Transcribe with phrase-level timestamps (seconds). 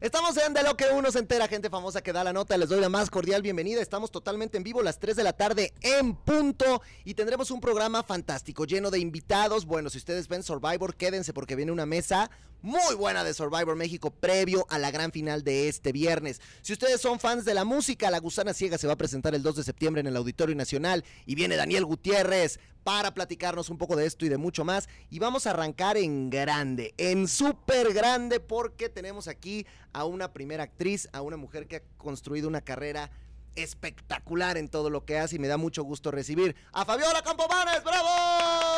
[0.00, 2.56] Estamos en De lo que uno se entera, gente famosa que da la nota.
[2.56, 3.82] Les doy la más cordial bienvenida.
[3.82, 6.82] Estamos totalmente en vivo, las 3 de la tarde en punto.
[7.04, 9.66] Y tendremos un programa fantástico, lleno de invitados.
[9.66, 12.30] Bueno, si ustedes ven Survivor, quédense porque viene una mesa
[12.62, 16.40] muy buena de Survivor México previo a la gran final de este viernes.
[16.62, 19.42] Si ustedes son fans de la música, La Gusana Ciega se va a presentar el
[19.42, 23.96] 2 de septiembre en el Auditorio Nacional y viene Daniel Gutiérrez para platicarnos un poco
[23.96, 24.88] de esto y de mucho más.
[25.10, 29.66] Y vamos a arrancar en grande, en súper grande, porque tenemos aquí
[29.98, 33.10] a una primera actriz, a una mujer que ha construido una carrera
[33.56, 37.82] espectacular en todo lo que hace y me da mucho gusto recibir a Fabiola Campomanes,
[37.82, 38.77] ¡bravo!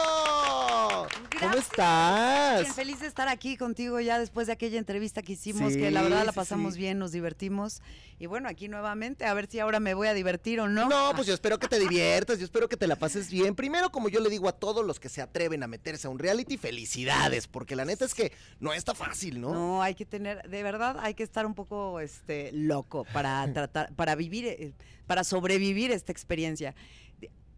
[1.38, 2.62] ¿Cómo estás?
[2.62, 6.02] Bien feliz de estar aquí contigo ya después de aquella entrevista que hicimos, que la
[6.02, 6.80] verdad la pasamos sí.
[6.80, 7.82] bien, nos divertimos.
[8.18, 10.88] Y bueno, aquí nuevamente, a ver si ahora me voy a divertir o no.
[10.88, 13.54] No, pues yo espero que te diviertas, yo espero que te la pases bien.
[13.54, 16.18] Primero, como yo le digo a todos los que se atreven a meterse a un
[16.18, 19.54] reality, felicidades, porque la neta es que no está fácil, ¿no?
[19.54, 23.92] No, hay que tener, de verdad, hay que estar un poco este loco para tratar,
[23.94, 24.72] para vivir, eh,
[25.06, 26.74] para sobrevivir esta experiencia.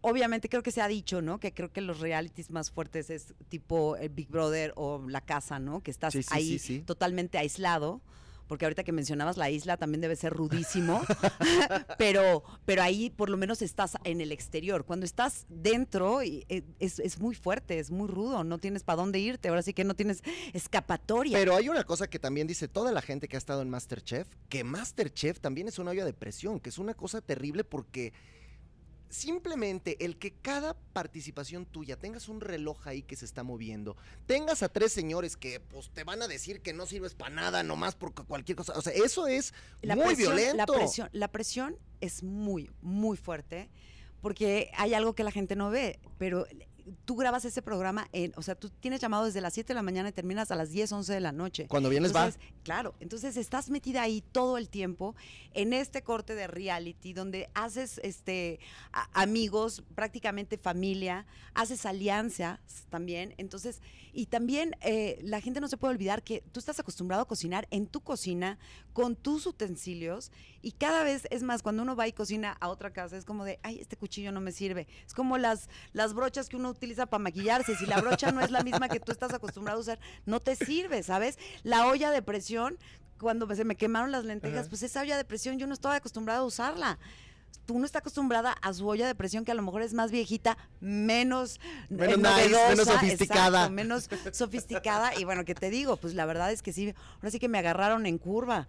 [0.05, 1.39] Obviamente creo que se ha dicho, ¿no?
[1.39, 5.59] Que creo que los realities más fuertes es tipo el Big Brother o La Casa,
[5.59, 5.81] ¿no?
[5.81, 8.01] Que estás Sí, sí, ahí sí, totalmente aislado.
[8.45, 11.01] Porque ahorita que mencionabas la isla también debe ser rudísimo,
[11.97, 14.83] pero, pero ahí por lo menos estás en el exterior.
[14.83, 19.19] Cuando estás dentro eh, es, es muy fuerte, es muy rudo, no tienes para dónde
[19.19, 21.37] irte, ahora sí que no tienes escapatoria.
[21.37, 24.27] Pero hay una cosa que también dice toda la gente que ha estado en Masterchef,
[24.49, 28.11] que Masterchef también es una olla de presión, que es una cosa terrible porque
[29.13, 34.63] simplemente el que cada participación tuya tengas un reloj ahí que se está moviendo, tengas
[34.63, 37.95] a tres señores que pues te van a decir que no sirves para nada nomás
[37.95, 40.57] por cualquier cosa, o sea, eso es la muy presión, violento.
[40.73, 43.69] La presión, la presión es muy, muy fuerte
[44.19, 46.47] porque hay algo que la gente no ve, pero
[47.05, 49.81] tú grabas ese programa en, o sea, tú tienes llamado desde las 7 de la
[49.83, 51.67] mañana y terminas a las 10, 11 de la noche.
[51.67, 52.25] Cuando vienes va.
[52.25, 55.15] Entonces, Claro, entonces estás metida ahí todo el tiempo
[55.53, 58.59] en este corte de reality donde haces este
[58.93, 62.59] a- amigos, prácticamente familia, haces alianzas
[62.89, 63.81] también, entonces
[64.13, 67.67] y también eh, la gente no se puede olvidar que tú estás acostumbrado a cocinar
[67.71, 68.59] en tu cocina
[68.93, 70.31] con tus utensilios
[70.63, 73.43] y cada vez es más cuando uno va y cocina a otra casa es como
[73.43, 74.87] de, ay, este cuchillo no me sirve.
[75.05, 78.49] Es como las las brochas que uno utiliza para maquillarse, si la brocha no es
[78.49, 81.37] la misma que tú estás acostumbrado a usar, no te sirve, ¿sabes?
[81.63, 82.77] La olla de presión
[83.19, 84.69] cuando se me quemaron las lentejas, Ajá.
[84.69, 86.97] pues esa olla de presión yo no estaba acostumbrada a usarla.
[87.65, 90.11] Tú no estás acostumbrada a su olla de presión que a lo mejor es más
[90.11, 91.59] viejita, menos,
[91.89, 93.47] Menos eh, nice, menos sofisticada.
[93.59, 95.17] exacto, menos sofisticada.
[95.17, 97.57] Y bueno, que te digo, pues la verdad es que sí, ahora sí que me
[97.59, 98.67] agarraron en curva.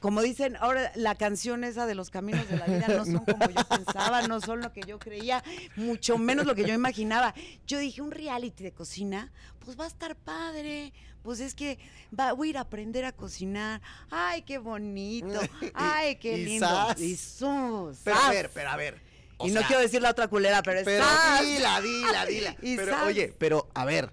[0.00, 3.48] Como dicen, ahora la canción esa de los caminos de la vida no son como
[3.50, 5.42] yo pensaba, no son lo que yo creía,
[5.74, 7.34] mucho menos lo que yo imaginaba.
[7.66, 10.92] Yo dije, un reality de cocina, pues va a estar padre.
[11.26, 11.76] Pues es que
[12.16, 13.82] va, voy a ir a aprender a cocinar.
[14.12, 15.40] Ay, qué bonito.
[15.74, 16.94] Ay, qué Y lindo.
[16.98, 19.00] Y sus, Pero a ver, pero a ver.
[19.36, 21.04] o Y no quiero decir la otra culera, pero es Pero
[21.42, 22.56] dila, dila, dila.
[22.62, 24.12] Pero oye, pero a ver,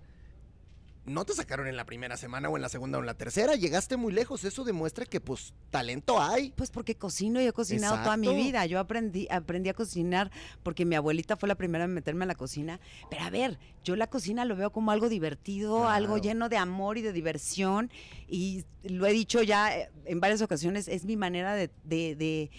[1.05, 3.55] no te sacaron en la primera semana o en la segunda o en la tercera,
[3.55, 6.51] llegaste muy lejos, eso demuestra que pues talento hay.
[6.55, 8.65] Pues porque cocino y he cocinado toda mi vida.
[8.65, 10.31] Yo aprendí, aprendí a cocinar
[10.63, 12.79] porque mi abuelita fue la primera en meterme a la cocina.
[13.09, 15.89] Pero a ver, yo la cocina lo veo como algo divertido, Claro.
[15.89, 17.91] algo lleno de amor y de diversión.
[18.27, 22.51] Y lo he dicho ya eh, en varias ocasiones, es mi manera de, de- de,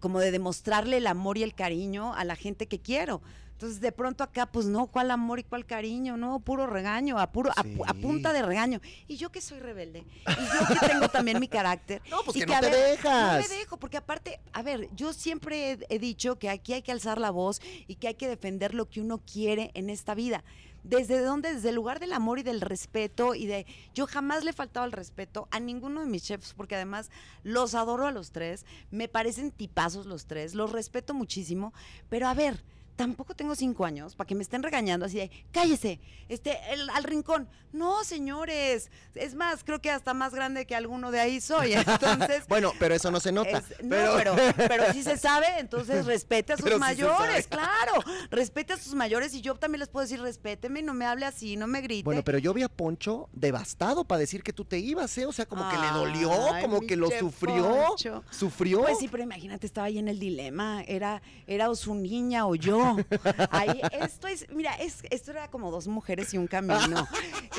[0.00, 3.22] como de demostrarle el amor y el cariño a la gente que quiero.
[3.60, 6.16] Entonces, de pronto acá, pues no, ¿cuál amor y cuál cariño?
[6.16, 8.00] No, puro regaño, a, puro, a pu- a, Sí.
[8.00, 8.80] punta de regaño.
[9.06, 12.00] Y yo que soy rebelde, y yo que tengo también mi carácter.
[12.10, 13.34] No, pues y que no te ver, dejas.
[13.42, 16.80] No me dejo, porque aparte, a ver, yo siempre he, he dicho que aquí hay
[16.80, 20.14] que alzar la voz y que hay que defender lo que uno quiere en esta
[20.14, 20.42] vida.
[20.82, 21.52] ¿Desde dónde?
[21.52, 23.66] Desde el lugar del amor y del respeto y de...
[23.92, 27.10] Yo jamás le he faltado el respeto a ninguno de mis chefs porque además
[27.42, 31.74] los adoro a los tres, me parecen tipazos los tres, los respeto muchísimo,
[32.08, 32.64] pero a ver...
[33.00, 37.02] Tampoco tengo cinco años para que me estén regañando así de cállese, este, el- al
[37.04, 37.48] rincón.
[37.72, 38.90] No, señores.
[39.14, 41.72] Es más, creo que hasta más grande que alguno de ahí soy.
[42.28, 43.56] Entonces, Bueno, pero eso no se nota.
[43.58, 44.34] es- no, pero,
[44.68, 47.92] pero, sí se sabe, entonces respete a sus Pero mayores, claro.
[48.30, 51.56] Respete a sus mayores y yo también les puedo decir, respéteme, no me hable así,
[51.56, 52.04] no me grite.
[52.04, 55.24] Bueno, pero yo vi a Poncho devastado para decir que tú te ibas, ¿eh?
[55.24, 57.66] O sea, como que le dolió, Ay, como que lo sufrió.
[57.86, 58.22] Poncho.
[58.30, 58.82] Sufrió.
[58.82, 60.82] Pues sí, pero imagínate, estaba ahí en el dilema.
[60.86, 62.89] Era, era o su niña o yo.
[62.96, 63.04] No.
[63.50, 67.06] Ahí, esto es, mira, es, esto era como dos mujeres y un camino.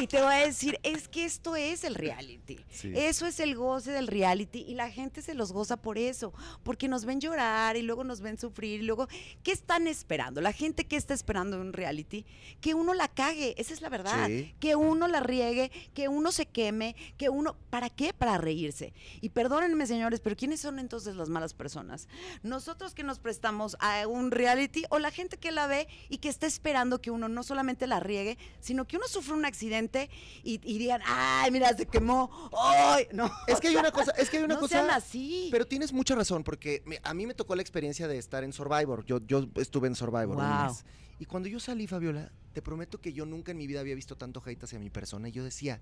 [0.01, 2.59] y te voy a decir, es que esto es el reality.
[2.69, 2.91] Sí.
[2.95, 6.33] Eso es el goce del reality y la gente se los goza por eso,
[6.63, 9.07] porque nos ven llorar y luego nos ven sufrir y luego,
[9.43, 10.41] ¿qué están esperando?
[10.41, 12.25] La gente que está esperando un reality,
[12.59, 14.53] que uno la cague, esa es la verdad, Sí.
[14.59, 18.13] que uno la riegue, que uno se queme, que uno, ¿para qué?
[18.13, 18.93] Para reírse.
[19.21, 22.07] Y perdónenme señores, pero ¿quiénes son entonces las malas personas?
[22.43, 26.29] Nosotros que nos prestamos a un reality o la gente que la ve y que
[26.29, 30.09] está esperando que uno no solamente la riegue, sino que uno sufra un accidente
[30.43, 33.07] y, y digan, ay, mira, se quemó, ¡ay!
[33.13, 33.29] No.
[33.47, 34.75] Es que hay una cosa, es que hay una no cosa.
[34.79, 35.49] sean así.
[35.51, 39.05] Pero tienes mucha razón, porque a mí me tocó la experiencia de estar en Survivor.
[39.05, 40.75] Yo, yo estuve en Survivor Wow.
[41.19, 44.15] Y cuando yo salí, Fabiola, te prometo que yo nunca en mi vida había visto
[44.17, 45.29] tanto hate hacia mi persona.
[45.29, 45.79] Y yo decía,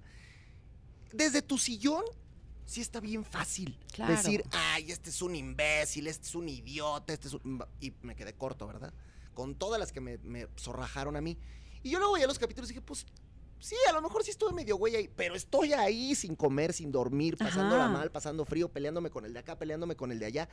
[1.13, 2.03] desde tu sillón,
[2.65, 4.11] sí está bien fácil Claro.
[4.15, 7.63] decir, ay, este es un imbécil, este es un idiota, este es un...
[7.79, 8.93] Y me quedé corto, ¿verdad?
[9.33, 11.37] Con todas las que me, me zorrajaron a mí.
[11.83, 13.05] Y yo luego veía los capítulos y dije, pues...
[13.61, 16.93] Sí, a lo mejor sí estuve medio güey ahí, pero estoy ahí sin comer, sin
[16.93, 17.91] dormir, pasándola Ajá.
[17.91, 20.49] mal, pasando frío, peleándome con el de acá, peleándome con el de allá.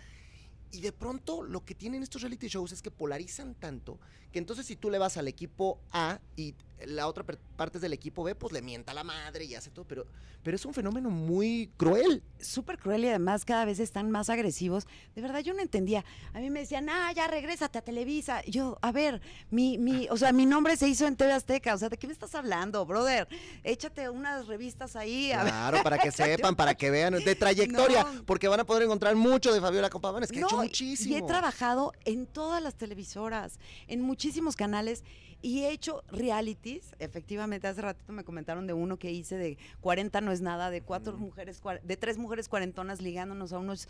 [0.73, 4.01] Y de pronto lo que tienen estos reality shows es que polarizan tanto
[4.33, 7.25] que entonces si tú le vas al equipo A y la otra
[7.57, 10.07] parte del equipo B, pues le mienta a la madre y hace todo, pero,
[10.43, 12.23] pero es un fenómeno muy cruel.
[12.39, 14.87] súper cruel y además cada vez están más agresivos.
[15.15, 16.05] De verdad, yo no entendía.
[16.35, 18.43] A mí me decían, ah, ya regrésate a Televisa.
[18.45, 21.75] Yo, a ver, mi, mi, o sea, mi nombre se hizo en TV Azteca.
[21.75, 23.27] O sea, ¿de qué me estás hablando, brother?
[23.65, 25.33] Échate unas revistas ahí.
[25.33, 25.53] A ver.
[25.53, 28.25] Claro, para que sepan, para que vean de trayectoria, No.
[28.27, 31.15] porque van a poder encontrar mucho de Fabiola Compaban, es que ha hecho muchísimo.
[31.15, 33.59] Y he trabajado en todas las televisoras,
[33.89, 35.03] en muchísimos canales
[35.43, 36.95] y he hecho realities.
[36.99, 40.83] Efectivamente, hace ratito me comentaron de uno que hice de 40 no es nada, de
[40.83, 43.89] cuatro mujeres, cua- de tres mujeres cuarentonas ligándonos a unos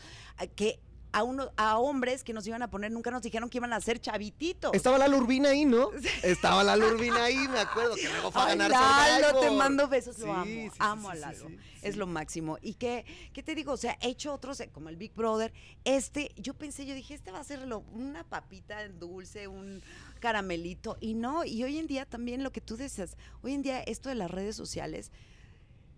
[0.55, 0.79] que
[1.13, 1.23] a
[1.57, 4.73] a hombres que nos iban a poner, nunca nos dijeron que iban a ser chavititos.
[4.75, 5.91] Estaba la Urbina ahí, ¿no?
[6.23, 10.17] Estaba la Urbina ahí, me acuerdo, que luego fue a ganar Lalo, te mando besos,
[10.17, 10.45] Sí, lo amo.
[10.45, 11.49] sí, amo a Lalo.
[11.83, 12.59] Es lo máximo.
[12.63, 13.73] ¿Y qué, qué te digo?
[13.73, 15.53] O sea, he hecho otros como el Big Brother.
[15.85, 19.83] Este, yo pensé, yo dije, este va a ser lo- una papita dulce, un
[20.21, 20.97] caramelito.
[21.01, 24.09] Y no, y hoy en día también lo que tú decías, hoy en día esto
[24.09, 25.13] de las redes sociales.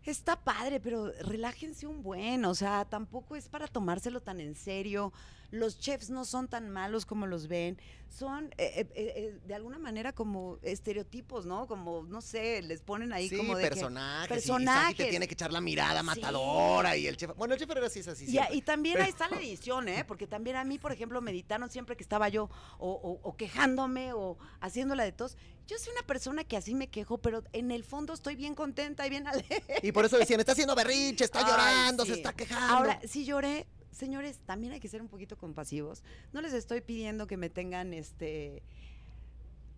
[0.08, 5.12] Está padre, pero relájense un buen, o sea, tampoco es para tomárselo tan en serio.
[5.50, 7.78] Los chefs no son tan malos como los ven,
[8.10, 11.66] son eh, eh, eh, de alguna manera como estereotipos, ¿no?
[11.66, 14.46] Como, no sé, les ponen ahí sí, como de que- personajes.
[14.46, 16.06] y- Y, te tiene que echar la mirada Sí.
[16.06, 17.30] matadora y el chef.
[17.36, 18.26] Bueno, el chef era así, es así.
[18.52, 20.04] Y, también ahí está la edición, ¿eh?
[20.06, 23.36] Porque también a mí, por ejemplo, me editaron siempre que estaba yo o, o- o
[23.36, 25.36] quejándome o haciéndola de tos.
[25.66, 29.06] Yo soy una persona que así me quejo, pero en el fondo estoy bien contenta
[29.06, 29.62] y bien alegre.
[29.82, 32.18] Y por eso decían, está haciendo berrinche, está Ay, llorando, se sí.
[32.18, 32.74] está quejando.
[32.74, 33.66] Ahora, si lloré,
[33.98, 36.02] señores, también hay que ser un poquito compasivos.
[36.32, 38.62] No les estoy pidiendo que me tengan este.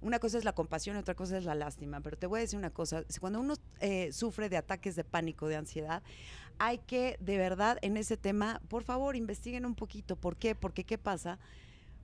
[0.03, 2.59] Una cosa es la compasión, otra cosa es la lástima, pero te voy a decir
[2.59, 6.03] una cosa, cuando uno eh, sufre de ataques de pánico, de ansiedad,
[6.59, 10.17] hay que, de verdad, en ese tema, por favor, investiguen un poquito.
[10.17, 10.55] ¿Por qué?
[10.55, 11.39] Porque, ¿qué pasa?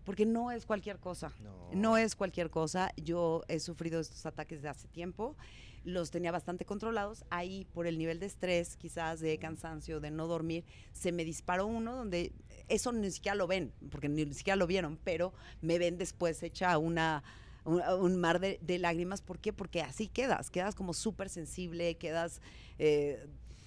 [0.04, 1.32] Porque no es cualquier cosa.
[1.42, 1.70] No.
[1.72, 2.90] No es cualquier cosa.
[2.96, 5.34] Yo he sufrido estos ataques de hace tiempo.
[5.86, 7.24] Los tenía bastante controlados.
[7.30, 11.66] Ahí, por el nivel de estrés, quizás de cansancio, de no dormir, se me disparó
[11.66, 12.32] uno donde
[12.68, 16.76] eso ni siquiera lo ven, porque ni siquiera lo vieron, pero me ven después hecha
[16.76, 17.22] una
[17.64, 19.22] un, mar de, de lágrimas.
[19.22, 19.52] ¿Por qué?
[19.52, 20.50] Porque así quedas.
[20.50, 22.40] Quedas como súper sensible, quedas...
[22.78, 23.26] eh,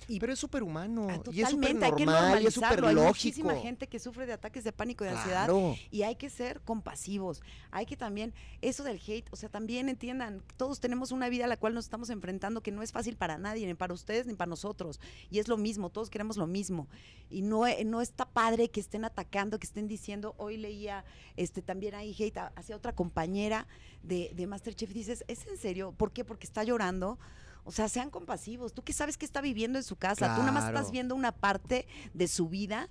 [0.10, 1.08] y Pero es súper humano.
[1.10, 2.88] Ah, y es súper Totalmente, hay que normal, y es súper normalizarlo.
[2.88, 3.10] Hay lógico.
[3.14, 5.50] muchísima gente que sufre de ataques de pánico y de ansiedad
[5.92, 7.42] y hay que ser compasivos.
[7.72, 11.48] Hay que también, eso del hate, o sea, también entiendan, todos tenemos una vida a
[11.48, 14.34] la cual nos estamos enfrentando que no es fácil para nadie, ni para ustedes ni
[14.34, 15.00] para nosotros.
[15.30, 16.88] Y es lo mismo, todos queremos lo mismo.
[17.30, 21.06] Y no, e- no está padre que estén atacando, que estén diciendo, hoy leía
[21.38, 23.68] este también hay hate hacia otra compañera
[24.04, 25.94] de, de Masterchef y dices, ¿es en serio?
[25.96, 26.26] ¿Por qué?
[26.26, 27.20] Porque está llorando.
[27.64, 28.74] O sea, sean compasivos.
[28.74, 30.36] Tú que sabes que está viviendo en su casa.
[30.36, 32.90] Tú nada más estás viendo una parte de su vida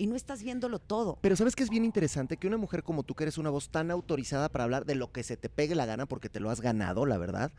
[0.00, 1.18] y no estás viéndolo todo.
[1.20, 3.68] Pero sabes que es bien interesante que una mujer como tú, que eres una voz
[3.68, 6.48] tan autorizada para hablar de lo que se te pegue la gana, porque te lo
[6.48, 7.52] has ganado, la verdad,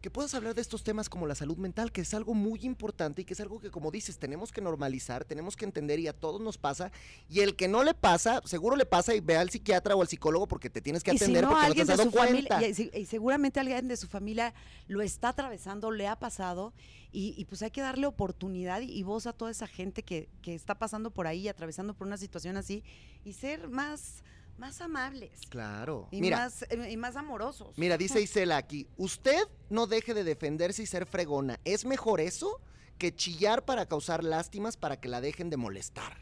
[0.00, 3.22] que puedas hablar de estos temas como la salud mental, que es algo muy importante
[3.22, 6.12] y que es algo que, como dices, tenemos que normalizar, tenemos que entender y a
[6.12, 6.92] todos nos pasa.
[7.28, 10.08] Y el que no le pasa, seguro le pasa y ve al psiquiatra o al
[10.08, 12.10] psicólogo porque te tienes que y si atender no, porque no te alguien has dado
[12.10, 12.98] su familia, cuenta.
[12.98, 14.54] y, seguramente alguien de su familia
[14.86, 16.72] lo está atravesando, le ha pasado,
[17.12, 20.28] y, y pues hay que darle oportunidad y, y voz a toda esa gente que,
[20.42, 22.84] que está pasando por ahí, atravesando por una situación así,
[23.24, 24.22] y ser más,
[24.58, 25.40] más amables.
[25.48, 26.08] Claro.
[26.10, 27.76] Y, Mira, más, eh, y más amorosos.
[27.78, 31.58] Mira, dice Isela aquí, usted no deje de defenderse y ser fregona.
[31.64, 32.60] ¿Es mejor eso
[32.98, 36.16] que chillar para causar lástimas para que la dejen de molestar?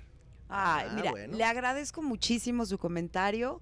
[0.49, 1.37] Ay, Ah, mira, bueno.
[1.37, 3.61] le agradezco muchísimo su comentario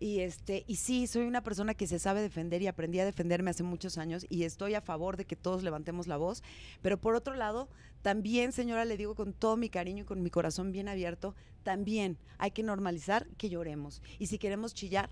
[0.00, 3.50] Y este, y sí, soy una persona que se sabe defender y aprendí a defenderme
[3.50, 6.44] hace muchos años y estoy a favor de que todos levantemos la voz.
[6.82, 7.68] Pero por otro lado,
[8.02, 12.18] también, señora, le digo con todo mi cariño y con mi corazón bien abierto, también
[12.38, 14.02] hay que normalizar que lloremos.
[14.18, 15.10] Y si queremos chillar,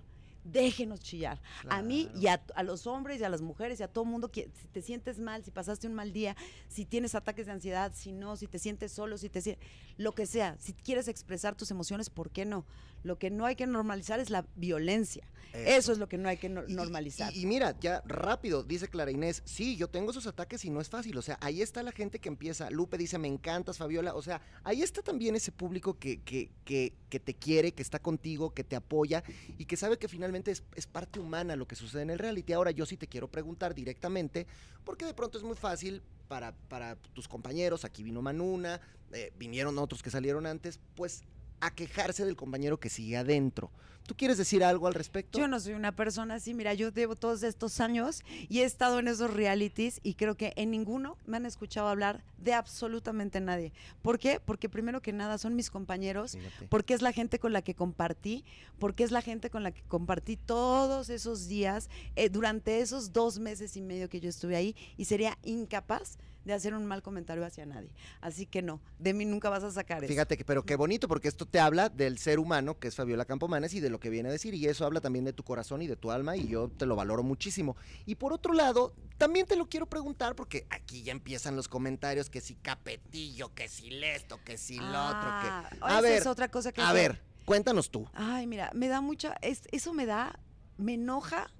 [0.52, 1.40] déjenos chillar.
[1.68, 4.10] A mí y a, a, los hombres y a las mujeres y a todo el
[4.10, 6.36] mundo, que si te sientes mal, si pasaste un mal día,
[6.68, 10.12] si tienes ataques de ansiedad, si no, si te sientes solo, si te sientes, lo
[10.12, 12.64] que sea, si quieres expresar tus emociones, ¿por qué no?
[13.02, 15.26] Lo que no hay que normalizar es la violencia.
[15.52, 17.32] Eso, Eso es lo que no hay que no, normalizar.
[17.34, 20.80] Y, y, mira, ya rápido, dice Clara Inés, sí, yo tengo esos ataques y no
[20.80, 21.16] es fácil.
[21.16, 22.68] O sea, ahí está la gente que empieza.
[22.70, 24.14] Lupe dice, me encantas, Fabiola.
[24.14, 28.00] O sea, ahí está también ese público que, que, que, que te quiere, que está
[28.00, 29.22] contigo, que te apoya
[29.56, 32.52] y que sabe que finalmente es, parte humana lo que sucede en el reality.
[32.52, 34.46] Ahora, yo sí te quiero preguntar directamente,
[34.84, 38.80] porque de pronto es muy fácil para, para tus compañeros, aquí vino Manuna,
[39.12, 41.22] eh, vinieron otros que salieron antes, pues
[41.60, 43.70] a quejarse del compañero que sigue adentro.
[44.06, 45.36] ¿Tú quieres decir algo al respecto?
[45.36, 46.54] Yo no soy una persona así.
[46.54, 50.52] Mira, yo llevo todos estos años y he estado en esos realities y creo que
[50.54, 53.72] en ninguno me han escuchado hablar de absolutamente nadie.
[54.02, 54.38] ¿Por qué?
[54.38, 56.68] Porque primero que nada son mis compañeros, Fíjate.
[56.68, 58.44] porque es la gente con la que compartí,
[58.78, 63.40] porque es la gente con la que compartí todos esos días, eh, durante esos dos
[63.40, 67.44] meses y medio que yo estuve ahí y sería incapaz de hacer un mal comentario
[67.44, 67.90] hacia nadie.
[68.20, 70.12] Así que no, de mí nunca vas a sacar eso.
[70.12, 73.24] Fíjate que, pero qué bonito, porque esto te habla del ser humano, que es Fabiola
[73.24, 75.82] Campomanes, y de lo que viene a decir, y eso habla también de tu corazón
[75.82, 77.76] y de tu alma, y yo te lo valoro muchísimo.
[78.06, 82.30] Y por otro lado, también te lo quiero preguntar, porque aquí ya empiezan los comentarios,
[82.30, 85.84] que si capetillo, que si esto, que si lo Ah, otro, que...
[85.84, 88.06] A esa ver, es otra cosa que a ver, cuéntanos tú.
[88.14, 90.38] Ay, mira, me da mucha, es- eso me da,
[90.76, 91.50] me enoja,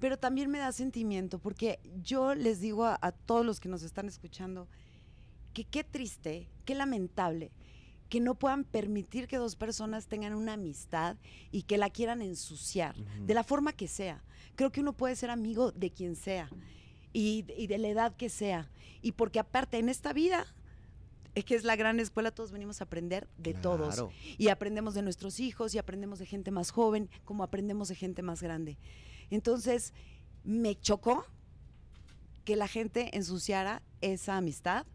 [0.00, 3.82] pero también me da sentimiento, porque yo les digo a, a todos los que nos
[3.82, 4.68] están escuchando
[5.52, 7.52] que qué triste, qué lamentable
[8.10, 11.16] que no puedan permitir que dos personas tengan una amistad
[11.52, 14.24] y que la quieran ensuciar, de la forma que sea.
[14.56, 16.50] Creo que uno puede ser amigo de quien sea
[17.12, 18.68] y, y de la edad que sea.
[19.00, 20.44] Y porque aparte en esta vida,
[21.36, 24.04] es que es la gran escuela, todos venimos a aprender de todos.
[24.36, 28.22] Y aprendemos de nuestros hijos y aprendemos de gente más joven, como aprendemos de gente
[28.22, 28.76] más grande.
[29.30, 29.92] Entonces,
[30.44, 31.26] me chocó
[32.44, 34.86] que la gente ensuciara esa amistad.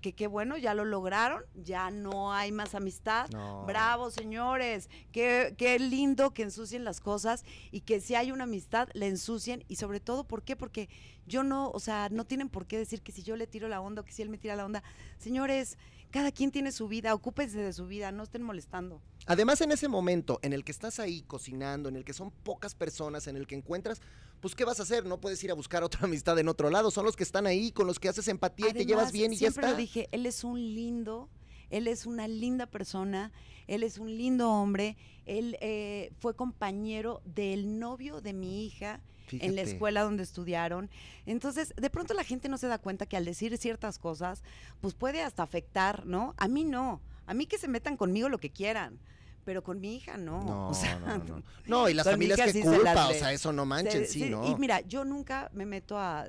[0.00, 3.28] Que qué bueno, ya lo lograron, ya no hay más amistad.
[3.30, 3.64] No.
[3.64, 4.90] Bravo, señores.
[5.10, 9.64] Qué, qué lindo que ensucien las cosas y que si hay una amistad, la ensucien.
[9.68, 10.54] Y sobre todo, ¿por qué?
[10.54, 10.88] Porque
[11.26, 13.80] yo no, o sea, no tienen por qué decir que si yo le tiro la
[13.80, 14.82] onda o que si él me tira la onda.
[15.18, 15.78] Señores,
[16.10, 19.00] cada quien tiene su vida, ocúpense de su vida, no estén molestando.
[19.26, 22.74] Además, en ese momento en el que estás ahí cocinando, en el que son pocas
[22.74, 24.00] personas, en el que encuentras,
[24.40, 25.04] pues, ¿qué vas a hacer?
[25.04, 26.90] No puedes ir a buscar otra amistad en otro lado.
[26.90, 29.36] Son los que están ahí, con los que haces empatía y te llevas bien y
[29.36, 29.72] ya siempre está.
[29.72, 31.28] lo dije, él es un lindo,
[31.70, 33.32] él es una linda persona,
[33.66, 39.00] él es un lindo hombre, él eh, fue compañero del novio de mi hija
[39.32, 40.88] en la escuela donde estudiaron.
[41.24, 44.44] Entonces, de pronto la gente no se da cuenta que al decir ciertas cosas,
[44.80, 46.34] pues puede hasta afectar, ¿no?
[46.36, 49.00] A mí no, a mí que se metan conmigo lo que quieran.
[49.46, 50.42] Pero con mi hija no.
[50.42, 51.42] No, o sea, no, no.
[51.66, 54.06] No, y las familias que sí se las culpa, o sea, eso no manchen, Se-
[54.06, 54.46] sí, ¿no?
[54.50, 56.26] Y mira, yo nunca me meto a.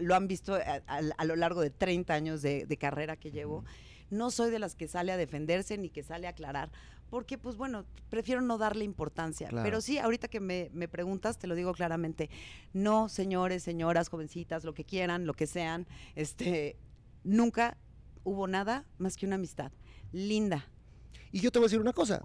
[0.00, 3.30] Lo han visto a, a- a lo largo de 30 años de, de carrera que
[3.30, 3.64] llevo.
[4.10, 6.72] No soy de las que sale a defenderse ni que sale a aclarar,
[7.08, 9.48] porque, pues bueno, prefiero no darle importancia.
[9.48, 9.64] Claro.
[9.64, 12.28] Pero sí, ahorita que me, me preguntas, te lo digo claramente.
[12.72, 15.86] No, señores, señoras, jovencitas, lo que quieran, lo que sean,
[16.16, 16.76] este,
[17.22, 17.76] nunca
[18.24, 19.70] hubo nada más que una amistad.
[20.10, 20.68] Linda.
[21.32, 22.22] Y yo te voy a decir una cosa,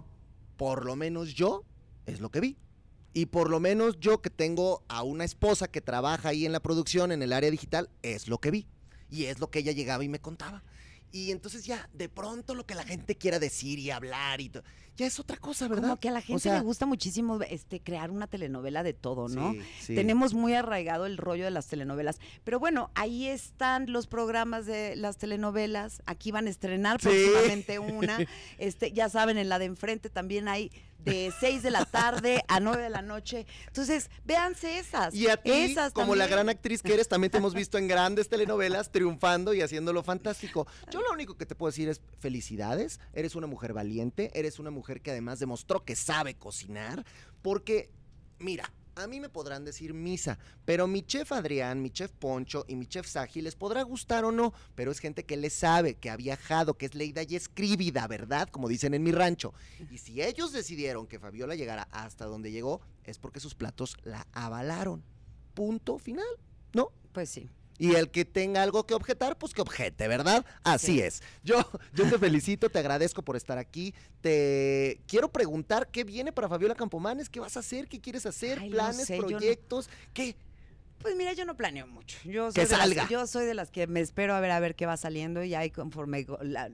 [0.56, 1.64] por lo menos yo
[2.06, 2.56] es lo que vi.
[3.12, 6.60] Y por lo menos yo que tengo a una esposa que trabaja ahí en la
[6.60, 8.66] producción, en el área digital, es lo que vi.
[9.10, 10.62] Y es lo que ella llegaba y me contaba.
[11.12, 14.62] Y entonces ya, de pronto lo que la gente quiera decir y hablar y todo,
[14.96, 15.88] ya es otra cosa, ¿verdad?
[15.88, 18.92] Como que a la O gente sea, le gusta muchísimo este, crear una telenovela de
[18.92, 19.52] todo, ¿no?
[19.54, 19.94] sí, sí.
[19.94, 22.18] Tenemos muy arraigado el rollo de las telenovelas.
[22.44, 26.02] Pero bueno, ahí están los programas de las telenovelas.
[26.06, 27.08] Aquí van a estrenar Sí.
[27.08, 28.18] próximamente una.
[28.58, 30.70] Este, ya saben, en la de enfrente también hay
[31.04, 33.46] de 6 de la tarde a 9 de la noche.
[33.66, 35.14] Entonces, véanse esas.
[35.14, 37.88] Y a ti, esas como la gran actriz que eres, también te hemos visto en
[37.88, 40.66] grandes telenovelas triunfando y haciéndolo fantástico.
[40.90, 44.70] Yo lo único que te puedo decir es felicidades, eres una mujer valiente, eres una
[44.70, 47.04] mujer que además demostró que sabe cocinar,
[47.42, 47.90] porque,
[48.38, 52.76] mira, a mí me podrán decir misa, pero mi chef Adrián, mi chef Poncho y
[52.76, 56.10] mi chef Saji les podrá gustar o no, pero es gente que le sabe, que
[56.10, 58.48] ha viajado, que es leída y escribida, ¿verdad?
[58.48, 59.54] Como dicen en mi rancho.
[59.90, 64.26] Y si ellos decidieron que Fabiola llegara hasta donde llegó, es porque sus platos la
[64.32, 65.02] avalaron.
[65.54, 66.26] Punto final,
[66.72, 66.92] ¿no?
[67.12, 67.50] Pues sí.
[67.80, 70.44] Y el que tenga algo que objetar, pues que objete, ¿verdad?
[70.62, 71.00] Así Sí.
[71.00, 71.22] es.
[71.42, 71.56] Yo,
[71.94, 73.94] yo te felicito, te agradezco por estar aquí.
[74.20, 78.58] Te quiero preguntar qué viene para Fabiola Campomanes, qué vas a hacer, qué quieres hacer,
[78.60, 80.36] Ay, no planes, sé, yo no- proyectos, qué.
[81.00, 82.18] Pues mira, yo no planeo mucho.
[82.24, 83.02] Yo Que soy, de salga.
[83.04, 85.42] Las, yo soy de las que me espero a ver a ver qué va saliendo
[85.42, 86.26] y ahí conforme,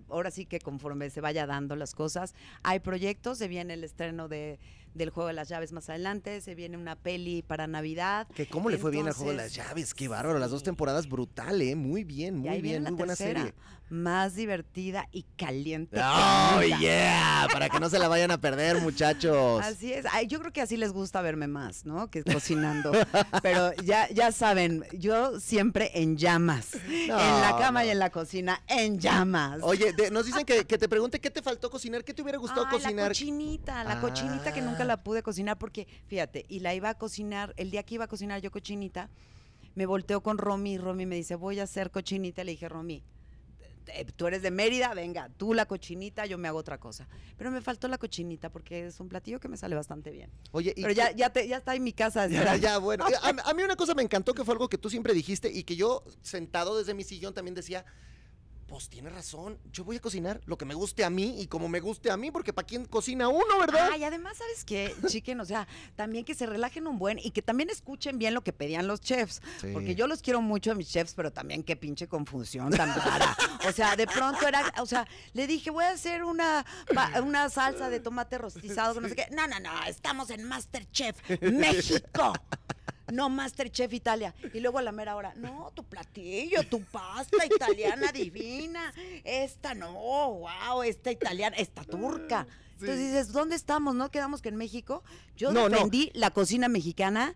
[0.08, 2.34] ahora sí que conforme se vaya dando las cosas,
[2.64, 4.58] hay proyectos, se viene el estreno de,
[4.96, 8.26] del Juego de las Llaves más adelante, se viene una peli para Navidad.
[8.34, 11.08] Que cómo le fue bien al juego de las llaves, qué bárbaro, las dos temporadas
[11.08, 13.54] brutal, eh, muy bien, muy bien, muy buena tercera, serie.
[13.88, 16.00] Más divertida y caliente.
[16.02, 19.62] Oh, yeah, para que no se la vayan a perder, muchachos.
[19.64, 20.04] Así es.
[20.12, 22.10] Ay, yo creo que así les gusta verme más, ¿no?
[22.10, 22.92] Que cocinando.
[23.42, 26.74] Pero ya, ya saben, yo siempre en llamas.
[26.88, 27.86] en la cama no.
[27.86, 29.60] y en la cocina, en llamas.
[29.62, 32.38] Oye, de- nos dicen que, que te pregunte qué te faltó cocinar, qué te hubiera
[32.38, 33.08] gustado Ay, La cocinar.
[33.08, 34.64] cochinita, la cochinita que Ah.
[34.64, 38.04] nunca la pude cocinar porque, fíjate, y la iba a cocinar, el día que iba
[38.04, 39.10] a cocinar yo cochinita,
[39.76, 42.42] me volteó con Romy y Romy me dice, voy a hacer cochinita.
[42.44, 43.02] Le dije, Romy,
[44.16, 47.08] tú eres de Mérida, venga, tú la cochinita, yo me hago otra cosa.
[47.36, 50.30] Pero me faltó la cochinita porque es un platillo que me sale bastante bien.
[50.52, 52.26] Oye, y Pero ya, qué- ya, te- ya está en mi casa.
[52.26, 53.04] Ya, bueno.
[53.22, 55.62] A, a mí una cosa me encantó que fue algo que tú siempre dijiste y
[55.64, 57.84] que yo, sentado desde mi sillón, también decía.
[58.66, 61.68] Pues tiene razón, yo voy a cocinar lo que me guste a mí y como
[61.68, 63.90] me guste a mí, porque ¿para quién cocina uno, verdad?
[63.92, 65.40] Ay, además, ¿sabes qué, chiquen?
[65.40, 68.52] O sea, también que se relajen un buen y que también escuchen bien lo que
[68.52, 69.40] pedían los chefs.
[69.60, 69.68] Sí.
[69.72, 73.36] Porque yo los quiero mucho a mis chefs, pero también qué pinche confusión tan rara.
[73.68, 76.66] O sea, de pronto era, o sea, le dije, voy a hacer una,
[77.22, 79.28] una salsa de tomate rostizado, que no sé qué.
[79.30, 82.32] No, no, no, estamos en Masterchef México.
[83.12, 84.34] No Masterchef Italia.
[84.52, 88.92] Y luego a la mera hora, no, tu platillo, tu pasta italiana divina.
[89.24, 92.46] Esta no, wow, esta italiana, esta turca.
[92.72, 93.94] Entonces dices, ¿dónde estamos?
[93.94, 95.02] ¿No quedamos que en México?
[95.36, 95.68] Yo No, no.
[95.70, 97.34] defendí la cocina mexicana,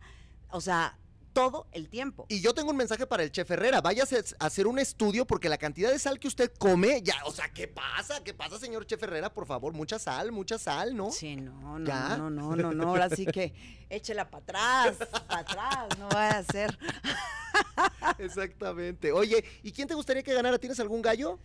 [0.50, 0.98] o sea,
[1.32, 2.26] todo el tiempo.
[2.28, 3.80] Y yo tengo un mensaje para el chef Herrera.
[3.80, 7.30] Váyase a hacer un estudio porque la cantidad de sal que usted come, ya, o
[7.32, 8.22] sea, ¿qué pasa?
[8.24, 9.32] ¿Qué pasa, señor chef Herrera?
[9.32, 11.10] Por favor, mucha sal, mucha sal, ¿no?
[11.10, 12.16] Sí, no, no, ¿Ya?
[12.16, 13.52] no, no, no, no, ahora sí que
[13.90, 14.96] échela para atrás,
[15.28, 16.78] para atrás, no vaya a ser.
[18.18, 19.12] Exactamente.
[19.12, 20.58] Oye, ¿y quién te gustaría que ganara?
[20.58, 21.38] ¿Tienes algún gallo?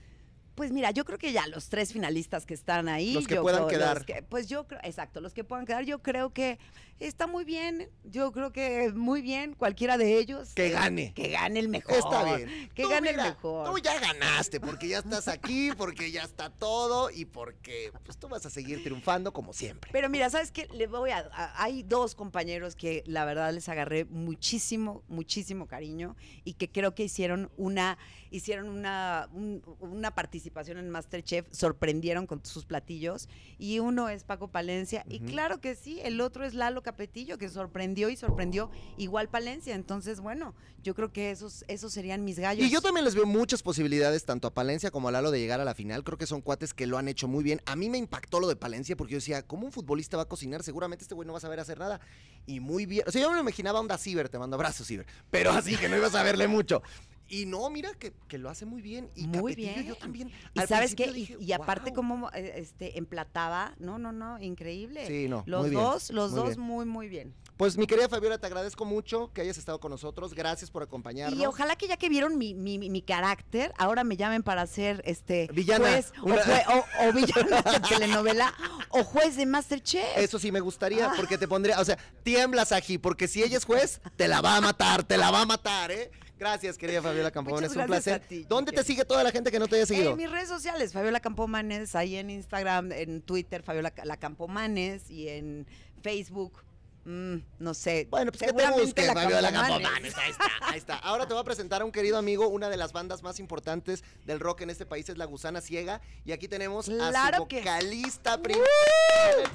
[0.56, 3.14] Pues mira, yo creo que ya los tres finalistas que están ahí.
[3.14, 3.96] Los que yo puedan creo- quedar.
[3.98, 6.60] los que- pues yo creo, exacto, los que puedan quedar, yo creo que
[7.00, 7.90] está muy bien.
[8.04, 10.54] Yo creo que muy bien, cualquiera de ellos.
[10.54, 11.14] Que gane.
[11.14, 11.96] Que gane el mejor.
[11.98, 12.70] Está bien.
[12.74, 13.70] Que Tú, gane mira, el mejor.
[13.72, 18.28] Tú ya ganaste porque ya estás aquí, porque ya está todo y porque pues tú
[18.28, 19.90] vas a seguir triunfando como siempre.
[19.92, 20.68] Pero mira, ¿sabes qué?
[20.74, 26.16] Le voy a, a- Hay dos compañeros que la verdad les agarré muchísimo, muchísimo cariño
[26.44, 27.98] y que creo que hicieron una,
[28.32, 33.28] hicieron una, un- una participación en Masterchef, sorprendieron con sus platillos.
[33.58, 37.50] Y uno es Paco Palencia, y claro que sí, el otro es Lalo Capetillo, que
[37.50, 39.76] sorprendió y sorprendió igual Palencia.
[39.76, 42.66] Entonces, bueno, yo creo que esos, esos serían mis gallos.
[42.66, 45.60] Y yo también les veo muchas posibilidades, tanto a Palencia como a Lalo, de llegar
[45.60, 46.04] a la final.
[46.04, 47.62] Creo que son cuates que lo han hecho muy bien.
[47.66, 50.28] A mí me impactó lo de Palencia porque yo decía, ¿cómo un futbolista va a
[50.28, 50.64] cocinar?
[50.64, 52.00] Seguramente este güey no va a saber hacer nada.
[52.46, 53.04] Y muy bien.
[53.08, 55.08] O sea, yo me imaginaba onda Ciber, te mando abrazos, Ciber.
[55.32, 56.84] Pero así que no ibas a verle mucho.
[57.28, 59.10] Y no, mira que, que lo hace muy bien.
[59.16, 59.84] Y Muy bien.
[59.86, 60.32] yo también.
[60.54, 61.06] Y Al sabes qué,
[61.40, 61.96] y, aparte "Guau".
[61.96, 65.08] como eh, este emplataba, no, no, no, increíble.
[65.08, 66.60] Sí, no, Los muy bien, dos, los muy dos bien.
[66.62, 67.34] muy, muy bien.
[67.58, 70.34] Pues mi querida Fabiola, te agradezco mucho que hayas estado con nosotros.
[70.34, 71.40] Gracias por acompañarnos.
[71.40, 75.02] Y ojalá que ya que vieron mi, mi, mi- carácter, ahora me llamen para ser
[75.06, 78.54] este Villana, juez o, jue- o- o villana de telenovela
[78.90, 80.04] o juez de Masterchef.
[80.18, 81.14] Eso sí me gustaría, Ah.
[81.16, 84.58] porque te pondría, o sea, tiemblas aquí, porque si ella es juez, te la va
[84.58, 86.12] a matar, te la va a matar, ¿eh?
[86.38, 88.22] Gracias, querida Fabiola Campomanes, Muchas un placer.
[88.28, 90.12] ti, ¿Dónde te sigue toda la gente que no te haya seguido?
[90.12, 95.10] En mis redes sociales, Fabiola Campomanes, ahí en Instagram, en Twitter, Fabiola Ca- la Campomanes
[95.10, 95.66] y en
[96.02, 96.62] Facebook,
[97.06, 98.08] mm, no sé.
[98.12, 100.18] Bueno, pues que te seguramente busque, la Fabiola Campomanes.
[100.18, 100.96] Ahí está, ahí está.
[100.98, 104.04] Ahora te voy a presentar a un querido amigo, una de las bandas más importantes
[104.26, 106.02] del rock en este país es La Gusana Ciega.
[106.26, 108.68] Y aquí tenemos a su que vocalista principal,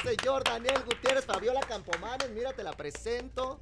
[0.02, 2.30] el señor Daniel Gutiérrez, Fabiola Campomanes.
[2.30, 3.60] Mira, te la presento.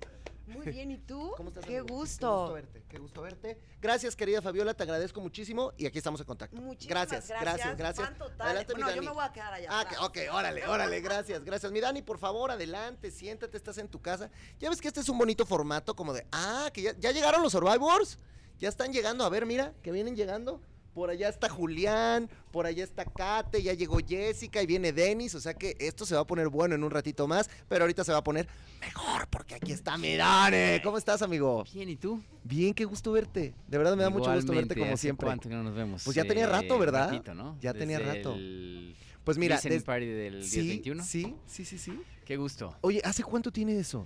[0.49, 1.33] Muy bien, ¿y tú?
[1.37, 1.65] ¿Cómo estás?
[1.65, 1.87] Qué amigo?
[1.87, 2.41] Qué gusto.
[2.41, 3.59] gusto verte, qué gusto verte.
[3.81, 6.57] Gracias, querida Fabiola, te agradezco muchísimo y aquí estamos en contacto.
[6.61, 8.19] Muchísimas gracias, gracias, gracias.
[8.19, 8.47] Total.
[8.49, 9.07] Adelante, mi bueno, yo Dani.
[9.09, 10.01] me voy a quedar allá Ah, atrás.
[10.03, 11.71] ok, órale, órale, gracias, gracias.
[11.73, 14.31] Mi Dani, por favor, adelante, siéntate, estás en tu casa.
[14.59, 17.43] Ya ves que este es un bonito formato como de, ah, que ya, ya llegaron
[17.43, 18.19] los Survivors,
[18.59, 20.61] ya están llegando, a ver, mira, que vienen llegando.
[20.99, 25.41] Por allá está Julián, por allá está Kate, ya llegó Jessica y viene Denis, o
[25.41, 28.11] sea que esto se va a poner bueno en un ratito más, pero ahorita se
[28.11, 28.49] va a poner
[28.81, 30.81] mejor porque aquí está mi Dani.
[30.83, 31.63] ¿Cómo estás, amigo?
[31.73, 32.21] Bien, ¿y tú?
[32.43, 33.55] Bien, qué gusto verte.
[33.69, 35.27] De verdad me da mucho gusto verte como ¿hace siempre.
[35.27, 36.03] ¿Cuánto que no nos vemos?
[36.05, 37.11] Pues ya tenía rato, ¿verdad?
[37.11, 37.57] ratito, ¿no?
[37.61, 38.35] Ya tenía rato.
[38.35, 41.05] el Pues mira, listening des- party del sí, 10-21.
[41.05, 42.01] sí, sí, sí, sí.
[42.25, 42.77] Qué gusto.
[42.81, 44.05] Oye, ¿hace cuánto tiene eso?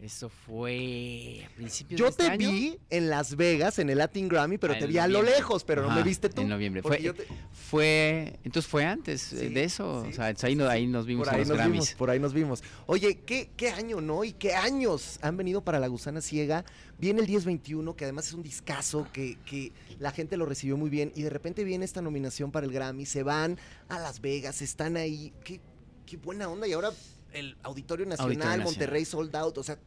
[0.00, 2.50] Eso fue a principios Yo de este te año.
[2.50, 5.64] vi en Las Vegas, en el Latin Grammy, pero Ah, te vi a lo lejos,
[5.64, 6.42] pero no me viste tú.
[6.42, 6.82] En noviembre.
[6.82, 10.02] Fue, te- fue, entonces fue antes eh, Sí, de eso.
[10.04, 11.72] sí, o sea, sí, ahí, no- nos vimos por en ahí los nos Grammys.
[11.72, 12.62] vimos, por ahí nos vimos.
[12.86, 14.24] Oye, ¿qué, qué año, ¿no?
[14.24, 16.64] Y qué años han venido para La Gusana Ciega.
[16.98, 20.90] Viene el 1021, que además es un discazo, que, que la gente lo recibió muy
[20.90, 21.12] bien.
[21.14, 24.96] Y de repente viene esta nominación para el Grammy, se van a Las Vegas, están
[24.96, 25.32] ahí.
[25.44, 25.60] Qué,
[26.04, 26.66] qué buena onda.
[26.68, 26.90] Y ahora
[27.34, 28.64] el Auditorio Nacional, Auditorio Nacional.
[28.64, 29.58] Monterrey Sold Out.
[29.58, 29.78] O sea,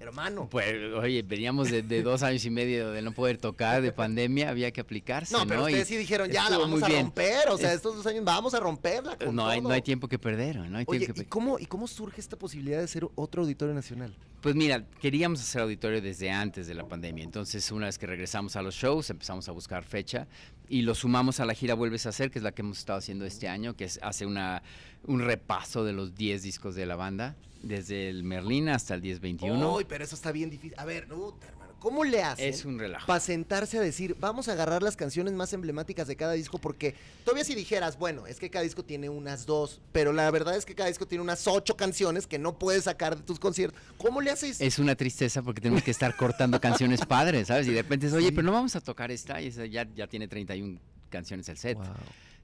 [0.00, 0.48] hermano.
[0.50, 4.50] Pues, oye, veníamos de, de dos años y medio de no poder tocar, de pandemia,
[4.50, 5.32] había que aplicarse.
[5.34, 7.06] No, pero ustedes sí dijeron, ya la vamos a bien.
[7.06, 7.48] romper.
[7.48, 9.16] O sea, Es- estos dos años vamos a romperla.
[9.16, 11.58] Con no, hay, no hay tiempo que perder, no hay Oye, tiempo que ¿y cómo,
[11.58, 14.14] ¿y cómo surge esta posibilidad de ser otro Auditorio Nacional?
[14.42, 17.24] Pues mira, queríamos hacer auditorio desde antes de la pandemia.
[17.24, 20.26] Entonces, una vez que regresamos a los shows, empezamos a buscar fecha
[20.68, 22.98] y lo sumamos a la gira Vuelves a hacer, que es la que hemos estado
[22.98, 24.62] haciendo este año, que es, hace una,
[25.06, 29.74] un repaso de los 10 discos de la banda, desde el Merlín hasta el 1021.
[29.74, 30.78] Uy, pero eso está bien difícil.
[30.78, 33.06] A ver, puta, hermano, ¿cómo le hacen es un relajo.
[33.06, 36.56] para sentarse a decir, vamos a agarrar las canciones más emblemáticas de cada disco?
[36.58, 36.94] Porque
[37.24, 40.64] todavía si dijeras, bueno, es que cada disco tiene unas dos, pero la verdad es
[40.64, 43.78] que cada disco tiene unas ocho canciones que no puedes sacar de tus conciertos.
[43.98, 44.60] ¿Cómo le haces?
[44.62, 47.66] Es una tristeza porque tenemos que estar cortando canciones padres, ¿sabes?
[47.66, 48.32] Y de repente es, oye, Sí.
[48.32, 51.76] pero no vamos a tocar esta, y esa ya, ya tiene 31 canciones el set,
[51.76, 51.86] Wow.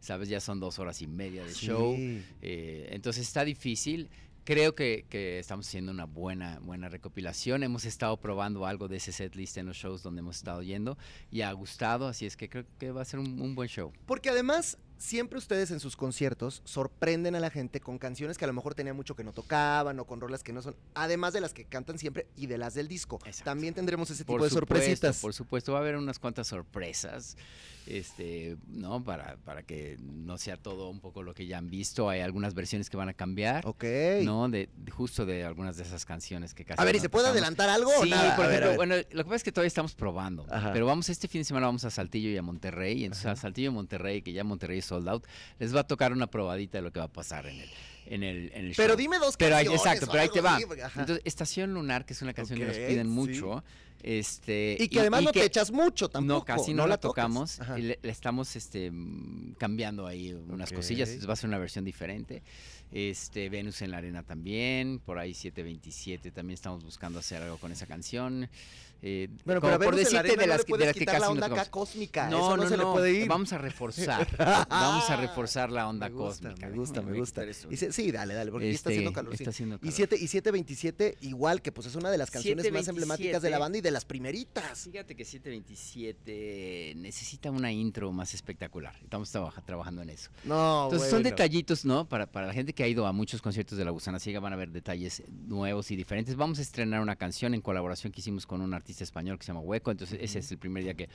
[0.01, 0.29] ¿sabes?
[0.29, 1.67] Ya son dos horas y media de Sí.
[1.67, 1.97] show.
[2.43, 4.09] Eh, entonces está difícil.
[4.45, 7.63] Creo que, que estamos haciendo una buena, buena recopilación.
[7.63, 10.97] Hemos estado probando algo de ese set list en los shows donde hemos estado yendo
[11.31, 13.93] y ha gustado, así es que creo que va a ser un, un buen show.
[14.07, 18.49] Porque además, siempre ustedes en sus conciertos sorprenden a la gente con canciones que a
[18.49, 21.41] lo mejor tenía mucho que no tocaban o con rolas que no son, además de
[21.41, 23.19] las que cantan siempre y de las del disco.
[23.25, 23.45] Exacto.
[23.45, 25.21] También tendremos ese Por tipo de supuesto, sorpresitas.
[25.21, 27.37] Por supuesto, va a haber unas cuantas sorpresas,
[27.99, 29.03] este, ¿no?
[29.03, 32.09] Para, para que no sea todo un poco lo que ya han visto.
[32.09, 33.85] Hay algunas versiones que van a cambiar, Ok.
[34.23, 34.49] ¿no?
[34.49, 37.09] De, de- justo de algunas de esas canciones que casi A ver, ¿y no se
[37.09, 37.37] puede tocamos.
[37.43, 38.37] adelantar algo o Sí, nada?
[38.37, 38.77] por A ejemplo, ver.
[38.77, 40.73] bueno, lo que pasa es que todavía estamos probando, Ajá.
[40.73, 43.37] pero vamos este fin de semana vamos a Saltillo y a Monterrey, y entonces a
[43.37, 45.27] Saltillo y Monterrey, que ya Monterrey es sold out,
[45.59, 47.69] les va a tocar una probadita de lo que va a pasar en el,
[48.07, 48.97] en el, en el Pero show.
[48.97, 49.81] dime dos Pero ahí- canciones.
[49.95, 50.57] exacto, pero ahí te va.
[50.57, 51.01] así, porque- ajá.
[51.01, 53.13] Entonces, Estación Lunar, que es una canción que nos piden sí.
[54.03, 56.39] Este y que además no que- te echas mucho tampoco.
[56.41, 57.27] no, casi no, la, tocas.
[57.27, 57.59] tocamos.
[57.79, 58.91] Le, le estamos este,
[59.59, 61.29] cambiando ahí unas cosillas.
[61.29, 62.43] Va a ser una versión diferente.
[62.93, 64.99] Este, Venus en la Arena también.
[64.99, 68.49] Por ahí 727 también estamos buscando hacer algo con esa canción.
[69.03, 71.05] Eh, Bueno, como pero a por decirte de no las le que, de las que
[71.07, 71.69] casi la no onda acá tocamos.
[71.71, 72.29] cósmica.
[72.29, 73.29] No, eso no, no, se le no, puede ir.
[73.29, 74.29] Vamos a reforzar.
[74.69, 76.69] vamos a reforzar la onda me gusta, cósmica.
[76.69, 77.43] Me gusta, me gusta.
[77.71, 79.37] Y se- sí, dale, dale, porque aquí está Este, haciendo calor.
[79.37, 79.43] sí.
[79.43, 79.95] está haciendo Y calor.
[79.95, 83.57] 7 y 727 igual que pues es una de las canciones más emblemáticas de la
[83.57, 83.59] 727.
[83.59, 84.81] banda y de las primeritas.
[84.91, 88.95] Fíjate que 727 necesita una intro más espectacular.
[89.03, 90.31] Estamos trabaja- trabajando en eso.
[90.45, 91.31] No, Entonces son bueno.
[91.31, 92.09] detallitos, ¿no?
[92.09, 94.53] Para, para la gente que ha ido a muchos conciertos de La Gusana Ciega van
[94.53, 96.37] a ver detalles nuevos y diferentes.
[96.37, 99.49] Vamos a estrenar una canción en colaboración que hicimos con un artista español que se
[99.49, 99.91] llama Hueco.
[99.91, 101.09] Entonces ese es el primer día que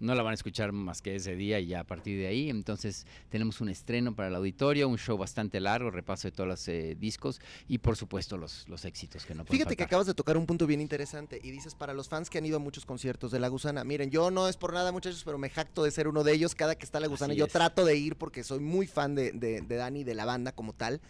[0.00, 2.50] no la van a escuchar más que ese día y ya a partir de ahí.
[2.50, 6.68] Entonces tenemos un estreno para el auditorio, un show bastante largo, repaso de todos los
[6.68, 10.14] eh, discos y por supuesto los, los éxitos que no pueden Fíjate que acabas de
[10.14, 12.84] tocar un punto bien interesante y dices para los fans que han ido a muchos
[12.86, 15.90] conciertos de La Gusana, miren, yo no es por nada muchachos, pero me jacto de
[15.90, 17.52] ser uno de ellos, cada que está La Gusana Así yo es.
[17.52, 20.72] trato de ir porque soy muy fan de, de, de Dani, de la banda como
[20.72, 21.00] tal,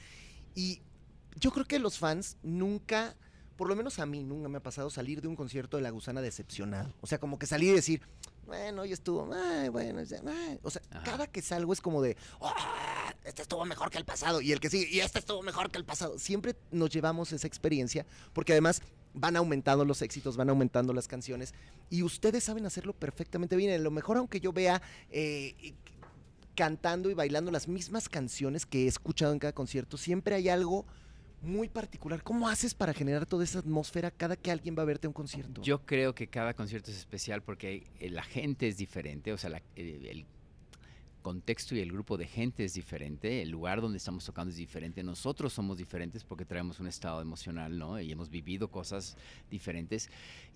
[0.55, 0.81] y
[1.39, 3.17] yo creo que los fans nunca,
[3.63, 5.91] por lo menos a mí, nunca me ha pasado salir de un concierto de La
[5.91, 8.03] Gusana decepcionado, o sea, como que salir y decir,
[8.45, 10.59] bueno, hoy estuvo, ay, bueno, ya, ay".
[10.65, 11.05] o sea, Ajá.
[11.05, 14.59] cada que salgo es como de, "Ah, este estuvo mejor que el pasado, y el
[14.59, 18.51] que sigue, y este estuvo mejor que el pasado, siempre nos llevamos esa experiencia, porque
[18.51, 18.83] además
[19.15, 21.55] van aumentando los éxitos, van aumentando las canciones
[21.89, 23.73] y ustedes saben hacerlo perfectamente bien.
[23.73, 25.75] A lo mejor aunque yo vea eh,
[26.57, 30.85] cantando y bailando las mismas canciones que he escuchado en cada concierto, siempre hay algo
[31.43, 32.23] muy particular.
[32.23, 35.15] ¿Cómo haces para generar toda esa atmósfera cada que alguien va a verte a un
[35.15, 35.61] concierto?
[35.63, 39.51] Yo creo que cada concierto es especial porque eh, la gente es diferente, o sea,
[39.51, 40.25] la- eh, el
[41.23, 45.05] contexto y el grupo de gente es diferente, el lugar donde estamos tocando es diferente,
[45.05, 48.01] nosotros somos diferentes porque traemos un estado emocional, ¿no?
[48.01, 49.17] Y hemos vivido cosas
[49.49, 50.11] diferentes.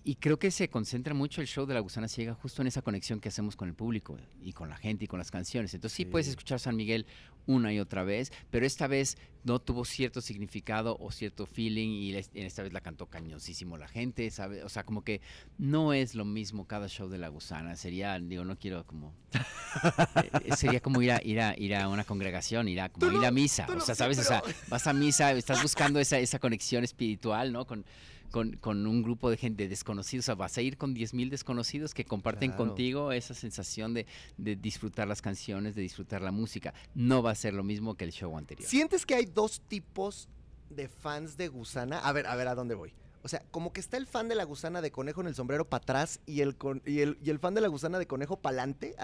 [0.07, 2.81] Y creo que se concentra mucho el show de La Gusana Ciega justo en esa
[2.81, 5.73] conexión que hacemos con el público y con la gente y con las canciones.
[5.73, 7.05] Entonces sí, puedes escuchar San Miguel
[7.45, 12.15] una y otra vez, pero esta vez no tuvo cierto significado o cierto feeling y
[12.15, 14.63] esta vez la cantó cañoncísimo la gente, ¿sabe?
[14.63, 15.19] O sea, como que
[15.57, 17.75] no es lo mismo cada show de La Gusana.
[17.75, 19.13] Sería, digo, no quiero como...
[20.45, 23.11] eh, sería como ir a, ir a, ir a una congregación, ir a, como Tú
[23.11, 23.67] no, ir a misa.
[23.75, 24.19] O sea, ¿sabes?
[24.19, 27.67] O sea, vas a misa, estás buscando esa, esa conexión espiritual, ¿no?
[27.67, 27.83] Con,
[28.31, 31.93] con, con un grupo de gente desconocidos, o sea, vas a ir con 10.000 desconocidos
[31.93, 32.65] que comparten Claro.
[32.67, 34.05] contigo esa sensación de,
[34.37, 36.73] de disfrutar las canciones, de disfrutar la música.
[36.95, 38.67] No va a ser lo mismo que el show anterior.
[38.69, 40.27] ¿Sientes que hay dos tipos
[40.69, 41.99] de fans de Gusana?
[41.99, 42.93] A ver, a ver, ¿a dónde voy?
[43.27, 45.67] O sea, como que está el fan de la gusana de conejo en el sombrero
[45.67, 48.39] para atrás y el, con- y, el, y el fan de la gusana de conejo
[48.39, 48.95] para adelante.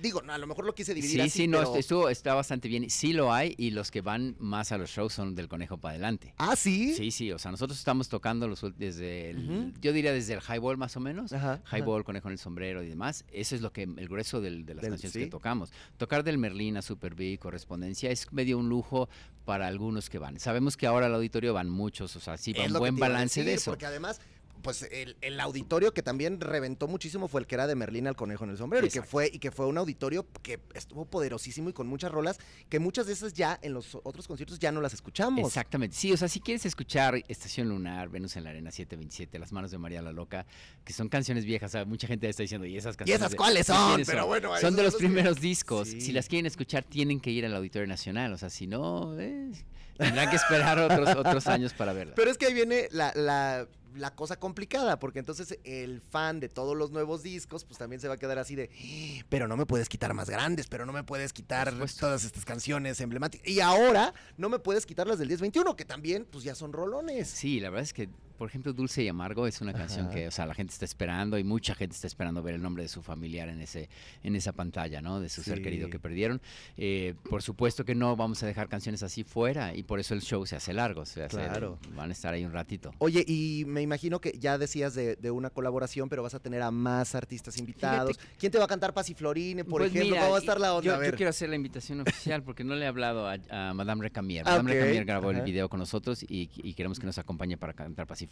[0.00, 2.34] digo, no, a lo mejor lo quise dividir Sí, así, sí, no, pero- estuvo, está
[2.34, 2.88] bastante bien.
[2.88, 5.92] Sí lo hay y los que van más a los shows son del conejo para
[5.94, 6.34] adelante.
[6.38, 6.94] Ah, ¿sí?
[6.94, 10.76] Sí, sí, o sea, nosotros estamos tocando los, desde el, yo diría desde el highball
[10.76, 11.76] más o menos, Ajá, ajá.
[11.78, 14.74] highball, conejo en el sombrero y demás, eso es lo que, el grueso del- de
[14.74, 15.18] las Del- canciones sí.
[15.20, 15.72] que tocamos.
[15.96, 19.08] Tocar del Merlín a Super Big, correspondencia, es medio un lujo
[19.44, 20.38] para algunos que van.
[20.38, 23.54] Sabemos que ahora al auditorio van muchos, o sea, sí, va un buen balance de
[23.54, 23.70] eso.
[23.72, 24.20] Porque además,
[24.62, 28.16] pues el, el auditorio que también reventó muchísimo fue el que era de Merlín al
[28.16, 28.84] Conejo en el Sombrero.
[28.84, 32.38] Y que, fue, y que fue un auditorio que estuvo poderosísimo y con muchas rolas,
[32.68, 35.46] que muchas de esas ya en los otros conciertos ya no las escuchamos.
[35.46, 39.52] Exactamente, sí, o sea, si quieres escuchar Estación Lunar, Venus en la Arena 727, Las
[39.52, 40.44] manos de María la Loca,
[40.84, 43.20] que son canciones viejas, o sea, mucha gente está diciendo, ¿y esas ¿Y canciones?
[43.20, 44.02] esas de- cuáles son?
[44.04, 45.86] Pero bueno, son de los que- primeros discos.
[45.86, 46.00] Sí.
[46.00, 49.52] Si las quieren escuchar, tienen que ir al Auditorio Nacional, o sea, si no, eh,
[49.98, 52.14] tendrán que esperar otros, otros años para verla.
[52.14, 56.48] Pero es que ahí viene la, la- la cosa complicada, porque entonces el fan de
[56.48, 59.56] todos los nuevos discos, pues también se va a quedar así de, "Ah, pero no
[59.56, 63.48] me puedes quitar más grandes, pero no me puedes quitar todas estas canciones emblemáticas.
[63.48, 67.28] Y ahora no me puedes quitar las del 1021, que también, pues ya son rolones.
[67.28, 68.08] Sí, la verdad es que,
[68.38, 70.14] por ejemplo, Dulce y Amargo es una canción Ajá.
[70.14, 72.84] que, o sea, la gente está esperando y mucha gente está esperando ver el nombre
[72.84, 73.88] de su familiar en ese,
[74.22, 75.20] en esa pantalla, ¿no?
[75.20, 76.40] De su ser querido que perdieron.
[76.76, 80.22] Eh, por supuesto que no vamos a dejar canciones así fuera y por eso el
[80.22, 81.78] show se hace largo, se hace- Claro.
[81.96, 82.92] van a estar ahí un ratito.
[82.98, 86.62] Oye, y me imagino que ya decías de, de una colaboración, pero vas a tener
[86.62, 88.18] a más artistas invitados.
[88.38, 90.10] ¿Quién te va a cantar Pasiflorine, por Pues ejemplo?
[90.10, 91.04] mira, ¿Cómo va a estar la onda?
[91.04, 94.44] Yo, quiero hacer la invitación oficial porque no le he hablado a, a Madame Recamier.
[94.46, 95.38] Ah, Madame Recamier grabó ajá.
[95.40, 98.27] el video con nosotros y, y queremos que nos acompañe para cantar Pasiflorine.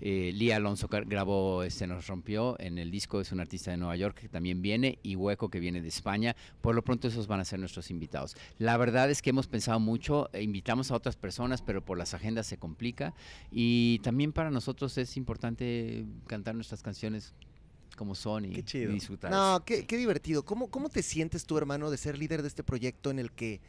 [0.00, 3.96] Eh, Lía Alonso grabó Se nos rompió en el disco, es un artista de Nueva
[3.96, 6.36] York que también viene y Hueco que viene de España.
[6.60, 8.36] Por lo pronto esos van a ser nuestros invitados.
[8.58, 12.14] La verdad es que hemos pensado mucho, e invitamos a otras personas, pero por las
[12.14, 13.14] agendas se complica
[13.50, 17.34] y también para nosotros es importante cantar nuestras canciones
[17.96, 18.92] como son y, Qué y chido.
[18.92, 19.30] disfrutar.
[19.30, 20.44] No, qué, qué divertido.
[20.44, 23.62] ¿Cómo, ¿Cómo te sientes tú, hermano, de ser líder de este proyecto en el que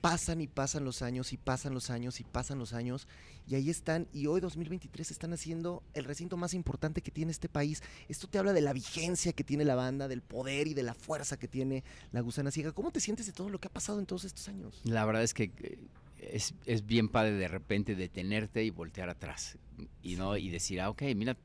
[0.00, 3.06] pasan y pasan los años y pasan los años y pasan los años
[3.46, 7.48] y ahí están y hoy 2023 están haciendo el recinto más importante que tiene este
[7.48, 7.82] país?
[8.08, 10.94] Esto te habla de la vigencia que tiene la banda, del poder y de la
[10.94, 12.72] fuerza que tiene la gusana ciega.
[12.72, 14.80] ¿Cómo te sientes de todo lo que ha pasado en todos estos años?
[14.84, 15.78] La verdad es que eh,
[16.18, 19.58] es, es bien padre de repente detenerte y voltear atrás
[20.02, 21.36] y no y decir, ah, ok, mira,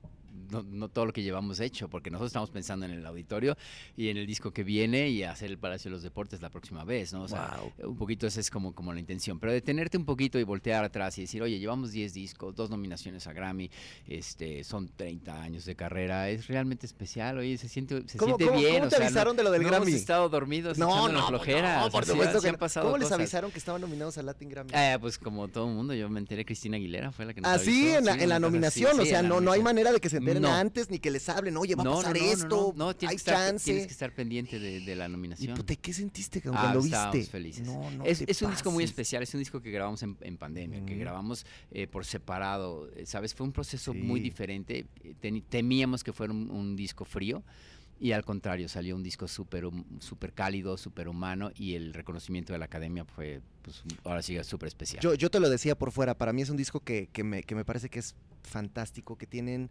[0.52, 3.58] no, no todo lo que llevamos hecho, porque nosotros estamos pensando en el auditorio
[3.98, 6.84] y en el disco que viene y hacer el Palacio de los Deportes la próxima
[6.84, 7.24] vez, ¿no?
[7.24, 7.89] O sea, Wow.
[7.91, 11.17] un poquito esa es como, como la intención, pero detenerte un poquito y voltear atrás
[11.17, 13.69] y decir, oye, llevamos 10 discos, dos nominaciones a Grammy,
[14.08, 18.45] este, son 30 años de carrera, es realmente especial, oye, se siente, se ¿Cómo, siente
[18.45, 18.74] cómo- bien.
[18.76, 19.88] cómo o te no- avisaron de lo del no Grammy?
[19.88, 23.12] hemos estado dormidos No, no, no, o sea, por supuesto que han pasado ¿Cómo les
[23.12, 24.71] avisaron que estaban nominados al Latin Grammy?
[24.74, 27.52] Ah, pues como todo el mundo, yo me enteré, Cristina Aguilera fue la que nos
[27.52, 29.91] Así avisó, en la, sí, en la así, nominación, o sea, no, no hay manera
[29.91, 30.53] de que se enteren No.
[30.53, 32.85] antes ni que les hablen, oye, va a No, pasar no, no, no, esto, no,
[32.88, 33.65] no, tienes, hay que estar, chance.
[33.65, 35.55] tienes que estar pendiente de, de la Y nominación.
[35.57, 37.31] puta, ¿qué sentiste Ah, cuando estábamos viste?
[37.31, 37.65] felices.
[37.65, 40.38] No, no es, es un disco muy especial, es un disco que grabamos en, en
[40.38, 41.01] pandemia, que Ujú.
[41.01, 43.33] grabamos eh, por separado, ¿sabes?
[43.33, 44.23] Fue un proceso muy Sí.
[44.23, 44.85] diferente.
[45.03, 47.43] eh, temíamos que fuera un, un disco frío
[47.97, 49.63] y al contrario, salió un disco súper
[49.99, 54.67] súper cálido, súper humano y el reconocimiento de la academia fue, pues, ahora sí, súper
[54.67, 55.01] especial.
[55.01, 57.43] Yo, yo te lo decía por fuera, para mí es un disco que, que me,
[57.43, 59.69] que me parece que es fantástico, que tienen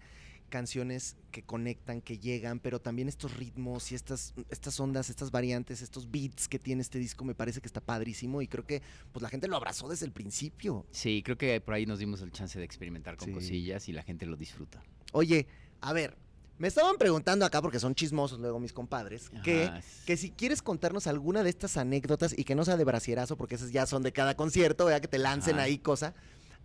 [0.48, 5.82] canciones que conectan, que llegan, pero también estos ritmos y estas, estas ondas, estas variantes,
[5.82, 9.22] estos beats que tiene este disco me parece que está padrísimo y creo que pues
[9.22, 10.86] la gente lo abrazó desde el principio.
[10.92, 13.34] Sí, creo que por ahí nos dimos el chance de experimentar con Sí.
[13.34, 14.82] cosillas y la gente lo disfruta.
[15.12, 15.46] Oye,
[15.80, 16.16] a ver,
[16.56, 19.72] me estaban preguntando acá, porque son chismosos luego mis compadres, que,
[20.06, 23.56] que si quieres contarnos alguna de estas anécdotas y que no sea de brasierazo, porque
[23.56, 25.00] esas ya son de cada concierto, ¿verdad?
[25.00, 25.64] que te lancen Ajá.
[25.64, 26.14] ahí cosa.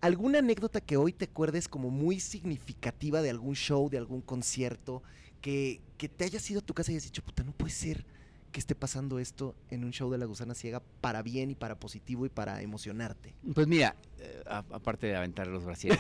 [0.02, 5.04] ¿Alguna anécdota que hoy te acuerdes como muy significativa de algún show, de algún concierto,
[5.42, 8.06] que, que te haya sido a tu casa y hayas dicho, puta, no puede ser
[8.52, 11.78] que esté pasando esto en un show de La Gusana Ciega para bien y para
[11.80, 13.36] positivo y para emocionarte?
[13.54, 16.00] Pues mira, eh, aparte de aventar los brasieres.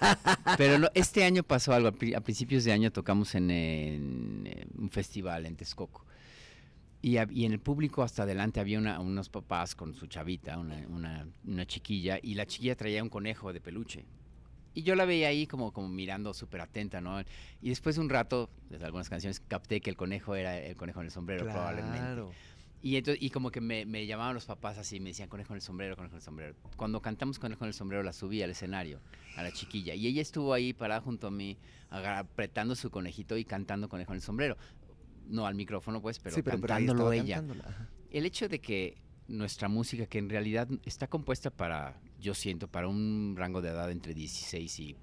[0.56, 1.88] Pero no, este año pasó algo.
[1.88, 6.04] A, pri- a principios de año tocamos en, en, un festival en Texcoco.
[7.02, 10.76] Y, y en el público hasta adelante había una- unos papás con su chavita, una,
[10.88, 14.04] una- una chiquilla, y la chiquilla traía un conejo de peluche.
[14.74, 17.20] Y yo la veía ahí como, como mirando súper atenta, ¿no?
[17.62, 21.00] Y después de un rato, desde algunas canciones, capté que el conejo era el conejo
[21.00, 21.98] en el sombrero, probablemente.
[22.82, 25.56] Y, entonces, y como que me, me llamaban los papás así, me decían conejo en
[25.56, 26.54] el sombrero, conejo en el sombrero.
[26.76, 29.00] Cuando cantamos conejo en el sombrero, la subí al escenario,
[29.36, 29.94] a la chiquilla.
[29.94, 31.58] Y ella estuvo ahí parada junto a mí,
[31.90, 34.56] apretando su conejito y cantando conejo en el sombrero.
[35.30, 37.36] No al micrófono, pues, pero, sí, pero, cantándolo ella.
[37.36, 37.88] cantándola.
[38.10, 42.88] El hecho de que nuestra música, que en realidad está compuesta para, yo siento, para
[42.88, 44.96] un rango de edad entre 16 y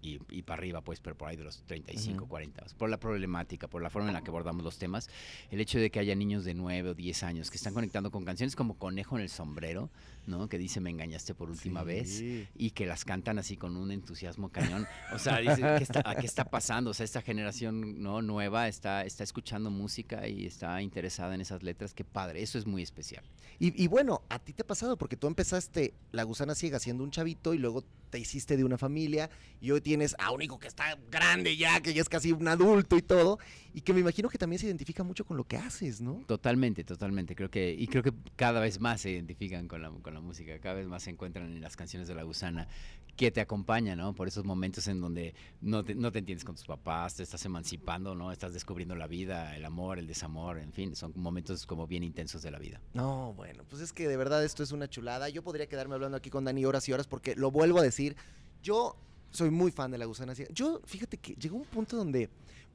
[0.00, 3.68] y, y para arriba, pues, pero por ahí de los 35, 40, por la problemática,
[3.68, 5.08] por la forma en la que abordamos los temas,
[5.50, 8.24] el hecho de que haya niños de 9 o 10 años que están conectando con
[8.24, 9.90] canciones como Conejo en el Sombrero,
[10.28, 10.48] ¿no?
[10.48, 12.22] Que dice, me engañaste por última vez,
[12.54, 14.86] y que las cantan así con un entusiasmo cañón.
[15.12, 16.90] O sea, dice, ¿qué está, ¿qué está pasando?
[16.90, 18.22] O sea, esta generación ¿no?
[18.22, 22.66] nueva está, está escuchando música y está interesada en esas letras, qué padre, eso es
[22.66, 23.24] muy especial.
[23.58, 27.02] Y, y bueno, a ti te ha pasado, porque tú empezaste La Gusana Ciega siendo
[27.02, 30.58] un chavito y luego te hiciste de una familia y hoy tienes a un hijo
[30.58, 33.38] que está grande ya, que ya es casi un adulto y todo,
[33.78, 36.24] y que me imagino que también se identifica mucho con lo que haces, ¿no?
[36.26, 37.36] Totalmente, totalmente.
[37.36, 40.58] Creo que, y creo que cada vez más se identifican con la, con la música,
[40.58, 42.66] cada vez más se encuentran en las canciones de La Gusana
[43.14, 44.16] que te acompañan, ¿no?
[44.16, 47.44] Por esos momentos en donde no te, no te entiendes con tus papás, te estás
[47.44, 48.32] emancipando, ¿no?
[48.32, 52.42] Estás descubriendo la vida, el amor, el desamor, en fin, son momentos como bien intensos
[52.42, 52.80] de la vida.
[52.94, 55.28] No, bueno, pues es que de verdad esto es una chulada.
[55.28, 58.16] Yo podría quedarme hablando aquí con Dani horas y horas porque lo vuelvo a decir,
[58.60, 58.96] yo
[59.30, 60.32] soy muy fan de La Gusana.
[60.32, 62.28] Yo, fíjate que llegó un punto donde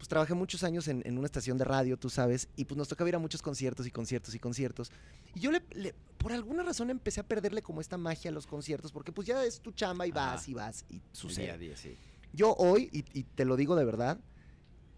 [0.03, 2.89] pues trabajé muchos años en, en una estación de radio, tú sabes, y pues nos
[2.89, 4.91] tocaba ir a muchos conciertos y conciertos y conciertos.
[5.33, 8.45] Y yo le, le- por alguna razón empecé a perderle como esta magia a los
[8.45, 10.51] conciertos, porque pues ya es tu chamba y vas Ajá.
[10.51, 11.57] y vas y día a sucede.
[11.57, 11.95] día, sí.
[12.33, 14.19] Yo hoy, y, y te lo digo de verdad,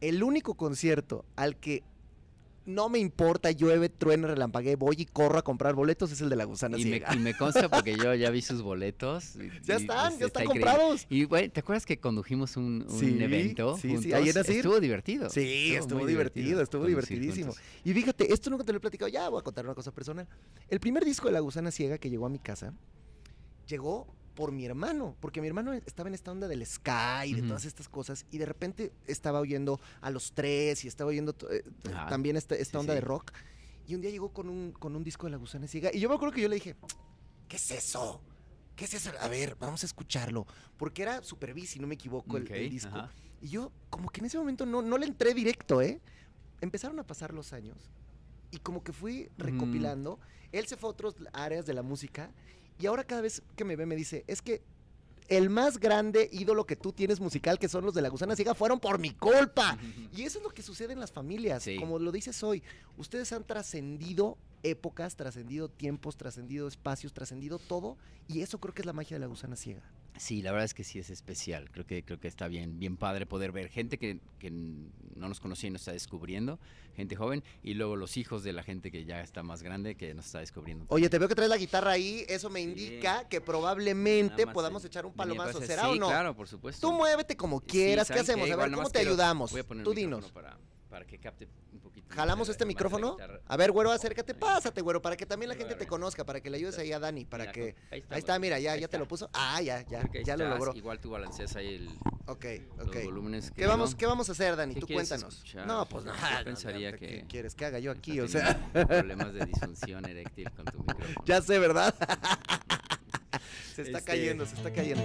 [0.01, 1.83] el único concierto al que
[2.65, 6.35] no me importa, llueve, truene, relampaguee, voy y corro a comprar boletos es el de
[6.35, 7.13] La Gusana Y me, Ciega.
[7.15, 9.35] y me consta porque yo ya vi sus boletos.
[9.37, 11.05] y- Ya están, pues, ya está están comprados.
[11.09, 13.75] Y bueno, ¿te acuerdas que condujimos un, un Sí, evento?
[13.75, 14.35] sí, sí, juntos?
[14.37, 14.55] Asir.
[14.57, 15.29] Estuvo divertido.
[15.29, 17.51] Sí, estuvo muy divertido, estuvo conducir divertidísimo.
[17.53, 17.63] juntos.
[17.83, 20.27] Y fíjate, esto nunca te lo he platicado, ya voy a contar una cosa personal.
[20.67, 22.73] El primer disco de La Gusana Ciega que llegó a mi casa,
[23.67, 27.39] llegó por mi hermano, porque mi hermano estaba en esta onda del Sky y de
[27.39, 27.47] Ujú.
[27.47, 31.63] todas estas cosas, y de repente estaba oyendo a los tres y estaba oyendo eh,
[31.93, 32.07] Ajá.
[32.09, 32.95] también esta, esta Sí, onda sí.
[32.97, 33.31] de rock.
[33.87, 36.09] Y un día llegó con un, con un disco de La Gusana Ciega, y yo
[36.09, 36.75] me acuerdo que yo le dije,
[37.47, 38.21] ¿qué es eso?
[38.75, 39.11] ¿Qué es eso?
[39.21, 40.45] A ver, vamos a escucharlo.
[40.75, 43.09] Porque era Super B, si no me equivoco, el- el, Ok, disco.
[43.41, 46.01] Y yo, como que en ese momento no, no le entré directo, ¿eh?
[46.59, 47.77] Empezaron a pasar los años
[48.51, 50.19] y como que fui recopilando.
[50.51, 52.31] Él se fue a otras áreas de la música
[52.79, 54.61] y ahora cada vez que me ve me dice, es que
[55.27, 58.53] el más grande ídolo que tú tienes musical, que son los de la gusana ciega,
[58.53, 59.77] fueron por mi culpa.
[60.15, 61.63] Y eso es lo que sucede en las familias.
[61.63, 61.77] Sí.
[61.77, 62.63] Como lo dices hoy,
[62.97, 67.97] ustedes han trascendido épocas, trascendido tiempos, trascendido espacios, trascendido todo.
[68.27, 69.81] Y eso creo que es la magia de la gusana ciega.
[70.17, 71.69] Sí, la verdad es que sí es especial.
[71.71, 75.39] Creo que creo que está bien, bien padre poder ver gente que, que no nos
[75.39, 76.59] conocía y nos está descubriendo,
[76.95, 80.13] gente joven, y luego los hijos de la gente que ya está más grande que
[80.13, 80.85] nos está descubriendo.
[80.89, 82.69] Oye, te veo que traes la guitarra ahí, eso me Sí.
[82.69, 86.07] indica que probablemente podamos echar un palomazo, ¿será sí, o no?
[86.07, 86.87] claro, por supuesto.
[86.87, 88.45] Tú muévete como Sí, quieras, ¿qué ¿saben hacemos?
[88.47, 88.53] qué?
[88.53, 89.51] A ver, Igual ¿cómo te quiero- ayudamos?
[89.51, 90.31] voy a poner Tú dinos.
[90.31, 90.57] Para,
[90.95, 92.07] para que capte un poquito.
[92.15, 93.17] ¿Jalamos este micrófono?
[93.47, 94.39] A ver, güero, acércate, Ahí.
[94.39, 96.99] pásate, güero, para que también la gente te conozca, para que le ayudes ahí a
[96.99, 97.75] Dani, para Mira, que...
[97.91, 99.29] Ahí está, mira, ya, ya te lo puso.
[99.33, 100.73] Ah, ya, ya, que ya lo logró.
[100.73, 101.89] Igual tú balanceas ahí el,
[102.27, 102.45] Ok,
[102.77, 103.03] los ok.
[103.03, 103.51] volúmenes.
[103.51, 103.93] ¿Qué vamos.
[103.93, 104.73] ¿Qué vamos a hacer, Dani?
[104.73, 105.33] ¿Qué Tú cuéntanos.
[105.35, 105.67] escuchar?
[105.67, 106.45] No, pues Yo nada.
[106.45, 108.21] pensaría ¿qué que- quieres que haga yo aquí?
[108.21, 111.23] O sea, problemas de disfunción eréctil con tu micrófono.
[111.25, 111.93] ya sé, ¿verdad?
[113.75, 115.03] se está Este- cayendo, se está cayendo.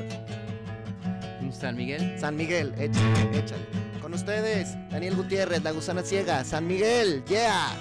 [1.51, 2.15] ¿Cómo están, Miguel?
[2.17, 3.67] San Miguel, échale, échale.
[4.01, 6.45] Con ustedes, Daniel Gutiérrez, La Gusana Ciega.
[6.45, 7.75] San Miguel, yeah.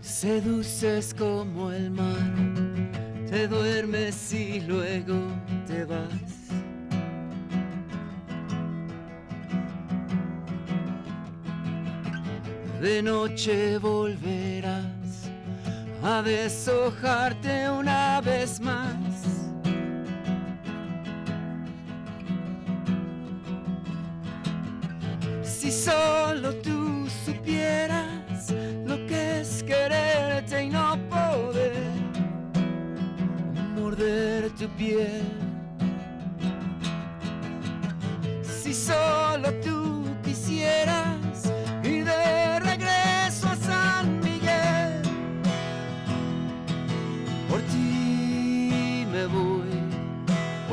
[0.00, 2.14] Seduces como el mar,
[3.28, 5.16] te duermes y luego
[5.66, 6.08] te vas.
[12.80, 14.99] De noche volverás
[16.02, 18.94] a deshojarte una vez más.
[25.42, 28.50] Si solo tú supieras
[28.86, 31.90] lo que es quererte y no poder
[33.76, 35.22] morder tu piel.
[38.42, 41.09] Si solo tú quisieras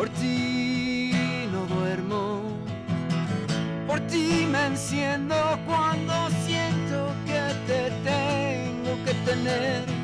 [0.08, 1.12] por ti
[1.52, 2.42] no duermo.
[3.88, 6.14] Por ti me enciendo cuando
[6.46, 9.97] siento que te tengo que tener.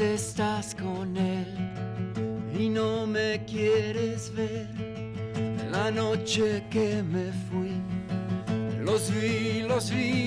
[0.00, 1.46] Estás con él
[2.58, 4.66] y no me quieres ver.
[5.70, 7.74] La noche que me fui,
[8.82, 10.19] Los vi, los vi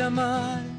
[0.00, 0.69] llamar.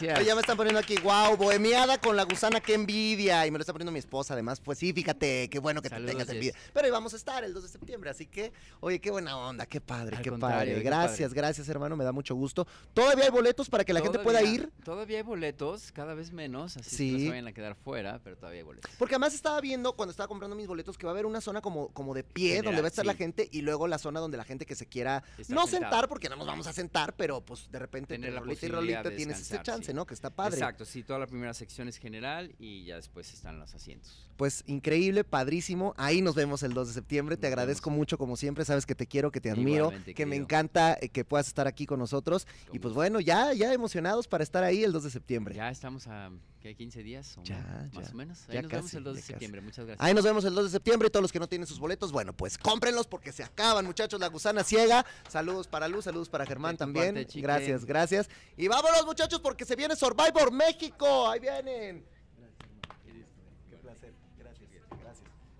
[0.00, 0.26] Gracias.
[0.26, 3.46] Ya me están poniendo aquí, wow, bohemiada con la gusana, qué envidia.
[3.46, 4.60] Y me lo está poniendo mi esposa, además.
[4.60, 6.54] Pues sí, fíjate, qué bueno que Saludos, te tengas envidia.
[6.72, 9.66] Pero ahí vamos a estar el 2 de septiembre, así que, oye, qué buena onda,
[9.66, 10.80] qué padre, Al qué padre.
[10.82, 11.40] Gracias, padre.
[11.40, 12.66] gracias, hermano, me da mucho gusto.
[12.94, 14.70] Todavía hay boletos para que la gente pueda ir.
[14.84, 17.06] Todavía hay boletos, cada vez menos, así Sí.
[17.10, 18.90] que no se vayan a quedar fuera, pero todavía hay boletos.
[18.98, 21.60] Porque además estaba viendo cuando estaba comprando mis boletos que va a haber una zona
[21.60, 24.36] como, como de pie donde va a estar la gente y luego la zona donde
[24.36, 25.66] la gente que se quiera no sentado.
[25.68, 28.68] sentar porque no nos vamos a sentar, pero pues de repente Tener la rolita y
[28.68, 30.06] rolita tienes ese chance, ¿no?
[30.06, 30.56] Que está padre.
[30.56, 34.27] Exacto, sí, toda la primera sección es general y ya después están los asientos.
[34.38, 35.94] Pues increíble, padrísimo.
[35.96, 37.36] Ahí nos vemos el 2 de septiembre.
[37.36, 37.98] Te agradezco vemos.
[37.98, 41.08] mucho como siempre, sabes que te quiero, que te admiro, Igualmente, que me encanta eh,
[41.08, 44.84] que puedas estar aquí con nosotros y pues bueno, ya ya emocionados para estar ahí
[44.84, 45.54] el 2 de septiembre.
[45.56, 46.30] Ya estamos a
[46.60, 48.48] ¿qué, 15 días o Ya, más, ya, más o menos.
[48.48, 49.32] Ahí ya nos casi, vemos el 2 de casi.
[49.32, 49.60] septiembre.
[49.60, 50.06] Muchas gracias.
[50.06, 52.12] Ahí nos vemos el 2 de septiembre y todos los que no tienen sus boletos,
[52.12, 54.20] bueno, pues cómprenlos porque se acaban, muchachos.
[54.20, 55.04] La gusana ciega.
[55.28, 57.16] Saludos para Luz, saludos para Germán también.
[57.16, 58.30] parte, gracias, gracias.
[58.56, 61.28] Y vámonos, muchachos, porque se viene Survivor México.
[61.28, 62.17] Ahí vienen.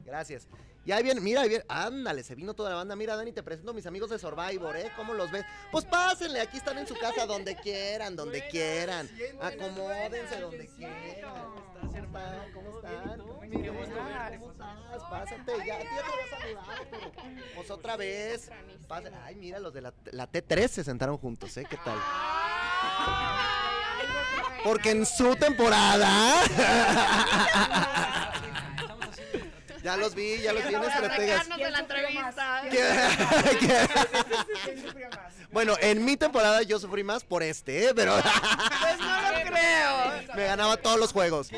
[0.09, 0.49] Gracias.
[0.85, 1.65] Y ahí viene, mira, ahí viene.
[1.69, 2.97] Ándale, se vino toda la banda.
[2.97, 4.91] Mira, Dani, te presento a mis amigos de Survivor, ¿eh?
[4.97, 5.45] ¿Cómo los ves?
[5.71, 9.09] Pues pásenle, aquí están en su casa, donde quieran, donde quieran.
[9.41, 11.35] Acomódense donde quieran.
[11.81, 12.53] ¿Cómo están?
[12.53, 13.19] ¿Cómo están?
[13.19, 14.39] ¿Cómo están?
[14.39, 15.03] ¿Cómo estás?
[15.11, 17.13] Pásate, ya, a te había saludado, pero
[17.55, 18.51] pues otra vez.
[19.25, 21.67] Ay, mira, los de la, la T3 se sentaron juntos, ¿eh?
[21.69, 21.99] ¿Qué tal?
[24.65, 26.43] Porque en su temporada.
[29.83, 31.49] Ya los vi, ya los vi en estrategas.
[31.49, 32.62] de la entrevista.
[32.70, 33.89] ¿Qué- qué-
[35.51, 37.93] Bueno, en mi temporada yo sufrí más por este, ¿eh?
[37.95, 40.37] pero Pues no lo creo.
[40.37, 41.49] me ganaba todos los juegos.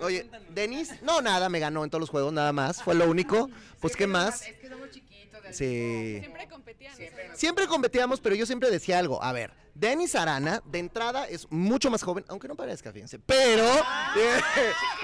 [0.00, 2.82] Oye, Denis, no, nada, me ganó en todos los juegos, nada más.
[2.82, 3.50] Fue lo único.
[3.80, 4.42] Pues, ¿qué más?
[4.46, 5.40] Es que somos chiquitos.
[5.50, 6.18] Sí.
[6.20, 6.94] Siempre competían.
[7.34, 9.22] Siempre competíamos, pero yo siempre decía algo.
[9.22, 13.18] A ver, Denis Arana, de entrada, es mucho más joven, aunque no parezca, fíjense.
[13.18, 13.68] Pero,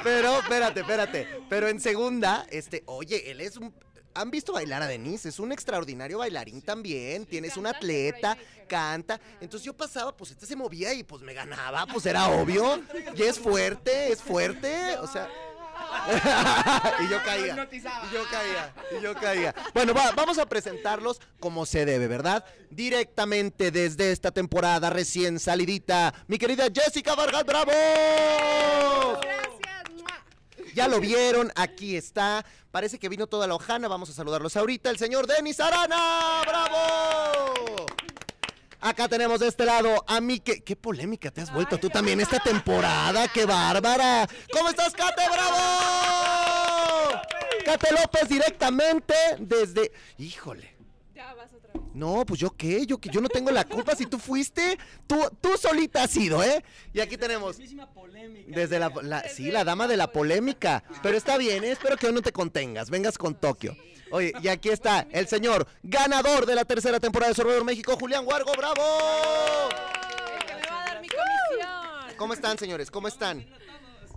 [0.04, 1.26] pero, espérate, espérate.
[1.48, 3.74] Pero en segunda, este, oye, él es un.
[4.14, 5.24] ¿Han visto bailar a Denis?
[5.26, 7.26] Es un extraordinario bailarín también.
[7.26, 8.36] Tienes un atleta,
[8.68, 9.20] canta.
[9.40, 12.80] Entonces yo pasaba, pues este se movía y pues me ganaba, pues era obvio.
[13.14, 14.98] Y es fuerte, es fuerte.
[14.98, 15.28] O sea.
[17.00, 17.54] y yo caía.
[17.54, 18.74] Y yo caía.
[18.98, 19.54] Y yo caía.
[19.74, 22.44] Bueno, va- vamos a presentarlos como se debe, ¿verdad?
[22.70, 27.70] Directamente desde esta temporada recién salidita, mi querida Jessica Vargas Bravo.
[29.20, 30.74] Gracias.
[30.74, 32.44] Ya lo vieron, aquí está.
[32.70, 33.88] Parece que vino toda la hojana.
[33.88, 34.88] Vamos a saludarlos ahorita.
[34.90, 36.42] El señor Denis Arana.
[36.46, 37.79] ¡Bravo!
[38.80, 40.62] Acá tenemos de este lado a mí que...
[40.62, 43.28] ¿Qué polémica te has vuelto tú también esta temporada?
[43.28, 44.26] ¡Qué bárbara!
[44.52, 45.22] ¿Cómo estás, Kate?
[45.30, 47.20] ¡Bravo!
[47.64, 49.92] Kate López directamente desde...
[50.18, 50.74] Híjole.
[51.14, 51.82] Ya vas otra vez.
[51.92, 55.16] No, pues yo qué, yo que yo no tengo la culpa si tú fuiste, tú,
[55.40, 56.64] tú solita has sido, ¿eh?
[56.94, 58.50] Y aquí tenemos Mismísima polémica.
[58.54, 61.72] desde la, la- sí, la dama de la polémica, pero está bien, ¿eh?
[61.72, 63.76] espero que hoy no te contengas, vengas con Tokio.
[64.12, 68.26] Oye, y aquí está el señor ganador de la tercera temporada de Survivor México, Julián
[68.26, 68.82] Huargo, bravo.
[70.38, 72.16] El que me va a dar mi comisión.
[72.16, 72.90] ¿Cómo están, señores?
[72.90, 73.46] ¿Cómo están?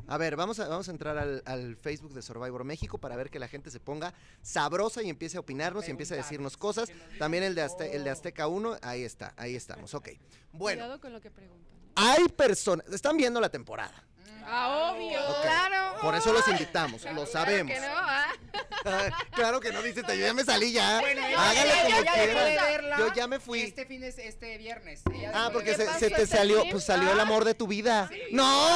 [0.07, 3.29] A ver, vamos a, vamos a entrar al, al Facebook de Survivor México para ver
[3.29, 6.89] que la gente se ponga sabrosa y empiece a opinarnos y empiece a decirnos cosas.
[7.19, 10.09] También el de, Azte- el de Azteca 1, ahí está, ahí estamos, ok.
[10.51, 11.71] Bueno, Cuidado con lo que preguntan.
[11.95, 14.03] hay personas, están viendo la temporada.
[14.45, 15.19] Ah, obvio.
[15.29, 15.41] Ok.
[15.41, 15.95] Claro.
[16.01, 17.73] Por eso los invitamos, lo sabemos.
[17.73, 18.27] Que no, ¿ah?
[19.31, 20.99] claro que no, dice, yo ya me salí ya.
[20.99, 23.61] Bueno, ya- Hágale ya- como ya verla Yo ya me fui.
[23.61, 25.01] Este fin de este viernes.
[25.13, 26.71] Ella Ah, porque se, se te salió, fin?
[26.71, 28.09] pues salió el amor de tu vida.
[28.31, 28.67] No,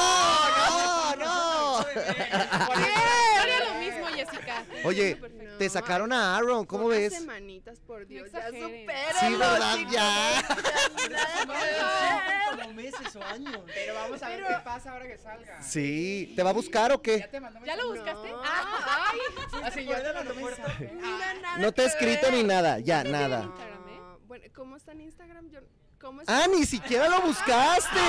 [0.57, 1.77] no, no.
[1.79, 4.63] Haría lo mismo, Jessica.
[4.83, 5.17] Oye.
[5.19, 7.13] No, te sacaron a Aaron, ¿cómo Unas ves?
[7.13, 8.31] semanitas, por Dios.
[8.31, 8.81] Ya exageren.
[8.81, 9.75] supérenlo, Sí, ¿verdad?
[9.77, 9.93] chicos.
[9.93, 10.57] Ya.
[12.55, 13.61] como meses o años.
[13.73, 15.61] Pero vamos a ver Pero- qué pasa ahora que salga.
[15.61, 17.27] Sí, ¿te va a buscar o ¿Ya qué?
[17.31, 18.29] te mandó ¿Ya lo buscaste?
[18.29, 18.41] No.
[18.43, 19.19] Ah, ay.
[19.63, 20.93] Ah, sí, ya te mandó mensaje.
[21.59, 23.43] No te he escrito ni nada, ya, ¿Qué nada.
[23.43, 23.45] eh?
[23.47, 25.49] No, Bueno, ¿cómo está en Instagram?
[25.49, 25.59] Yo,
[25.99, 26.43] ¿Cómo está?
[26.43, 27.99] Ah, ni siquiera lo buscaste.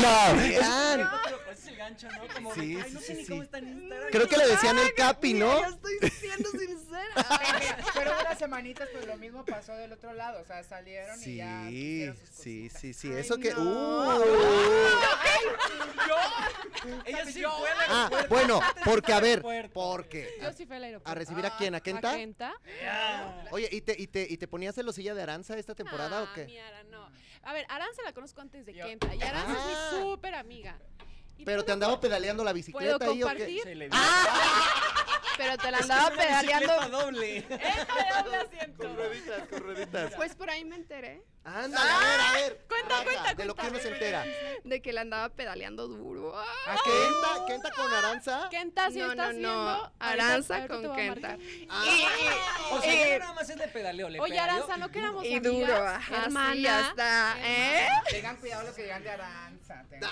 [0.00, 1.10] No, vean.
[1.24, 2.34] Pero pues es el gancho, ¿no?
[2.34, 3.28] Como Sí, de, ay, sí, no sé sí, ni sí.
[3.30, 4.10] cómo está en Instagram.
[4.10, 5.60] Creo que le decían el Capi, Mira, ¿no?
[5.60, 7.80] Yo estoy siendo sincera.
[7.94, 10.40] Pero unas semanitas, pues lo mismo pasó del otro lado.
[10.40, 11.62] O sea, salieron y ya.
[11.68, 12.80] Sí, hicieron sus sí, cositas.
[12.80, 13.54] sí, sí, Ay, eso que...
[13.54, 13.60] no.
[14.18, 14.22] Uh.
[17.04, 20.34] Ella sí fue Ah, bueno, porque a ver, porque...
[20.40, 21.10] Yo sí fui al aeropuerto.
[21.10, 21.74] ¿A recibir a quién?
[21.74, 22.12] ¿A Kenta?
[22.12, 22.54] ¿A Kenta?
[23.50, 26.34] Oye, ¿y te, y, te, ¿y te ponías celosilla de Aranza esta temporada Ah, o
[26.34, 26.46] qué?
[26.46, 27.08] mi Ara, no.
[27.42, 29.14] A ver, Aranza la conozco antes de Yo- Kenta.
[29.14, 29.90] Y Aranza es Ah.
[29.94, 30.78] mi súper amiga.
[31.38, 33.32] Y ¿Pero te puedo- andaba pedaleando la ¿Puedo bicicleta ahí o qué?
[33.32, 33.62] compartir?
[33.62, 33.98] Se le vio.
[35.38, 36.88] Pero te la Es que andaba pedaleando.
[36.90, 37.38] doble.
[37.38, 38.94] Esta doble asiento.
[38.94, 40.14] rueditas, con rueditas.
[40.16, 42.64] Pues por ahí me enteré Ándale, a ver, a ver.
[42.68, 44.24] Cuenta, cuenta, De lo que uno se entera.
[44.62, 46.34] de que la andaba pedaleando duro.
[46.36, 46.44] Ah.
[46.66, 47.46] ¿A Kenta?
[47.46, 48.48] ¿Kenta con Aranza?
[48.50, 49.48] Kenta, si No, estás no, viendo.
[49.78, 49.92] no.
[49.98, 51.38] Aranza con Kenta.
[51.70, 51.84] Ah,
[52.72, 54.10] O sea, no nada más es de pedaleo.
[54.10, 56.52] Le Oye, Aranza, y no queramos Y amigas, duro, ajá, hermana.
[56.52, 57.88] sí, ya está, ¿eh?
[58.10, 59.84] Tengan cuidado lo que digan de Aranza.
[59.88, 60.10] tengan-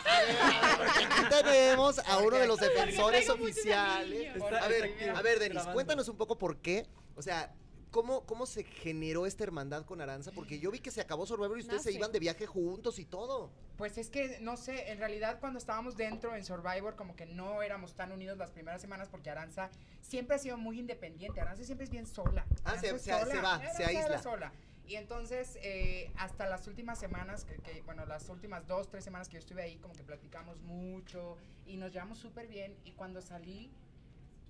[0.79, 4.33] Porque aquí tenemos a uno de los defensores oficiales.
[4.63, 6.87] A ver, a ver, Denis, cuéntanos un poco por qué.
[7.17, 7.53] O sea,
[7.91, 10.33] ¿cómo, ¿cómo se generó esta hermandad con Aranza?
[10.33, 13.05] Porque yo vi que se acabó Survivor y ustedes se iban de viaje juntos y
[13.05, 13.51] todo.
[13.77, 17.63] Pues es que, no sé, en realidad cuando estábamos dentro en Survivor, como que no
[17.63, 19.71] éramos tan unidos las primeras semanas porque Aranza
[20.01, 21.41] siempre ha sido muy independiente.
[21.41, 22.45] Aranza siempre es bien sola.
[22.65, 23.11] Ah, se- se- se
[23.41, 24.23] va, Aranza se aísla.
[24.23, 24.53] sola.
[24.87, 29.29] Y entonces, eh, hasta las últimas semanas, que, que, bueno, las últimas dos, tres semanas
[29.29, 31.37] que yo estuve ahí, como que platicamos mucho
[31.67, 32.75] y nos llevamos súper bien.
[32.85, 33.71] Y cuando salí,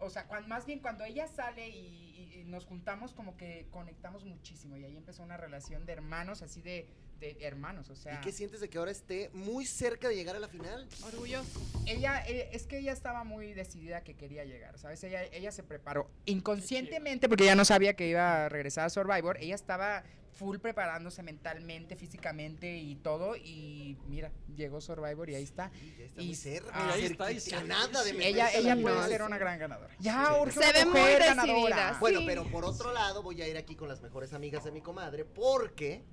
[0.00, 4.76] o sea, cuan- más bien cuando ella sale y, nos juntamos, como que conectamos muchísimo.
[4.76, 6.86] Y ahí empezó una relación de hermanos, así de,
[7.20, 8.14] de hermanos, o sea.
[8.14, 10.88] ¿Y qué sientes de que ahora esté muy cerca de llegar a la final?
[11.04, 11.60] Orgulloso.
[11.86, 15.04] ella, eh, es que ella estaba muy decidida que quería llegar, ¿sabes?
[15.04, 19.36] Ella, ella se preparó inconscientemente porque ella no sabía que iba a regresar a Survivor.
[19.40, 20.04] Ella estaba
[20.38, 23.34] full preparándose mentalmente, físicamente y todo.
[23.36, 25.70] Y mira, llegó Survivor y ahí está.
[25.74, 28.16] Sí, ya está Y- muy cerca, ah, ahí está, y nada de sí.
[28.22, 29.92] Ella, ella puede no, ser una gran ganadora.
[29.98, 30.40] Ya, Sí.
[30.40, 31.26] urge Se ve muy decidida.
[31.34, 31.96] ganadora.
[31.98, 34.80] Bueno, pero por otro lado voy a ir aquí con las mejores amigas de mi
[34.80, 36.04] comadre porque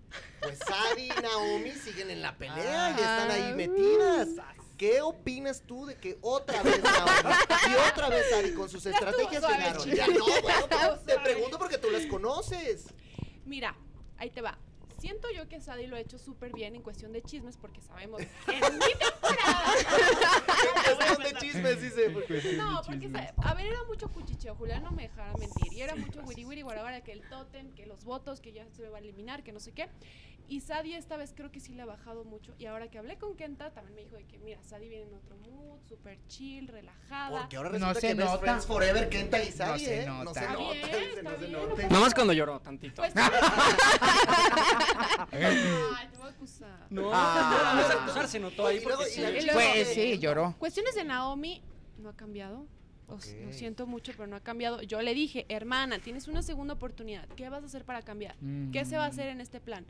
[0.41, 3.55] pues Sadi y Naomi siguen en la pelea y están ahí Ah.
[3.55, 4.27] metidas.
[4.77, 7.11] ¿Qué opinas tú de que otra vez Naomi
[7.69, 9.43] y otra vez Sadi con sus estrategias
[9.83, 9.95] chica.
[9.95, 12.87] Ya no, bueno, te pregunto porque tú las conoces.
[13.45, 13.75] Mira,
[14.25, 14.57] ahí te va.
[14.97, 18.21] Siento yo que Sadie lo ha hecho súper bien en cuestión de chismes porque sabemos
[18.21, 19.73] en mi temporada.
[20.95, 22.09] Cuestión de chismes, dice.
[22.11, 23.11] porque- No, porque
[23.43, 25.73] a ver, era mucho cuchicheo, Julián no me dejara mentir.
[25.73, 28.81] Y era mucho wiri wiri guarabara que el tótem, que los votos, que ya se
[28.83, 29.89] me va a eliminar, que no sé qué.
[30.47, 32.53] Y Sadie esta vez creo que sí le ha bajado mucho.
[32.59, 35.13] Y ahora que hablé con Kenta, también me dijo de que, mira, Sadie viene en
[35.15, 37.41] otro mood, súper chill, relajada.
[37.41, 38.37] Porque ahora No resulta se que nota.
[38.39, 40.05] Friends Forever, Kenta y No Sadi, se ¿eh?
[40.05, 40.39] No nota.
[40.39, 41.67] se Está nota, bien, dice, no se nota.
[41.83, 42.95] no Nada más cuando lloró tantito.
[43.01, 43.13] Pues,
[45.31, 46.87] Ay, te voy a acusar.
[46.89, 47.73] No, Ah.
[47.73, 49.21] no, no es acusar, se notó ahí porque sí.
[49.21, 50.55] luego- Pues sí, lloró.
[50.59, 51.61] Cuestiones de Naomi
[51.97, 52.65] no ha cambiado.
[53.07, 53.19] Lo
[53.53, 54.81] siento mucho, pero no ha cambiado.
[54.81, 57.27] Yo le dije, hermana, tienes una segunda oportunidad.
[57.35, 58.35] ¿Qué vas a hacer para cambiar?
[58.73, 59.85] ¿Qué se va a hacer en este plan?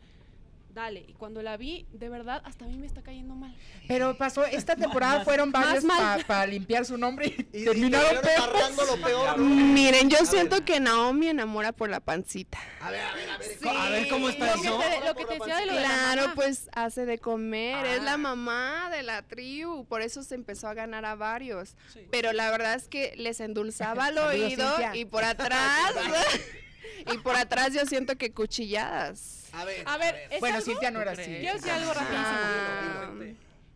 [0.75, 1.03] Dale.
[1.07, 3.55] Y cuando la vi, de verdad, hasta a mí me está cayendo mal.
[3.87, 5.83] Pero pasó, esta temporada fueron varios
[6.27, 9.01] para limpiar su nombre y, terminaron peor.
[9.03, 9.37] peor.
[9.39, 10.65] Miren, yo A siento ver.
[10.65, 12.59] que Naomi enamora por la pancita.
[12.81, 13.57] A ver, a ver, a ver.
[13.77, 14.79] A ver, ¿cómo está Lo que eso?
[14.79, 17.99] te, lo que te decía de lo de la Claro, pues hace de comer, es
[18.01, 18.03] Ah.
[18.03, 21.75] la mamá de la tribu, por eso se empezó a ganar a varios.
[21.93, 22.01] Sí.
[22.11, 25.93] Pero la verdad es que les endulzaba el oído y por atrás,
[27.13, 29.49] y por atrás yo siento que cuchilladas.
[29.53, 29.83] A ver.
[29.87, 30.65] A ver, ¿es Bueno, algo?
[30.65, 31.31] Cintia no era ¿Tú así.
[31.31, 32.27] Quiero decir algo rapidísimo.
[32.27, 33.11] Ah,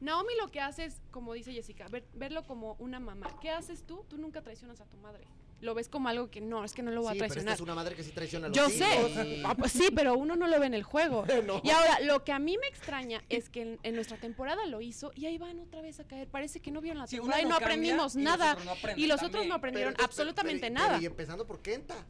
[0.01, 3.27] Naomi lo que hace es, como dice Jessica, ver- verlo como una mamá.
[3.41, 4.05] ¿Qué haces tú?
[4.07, 5.25] Tú nunca traicionas a tu madre.
[5.59, 7.33] Lo ves como algo que no, es que no lo voy Sí, a pero esta
[7.33, 7.55] traicionar.
[7.55, 9.11] es una madre que sí traiciona a los Yo hijos.
[9.11, 11.25] sé, Ah, pues sí, pero uno no lo ve en el juego.
[11.45, 11.59] No.
[11.65, 14.79] Y ahora, lo que a mí me extraña es que en, en nuestra temporada lo
[14.79, 16.29] hizo y ahí van otra vez a caer.
[16.29, 18.51] Parece que no vieron la Sí, temporada y no aprendimos y los nada.
[18.53, 19.35] otros no aprenden y los también.
[19.35, 20.87] otros no aprendieron Pero, pero, absolutamente pero, nada.
[20.91, 22.05] pero, y empezando por Kenta.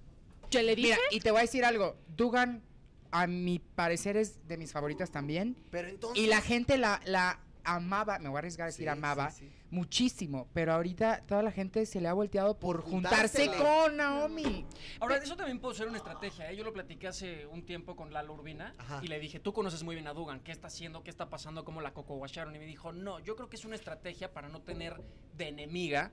[0.50, 1.96] Yo le dije, Mira, y te voy a decir algo.
[2.16, 2.64] Dugan,
[3.12, 5.56] a mi parecer, es de mis favoritas también.
[5.72, 6.24] Pero entonces.
[6.24, 9.46] Y la gente la, la amaba, me voy a arriesgar a decir Sí, amaba, sí,
[9.48, 9.52] sí.
[9.70, 10.48] muchísimo.
[10.54, 13.82] Pero ahorita toda la gente se le ha volteado por Por juntarse juntársela.
[13.84, 14.66] con Naomi.
[15.00, 16.52] Ahora, eso también puede ser una estrategia.
[16.52, 16.56] ¿eh?
[16.56, 19.02] Yo lo platiqué hace un tiempo con Lalo Urbina Ajá.
[19.04, 21.04] y le dije, tú conoces muy bien a Dugan, ¿qué está haciendo?
[21.04, 21.64] ¿Qué está pasando?
[21.66, 22.56] ¿Cómo la coco washaron?
[22.56, 25.00] Y me dijo, no, yo creo que es una estrategia para no tener
[25.36, 26.12] de enemiga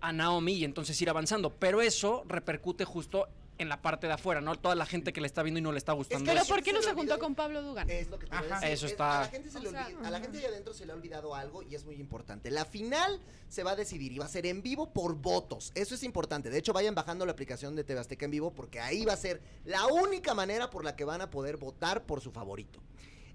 [0.00, 1.54] a Naomi y entonces ir avanzando.
[1.58, 3.28] Pero eso repercute justo
[3.58, 4.54] en la parte de afuera, ¿no?
[4.56, 6.24] Toda la gente que le está viendo y no le está gustando.
[6.24, 7.90] que pero eso ¿por qué no se juntó con Pablo Dugan?
[7.90, 8.60] Es lo que te voy a Ajá.
[8.60, 8.72] decir.
[8.74, 10.48] Eso Es- está- A la gente, se le O sea, olvida- a la gente allá
[10.48, 12.50] adentro se le ha olvidado algo y es muy importante.
[12.50, 15.72] La final se va a decidir y va a ser en vivo por votos.
[15.74, 16.50] Eso es importante.
[16.50, 19.16] De hecho, vayan bajando la aplicación de TV Azteca en vivo porque ahí va a
[19.16, 22.80] ser la única manera por la que van a poder votar por su favorito.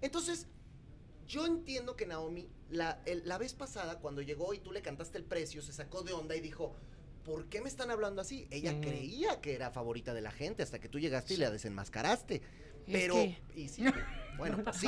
[0.01, 0.47] Entonces,
[1.27, 5.17] yo entiendo que Naomi, la, el- la vez pasada, cuando llegó y tú le cantaste
[5.17, 6.75] el precio, se sacó de onda y dijo.
[7.23, 8.47] ¿Por qué me están hablando así?
[8.51, 12.41] Ella creía que era favorita de la gente hasta que tú llegaste y la desenmascaraste.
[12.85, 13.15] Pero,
[13.55, 13.85] y sí,
[14.37, 14.87] bueno, pues sí.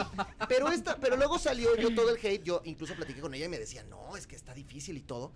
[0.49, 3.49] Pero esta, pero luego salió yo todo el hate, yo incluso platiqué con ella y
[3.49, 5.31] me decía, no, es que está difícil y todo.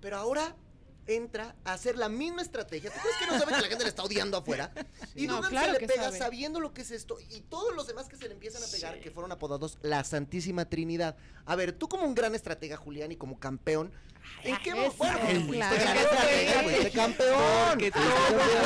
[0.00, 0.56] Pero ahora
[1.06, 2.90] entra a hacer la misma estrategia.
[2.90, 4.72] ¿Tú crees que no sabe que la gente le está odiando afuera?
[5.14, 6.18] Y No, Dugan claro se le pega sabe.
[6.18, 7.18] sabiendo lo que es esto.
[7.30, 9.00] Y todos los demás que se le empiezan a pegar, Sí.
[9.00, 11.16] que fueron apodados la Santísima Trinidad.
[11.44, 13.92] A ver, tú como un gran estratega, Julián, y como campeón,
[14.44, 16.62] ¿en qué mo- eso, Bueno, pues, fuiste claro.
[16.64, 17.38] fuiste campeón.
[17.70, 18.02] Porque todo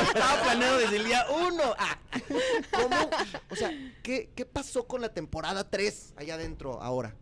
[0.03, 1.63] estaba planeado desde el día uno.
[1.77, 1.97] Ah,
[2.71, 3.09] ¿Cómo?
[3.49, 3.71] O sea,
[4.03, 7.15] ¿qué, ¿qué pasó con la temporada 3 allá adentro ahora?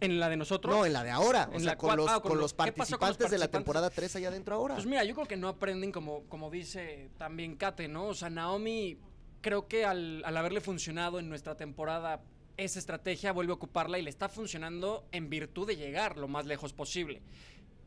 [0.00, 0.74] En la de nosotros.
[0.76, 1.48] No, en la de ahora.
[1.50, 3.08] O En sea, la con cual- los, ah, con con los lo- ¿qué pasó con
[3.08, 4.74] los participantes de la temporada 3 allá adentro ahora.
[4.74, 8.08] Pues mira, yo creo que no aprenden como, como dice también Kate, ¿no?
[8.08, 8.98] O sea, Naomi,
[9.40, 12.20] creo que al, al haberle funcionado en nuestra temporada
[12.58, 16.46] esa estrategia, vuelve a ocuparla y le está funcionando en virtud de llegar lo más
[16.46, 17.22] lejos posible.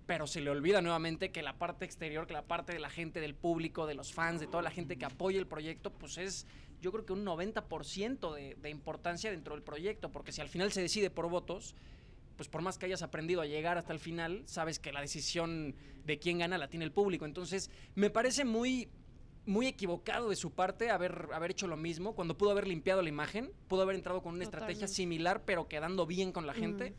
[0.09, 3.21] Pero se le olvida nuevamente que la parte exterior, que la parte de la gente,
[3.21, 6.47] del público, de los fans, de toda la gente que apoya el proyecto, pues es
[6.81, 10.71] yo creo que un 90% de, de importancia dentro del proyecto, porque si al final
[10.71, 11.75] se decide por votos,
[12.37, 15.75] pues por más que hayas aprendido a llegar hasta el final, sabes que la decisión
[16.05, 17.25] de quién gana la tiene el público.
[17.25, 18.89] Entonces, me parece muy
[19.45, 23.09] muy equivocado de su parte haber, haber hecho lo mismo, cuando pudo haber limpiado la
[23.09, 26.95] imagen, pudo haber entrado con una estrategia similar, pero quedando bien con la gente,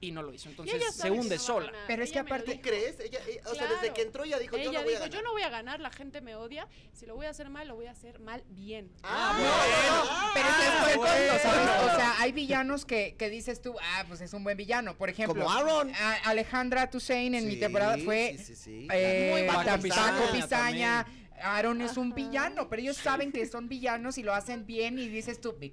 [0.00, 0.48] y no lo hizo.
[0.48, 1.72] Entonces, se hunde no sola.
[1.88, 3.00] Pero es Ella que aparte- ¿Tú crees?
[3.00, 5.10] Ella, eh, o sea, desde que entró ella dijo, yo no voy dijo, a ganar.
[5.18, 6.68] yo no voy a ganar, la gente me odia.
[6.92, 8.90] Si lo voy a hacer mal, lo voy a hacer mal bien.
[9.02, 10.04] Ah, No, bueno.
[10.04, 11.34] no, Ah, pero es que ah, con- bueno.
[11.34, 14.56] o sea, o sea, hay villanos que, que dices tú, ah, pues es un buen
[14.56, 14.96] villano.
[14.96, 15.92] Por ejemplo, Como Aaron.
[15.94, 18.88] a- Alejandra Toussaint en mi temporada fue sí, sí, sí.
[18.92, 21.06] eh, Paco Pizaña Paco Pizaña.
[21.40, 25.08] Aaron es un villano, pero ellos saben que son villanos y lo hacen bien y
[25.08, 25.72] dices tú, "Ve-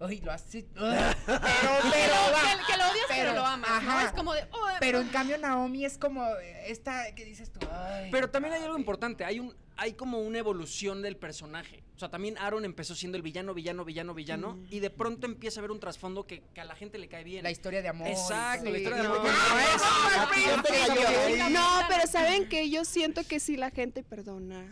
[0.00, 2.40] ay, lo hace, pero, pero, va".
[2.42, 3.70] que, que lo odias, pero, pero, lo amas.
[3.70, 3.76] ¿no?
[3.90, 4.04] ajá.
[4.06, 4.42] Es como de.
[4.52, 6.26] "Oh, Pero en cambio Naomi es como
[6.66, 8.08] esta que dices tú, ay.
[8.10, 11.82] Pero también hay algo importante, hay un hay como una evolución del personaje.
[11.96, 15.60] O sea, también Aaron empezó siendo el villano, villano, villano, villano, y de pronto empieza
[15.60, 17.42] a ver un trasfondo que, que a la gente le cae bien.
[17.42, 18.06] La historia de amor.
[18.08, 19.24] Exacto, la historia de no, amor.
[19.24, 21.52] no, Ah, bien.
[21.54, 24.66] No, pero saben que yo siento que sí la gente perdona.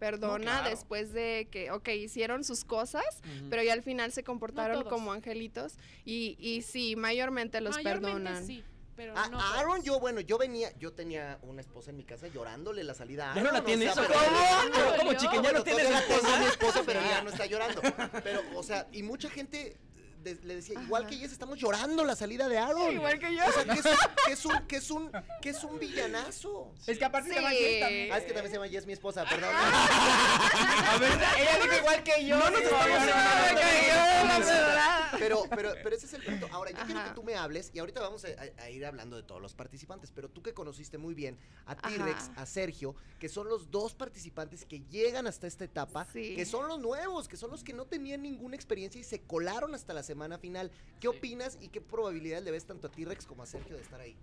[0.00, 0.70] Perdona No, claro.
[0.70, 3.04] después de que, ok, hicieron sus cosas,
[3.50, 5.74] pero ya al final se comportaron como angelitos.
[6.04, 8.46] Y, y sí, mayormente los mayormente perdonan.
[8.46, 8.64] sí,
[8.96, 9.38] pero A, no.
[9.38, 9.58] a todos.
[9.58, 13.30] Aaron, yo, bueno, yo venía, yo tenía una esposa en mi casa llorándole la salida
[13.30, 13.52] a ¿Ya no Aaron.
[13.52, 13.94] la o tienes?
[13.94, 14.96] sea, ¿Cómo?
[14.98, 15.34] ¿Cómo, chiquen?
[15.36, 16.48] ¿Ya Bueno, no tienes mi esposa?
[16.48, 17.80] esposa, pero ya no está llorando.
[18.24, 19.76] Pero, o sea, y mucha gente
[20.22, 22.92] de- le decía, igual que Jess, estamos llorando la salida de Aaron.
[22.94, 23.42] Igual que yo.
[23.46, 23.96] O sea, que es, un-
[24.26, 25.12] que es un, que es un,
[25.42, 26.72] que es un villanazo.
[26.86, 27.50] Es que aparte se llama.
[27.50, 28.12] Jess también.
[28.12, 29.50] Ah, es que también se llama Jess, mi esposa, perdón.
[29.54, 32.38] A ver, ella dijo igual que yo.
[32.38, 32.58] No, no,
[35.18, 36.48] Pero, pero, pero ese es el punto.
[36.52, 39.16] Ahora, yo quiero que tú me hables, y ahorita vamos a, a- a ir hablando
[39.16, 41.76] de todos los participantes, pero tú que conociste muy bien a.
[41.80, 46.34] T-Rex, a Sergio, que son los dos participantes que llegan hasta esta etapa, Sí.
[46.36, 49.74] que son los nuevos, que son los que no tenían ninguna experiencia y se colaron
[49.74, 50.72] hasta la semana final.
[51.00, 54.00] ¿Qué opinas y qué probabilidad le ves tanto a T-Rex como a Sergio de estar
[54.00, 54.16] ahí?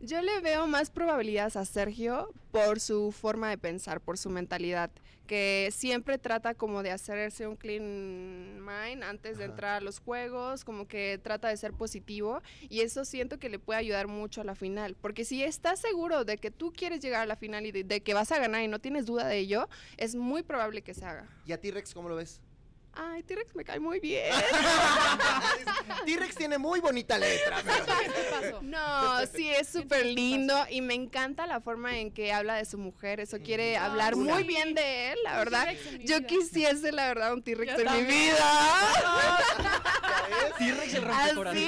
[0.00, 4.90] Yo le veo más probabilidades a Sergio por su forma de pensar, por su mentalidad,
[5.28, 9.52] que siempre trata como de hacerse un clean mind antes de Ajá.
[9.52, 13.60] entrar a los juegos, como que trata de ser positivo y eso siento que le
[13.60, 17.22] puede ayudar mucho a la final, porque si estás seguro de que tú quieres llegar
[17.22, 19.38] a la final y de, de que vas a ganar y no tienes duda de
[19.38, 21.28] ello, es muy probable que se haga.
[21.46, 22.40] ¿Y a T-Rex cómo lo ves?
[22.96, 24.32] Ay, T-Rex me cae muy bien.
[26.06, 27.56] T-Rex tiene muy bonita letra.
[28.40, 28.62] pero-.
[28.62, 32.78] No, sí, es súper lindo y me encanta la forma en que habla de su
[32.78, 33.20] mujer.
[33.20, 34.20] Eso quiere Ah, hablar sí.
[34.20, 35.68] muy bien de él, la verdad.
[36.04, 38.38] Yo quisiese, la verdad, un T-Rex en mi vida.
[40.58, 41.66] T-Rex el Así,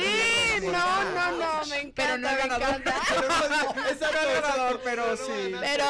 [0.63, 2.69] no, no, no, me encanta, Pero no es me ganador.
[2.81, 2.95] encanta.
[3.09, 5.53] Pero no, exacto, No es ganador, pero sí.
[5.61, 5.85] Pero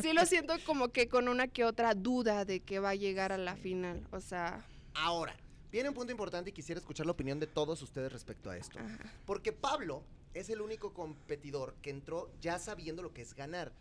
[0.00, 3.32] sí lo siento como que con una que otra duda de que va a llegar
[3.32, 4.06] a la final.
[4.12, 4.64] O sea,
[4.96, 5.36] Ahora,
[5.70, 8.78] viene un punto importante y quisiera escuchar la opinión de todos ustedes respecto a esto.
[8.78, 9.12] ajá.
[9.26, 10.02] Porque Pablo
[10.34, 13.72] es el único competidor que entró ya sabiendo lo que es ganar.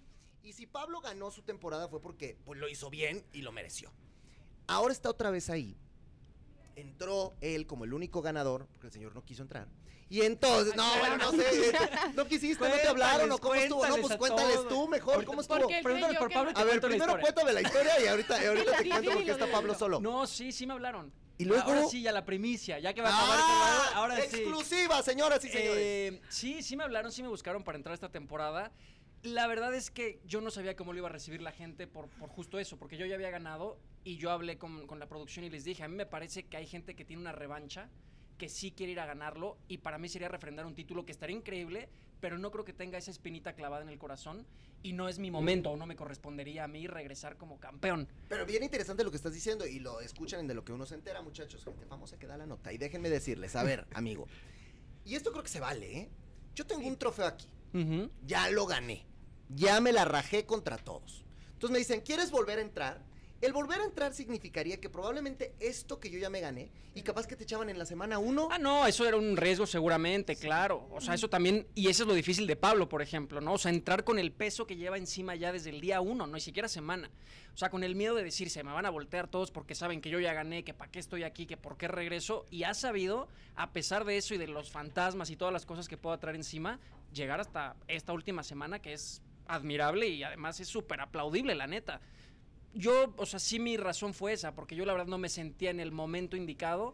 [0.43, 3.91] Y si Pablo ganó su temporada fue porque pues, lo hizo bien y lo mereció.
[4.67, 5.77] Ahora está otra vez ahí.
[6.75, 9.67] Entró él como el único ganador, porque el señor no quiso entrar.
[10.07, 11.73] Y entonces, no, bueno, no sé, eh,
[12.13, 15.61] no quisiste, no te hablaron, o cómo estuvo, no, pues cuéntales tú mejor, ¿cómo estuvo?
[15.61, 18.89] Porque Pregúntale por Pablo A ver, primero cuéntame la historia y ahorita, y ahorita te
[18.89, 19.51] cuento por qué dilo, está.
[19.51, 19.99] Pablo solo.
[19.99, 21.11] No, sí, sí me hablaron.
[21.37, 23.81] Y luego- Ahora sí, ya la primicia, ya que va a acabar ¡Ah!
[23.83, 24.21] este ahora sí.
[24.21, 25.77] Exclusiva, señoras y señores.
[25.77, 28.71] Eh, sí, sí me hablaron, sí me buscaron para entrar esta temporada.
[29.23, 32.07] La verdad es que yo no sabía cómo lo iba a recibir la gente por,
[32.09, 35.43] por justo eso, porque yo ya había ganado y yo hablé con, con la producción
[35.45, 37.89] y les dije, a mí me parece que hay gente que tiene una revancha,
[38.37, 41.35] que sí quiere ir a ganarlo y para mí sería refrendar un título que estaría
[41.35, 44.45] increíble, pero no creo que tenga esa espinita clavada en el corazón
[44.83, 48.07] y no es mi momento o no me correspondería a mí regresar como campeón.
[48.29, 50.85] Pero bien interesante lo que estás diciendo y lo escuchan en de lo que uno
[50.85, 51.63] se entera, muchachos.
[51.63, 52.71] Gente famosa que da la nota.
[52.71, 54.27] Y déjenme decirles, a ver, amigo.
[55.03, 56.09] Y esto creo que se vale, ¿eh?
[56.53, 57.47] Yo tengo un trofeo aquí.
[58.25, 59.05] Ya lo gané.
[59.49, 61.25] Ya me la rajé contra todos.
[61.53, 63.01] Entonces me dicen, ¿quieres volver a entrar?
[63.41, 67.27] El volver a entrar significaría que probablemente esto que yo ya me gané y capaz
[67.27, 68.47] que te echaban en la semana uno.
[68.49, 70.87] Ah, no, eso era un riesgo seguramente, claro.
[70.91, 73.53] O sea, eso también, y eso es lo difícil de Pablo, por ejemplo, ¿no?
[73.53, 76.33] O sea, entrar con el peso que lleva encima ya desde el día uno, no
[76.33, 77.09] ni siquiera semana.
[77.53, 79.99] O sea, con el miedo de decir, se me van a voltear todos porque saben
[79.99, 82.45] que yo ya gané, que para qué estoy aquí, que por qué regreso.
[82.49, 85.89] Y ha sabido, a pesar de eso y de los fantasmas y todas las cosas
[85.89, 86.79] que puedo traer encima,
[87.13, 92.01] llegar hasta esta última semana que es admirable y además es súper aplaudible, la neta.
[92.75, 95.69] Yo, o sea, sí mi razón fue esa, porque yo la verdad no me sentía
[95.71, 96.93] en el momento indicado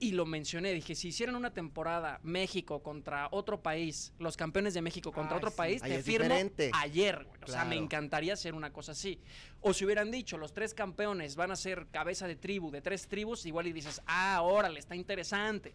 [0.00, 0.72] y lo mencioné.
[0.72, 5.38] Dije, si hicieran una temporada México contra otro país, los campeones de México contra Ah,
[5.38, 5.56] otro sí.
[5.56, 6.70] país, Ahí te firmo diferente.
[6.74, 7.38] ayer, güey.
[7.44, 9.20] O sea, me encantaría hacer una cosa así.
[9.60, 13.06] O si hubieran dicho, los tres campeones van a ser cabeza de tribu, de tres
[13.08, 15.74] tribus, igual y dices, ah, órale, está interesante.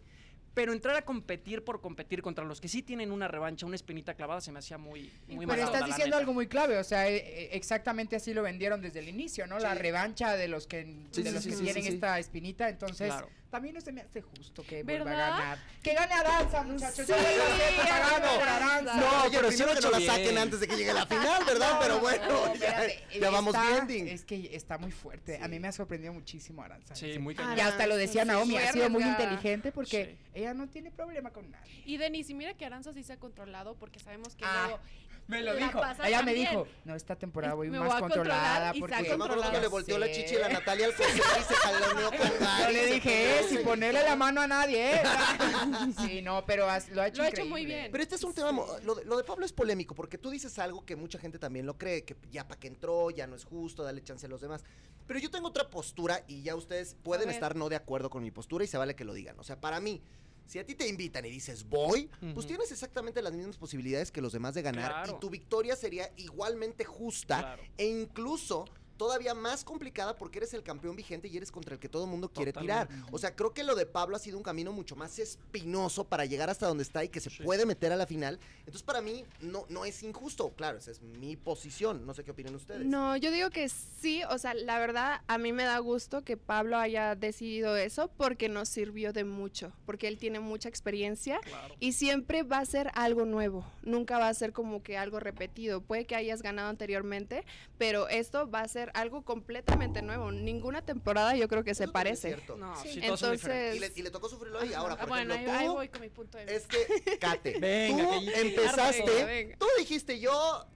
[0.56, 4.14] Pero entrar a competir por competir contra los que sí tienen una revancha, una espinita
[4.14, 7.16] clavada, se me hacía muy, muy Pero estás diciendo algo muy clave, o sea, eh,
[7.16, 9.58] eh, exactamente así lo vendieron desde el inicio, ¿no?
[9.58, 11.94] La revancha de los que, Sí, de sí, los sí, que sí, tienen sí, sí.
[11.96, 13.28] esta espinita, entonces Claro.
[13.50, 15.26] También no se me hace justo que vuelva ¿Verdad?
[15.32, 15.58] a ganar.
[15.82, 17.06] Que gane a Danza, muchachos.
[17.06, 18.94] Sí, vuelva a Aranza.
[18.96, 21.44] No, Oye, pero primero lo que no la saquen antes de que llegue la final,
[21.44, 21.72] ¿verdad?
[21.74, 24.12] No, pero no, bueno, no, ya, espérate, ya vamos está- viendo.
[24.12, 25.38] Es que está muy fuerte.
[25.42, 26.94] A mí me ha sorprendido muchísimo Aranza.
[26.94, 27.18] Sí, ese.
[27.18, 27.58] muy Ah, cañón.
[27.58, 30.28] Y hasta lo decía Sí, Naomi, ha sido muy inteligente porque Sí.
[30.40, 31.82] ella no tiene problema con nadie.
[31.84, 34.80] Y Denis, y mira que Aranza sí se ha controlado porque sabemos que Ah, luego
[35.26, 35.80] Me lo dijo.
[36.04, 39.04] Ella me dijo, no, esta temporada voy Me más voy a controlada porque...
[39.08, 42.10] Yo me acuerdo cuando le volteó la chichi a la Natalia al y se jaloneó
[42.10, 42.62] con Gary.
[42.64, 45.02] Yo le dije, eh, sin ponerle la mano a nadie, ¿eh?
[46.06, 47.90] sí, no, pero has- lo ha hecho Lo ha hecho muy bien.
[47.90, 48.52] Pero este es un tema,
[48.84, 51.66] lo de, lo de Pablo es polémico, porque tú dices algo que mucha gente también
[51.66, 54.40] lo cree, que ya para que entró, ya no es justo, dale chance a los
[54.40, 54.64] demás.
[55.06, 58.30] Pero yo tengo otra postura y ya ustedes pueden estar no de acuerdo con mi
[58.30, 59.38] postura y se vale que lo digan.
[59.38, 60.02] O sea, para mí,
[60.46, 64.20] si a ti te invitan y dices voy, pues tienes exactamente las mismas posibilidades que
[64.20, 65.16] los demás de ganar Claro.
[65.16, 67.62] y tu victoria sería igualmente justa Claro.
[67.76, 68.64] e incluso
[68.96, 72.10] todavía más complicada porque eres el campeón vigente y eres contra el que todo el
[72.10, 72.88] mundo quiere tirar.
[73.12, 76.24] O sea, creo que lo de Pablo ha sido un camino mucho más espinoso para
[76.24, 77.42] llegar hasta donde está y que se Sí.
[77.42, 78.38] puede meter a la final.
[78.60, 80.50] Entonces, para mí, no, no es injusto.
[80.56, 82.06] Claro, esa es mi posición.
[82.06, 82.84] No sé qué opinan ustedes.
[82.86, 86.36] No, yo digo que sí, o sea, la verdad a mí me da gusto que
[86.36, 91.74] Pablo haya decidido eso porque nos sirvió de mucho, porque él tiene mucha experiencia Claro.
[91.80, 95.80] y siempre va a ser algo nuevo, nunca va a ser como que algo repetido.
[95.80, 97.44] Puede que hayas ganado anteriormente,
[97.78, 100.30] pero esto va a ser algo completamente nuevo.
[100.32, 102.28] Ninguna temporada yo creo que se Eso es parece.
[102.28, 102.56] cierto.
[102.56, 102.88] No, Sí.
[102.90, 103.76] sí, diferentes.
[103.76, 104.72] Y le, y le tocó sufrirlo ahí.
[104.74, 106.76] Ahora, Ah, por bueno, ahí, ejemplo, ahí tú, voy con mi punto de vista.
[106.76, 109.56] este, Kate, Venga, tú que- empezaste, Venga, venga.
[109.58, 110.66] tú dijiste yo...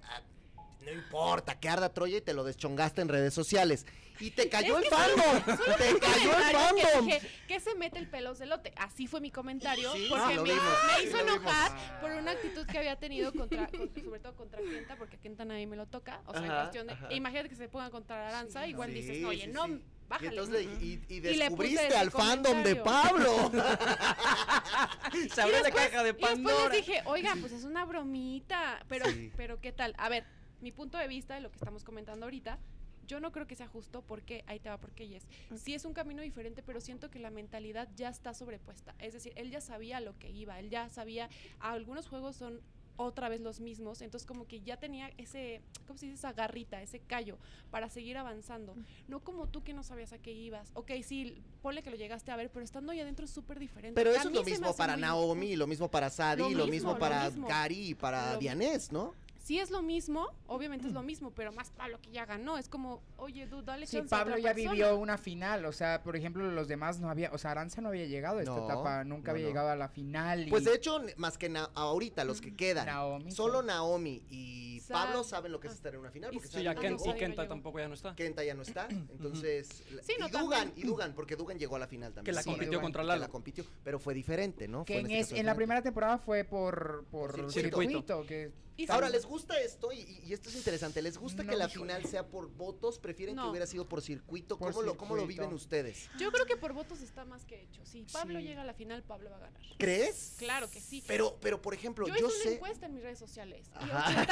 [0.82, 3.86] no importa, que arda Troya y te lo deschongaste en redes sociales.
[4.18, 5.56] Y te cayó Es el que solo- fandom.
[5.64, 7.06] solo Te cayó el comentario que fandom.
[7.06, 8.74] dije, ¿Qué se mete el pelo celote?
[8.76, 9.92] Así fue mi comentario.
[9.94, 10.62] Sí, porque ah, me, vimos,
[10.98, 11.32] me hizo vimos.
[11.36, 15.20] enojar por una actitud que había tenido contra, con- sobre todo contra Kenta, porque a
[15.20, 16.20] Kenta nadie me lo toca.
[16.26, 16.92] O sea, en Ajá, cuestión de.
[16.92, 17.12] ajá.
[17.12, 19.82] Imagínate que se ponga contra Aranza, igual Sí, dices, no, oye, sí, no, sí.
[20.06, 20.26] bájale.
[20.26, 23.50] Y, entonces le- y- y Y le puse descubriste al fandom de Pablo.
[25.34, 26.68] Se abrió la caja de Y después Pandora.
[26.74, 28.84] les dije, oiga, pues es una bromita.
[28.88, 29.32] Pero, Sí.
[29.36, 29.94] pero ¿qué tal?
[29.98, 30.24] A ver,
[30.60, 32.58] mi punto de vista de lo que estamos comentando ahorita,
[33.06, 35.26] yo no creo que sea justo porque, ahí te va porque ella es.
[35.60, 38.94] Sí es un camino diferente, pero siento que la mentalidad ya está sobrepuesta.
[38.98, 42.60] Es decir, él ya sabía lo que iba, él ya sabía, algunos juegos son
[42.96, 46.16] otra vez los mismos, entonces como que ya tenía ese, ¿cómo se dice?
[46.18, 47.38] Esa garrita, ese callo
[47.70, 48.76] para seguir avanzando.
[49.08, 50.70] No como tú que no sabías a qué ibas.
[50.74, 53.94] Ok, sí, ponle que lo llegaste a ver, pero estando ahí adentro es súper diferente.
[53.98, 57.30] Pero eso es lo mismo para Naomi, lo mismo para Sadie, Lo lo, mismo, para
[57.70, 59.14] y para Lo- Dianés, ¿no?
[59.42, 62.58] Sí es lo mismo, obviamente es lo mismo, pero más Pablo que ya ganó.
[62.58, 64.72] Es como, oye, dude, dale Sí, chance a Pablo otra ya persona.
[64.72, 67.88] vivió una final, o sea, por ejemplo, los demás no había, o sea, Aranza no
[67.88, 69.48] había llegado a esta No, etapa, nunca no, había no.
[69.48, 70.46] llegado a la final.
[70.46, 73.66] y- Pues de hecho, más que na- ahorita, los que quedan, Naomi, solo sí.
[73.66, 74.80] Naomi y.
[74.90, 76.30] Pablo saben lo que es estar en una final.
[76.32, 77.54] Porque sí, Sí, saben ya que Ken- y Kenta llegó.
[77.54, 78.14] tampoco ya no está.
[78.16, 79.68] Kenta ya no está, entonces...
[80.02, 80.72] Sí, no, y Dugan, también.
[80.76, 82.24] y Dugan, porque Dugan llegó a la final también.
[82.24, 83.20] Que la Sí, compitió Dugan, contra Que Lalo.
[83.20, 84.84] la compitió, pero fue diferente, ¿no?
[84.84, 85.56] que Fue en, este es- caso en la diferente.
[85.56, 88.26] primera temporada fue por, por Por circuito, circuito.
[88.26, 88.50] que
[88.80, 89.92] Y Ahora, sí, ¿les gusta esto?
[89.92, 91.02] Y, y esto es interesante.
[91.02, 92.98] ¿Les gusta No, que la final sea por votos?
[92.98, 94.56] ¿Prefieren que hubiera sido por circuito?
[94.56, 96.08] Por ¿Cómo, Lo, ¿Cómo lo viven ustedes?
[96.18, 97.84] Yo creo que por votos está más que hecho.
[97.84, 98.46] Si Pablo Sí.
[98.46, 99.60] llega a la final, Pablo va a ganar.
[99.78, 100.36] ¿Crees?
[100.38, 101.04] Claro que sí.
[101.06, 102.54] Pero, pero por ejemplo, yo, yo, hice una sé...
[102.54, 103.66] encuesta en mis redes sociales.
[103.68, 104.26] y Ajá.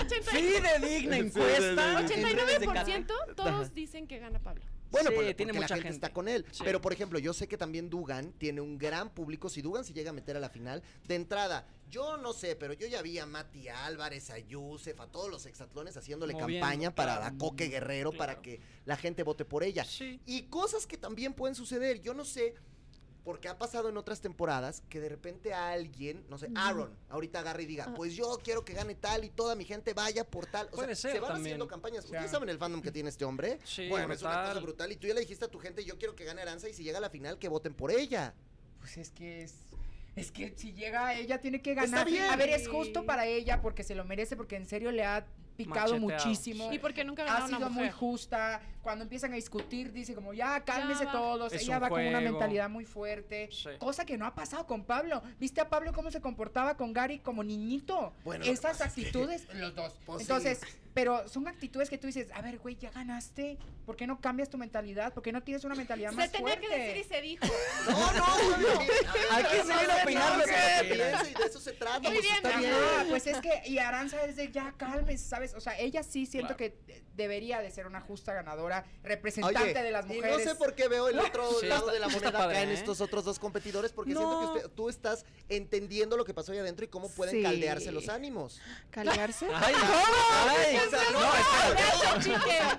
[0.00, 2.00] 80 Fidedigna encuesta.
[2.02, 4.62] 89% todos dicen que gana Pablo.
[4.92, 5.94] Bueno, Sí, por- porque tiene la mucha gente, gente.
[6.06, 6.46] está con él.
[6.52, 6.62] Sí.
[6.64, 9.48] Pero, por ejemplo, yo sé que también Dugan tiene un gran público.
[9.48, 12.72] Si Dugan se llega a meter a la final, de entrada, yo no sé, pero
[12.74, 16.94] yo ya vi a Mati Álvarez, a Yusef, a todos los exatlones haciéndole Moviendo, campaña
[16.94, 19.84] para la Coque Guerrero, para que la gente vote por ella.
[19.84, 20.20] Sí.
[20.26, 22.00] Y cosas que también pueden suceder.
[22.00, 22.54] Yo no sé,
[23.24, 27.38] porque ha pasado en otras temporadas, que de repente a alguien, no sé, Aaron, ahorita
[27.40, 27.94] agarre y diga, Ah.
[27.94, 30.66] pues yo quiero que gane tal y toda mi gente vaya por tal.
[30.72, 31.46] O Puede sea, ser se van también.
[31.54, 32.04] haciendo campañas.
[32.04, 33.58] Ustedes saben el fandom que tiene este hombre.
[33.64, 34.90] Sí, bueno, es una cosa brutal.
[34.92, 36.82] Y tú ya le dijiste a tu gente, yo quiero que gane Aranza y si
[36.82, 38.34] llega a la final, que voten por ella.
[38.80, 39.54] Pues es que es.
[40.16, 42.06] Es que si llega ella tiene que Está ganar.
[42.06, 42.24] bien.
[42.24, 45.26] A ver, es justo para ella porque se lo merece, porque en serio le ha
[45.64, 46.24] picado Macheteado.
[46.24, 46.72] muchísimo.
[46.72, 47.92] Y porque nunca Ha ganó una sido muy mujer.
[47.92, 48.60] justa.
[48.82, 51.52] Cuando empiezan a discutir, dice como, ya, cálmese todos.
[51.52, 53.48] Es ella va con una mentalidad muy fuerte.
[53.52, 53.68] Sí.
[53.78, 55.22] Cosa que no ha pasado con Pablo.
[55.38, 58.12] ¿Viste a Pablo cómo se comportaba con Gary como niñito?
[58.24, 59.94] Bueno, Esas pasa es que- actitudes, los dos.
[60.04, 60.22] Pues sí.
[60.24, 60.60] Entonces,
[60.94, 63.56] pero son actitudes que tú dices, a ver, güey, ya ganaste.
[63.86, 65.12] ¿Por qué no cambias tu mentalidad?
[65.14, 66.66] ¿Por qué no tienes una mentalidad Se más tenía fuerte?
[66.68, 67.46] que decir y se dijo.
[67.88, 68.80] No, no, no.
[69.32, 72.00] Aquí se viene a opinar lo que se piensa y de eso se trata.
[72.00, 72.72] Muy pues bien, está bien.
[72.72, 75.51] Ajá, pues es que, y Aranza es de ya calmes, ¿sabes?
[75.54, 76.74] O sea, ella sí siento Claro.
[76.86, 80.38] que eh, debería de ser una justa ganadora, representante Oye, de las y mujeres.
[80.38, 82.62] no sé por qué veo el otro Sí, lado está- de la moneda padre, acá
[82.62, 82.74] en ¿eh?
[82.74, 84.20] estos otros dos competidores, porque No.
[84.20, 87.42] siento que usted- tú estás entendiendo lo que pasó ahí adentro y cómo pueden Sí.
[87.42, 88.60] caldearse los ánimos.
[88.90, 89.46] ¿Caldearse?
[89.54, 90.72] Ay, no,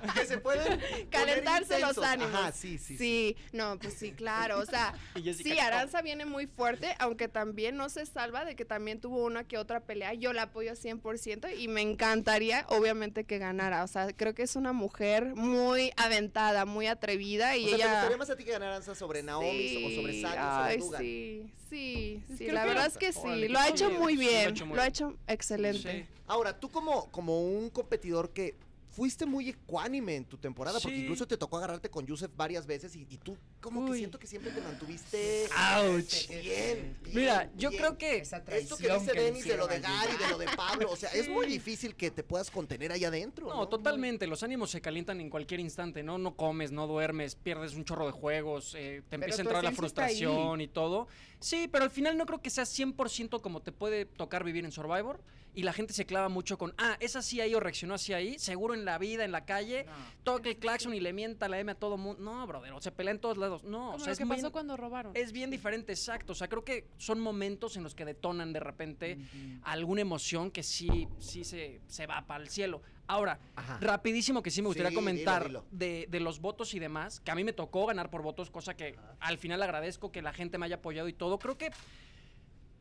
[0.14, 2.34] que se pueden Calentarse los ánimos.
[2.34, 2.98] Ajá, sí, sí, sí.
[2.98, 4.58] Sí, no, pues sí, claro.
[4.58, 8.64] O sea, Y sí, Aranza viene muy fuerte, aunque también no se salva de que
[8.64, 10.14] también tuvo una que otra pelea.
[10.14, 13.84] Yo la apoyo 100% y me encantaría, obviamente, que ganara.
[13.84, 17.82] O sea, creo que es una mujer muy aventada, muy atrevida y o sea, ¿te
[17.82, 17.92] ella...
[17.94, 21.00] gustaría más a ti que ganaran sobre Naomi o sobre Sadie o sobre ay, Dugan?
[21.02, 24.00] sí, sí, Es sí, la verdad es que sí, Órale, lo ha bien.
[24.00, 24.90] muy Sí, lo ha bien, hecho muy lo ha bien.
[24.90, 25.92] hecho excelente.
[26.02, 26.08] Sí.
[26.26, 28.54] Ahora, tú como, como un competidor que
[28.94, 32.94] fuiste muy ecuánime en tu temporada, porque incluso te tocó agarrarte con Yusef varias veces
[32.94, 35.46] y, y tú como que siento que siempre te mantuviste
[35.84, 36.28] Ouch.
[36.28, 37.80] bien, bien, Mira, yo bien.
[37.80, 40.90] creo que Esa Esto que dice Denis de lo de Gary, de lo de Pablo,
[40.90, 43.48] o sea, es muy difícil que te puedas contener ahí adentro.
[43.48, 44.26] No, totalmente.
[44.26, 46.18] Los ánimos se calientan en cualquier instante, ¿no?
[46.18, 49.72] No comes, no duermes, pierdes un chorro de juegos, eh, te empieza a entrar la
[49.72, 51.08] frustración y todo.
[51.40, 54.72] Sí, pero al final no creo que sea 100% como te puede tocar vivir en
[54.72, 55.20] Survivor.
[55.56, 58.38] Y la gente se clava mucho con, ah, esa sí ahí o reaccionó así ahí,
[58.40, 59.92] seguro en la vida, en la calle, No.
[60.24, 62.20] toca el claxon y le mienta la M a todo mundo.
[62.22, 63.62] No, brother, o se pelea en todos lados.
[63.62, 65.12] No, Como o sea, lo es que bien, pasó cuando robaron.
[65.14, 66.32] es bien diferente, exacto.
[66.32, 69.18] O sea, creo que son momentos en los que detonan de repente
[69.62, 72.82] alguna emoción que sí, sí se, se va para el cielo.
[73.06, 73.78] Ahora, Ajá.
[73.80, 75.78] rapidísimo que sí me gustaría Sí, comentar dilo, dilo.
[75.78, 78.74] De, de los votos y demás, que a mí me tocó ganar por votos, cosa
[78.76, 81.38] que al final agradezco que la gente me haya apoyado y todo.
[81.38, 81.70] Creo que,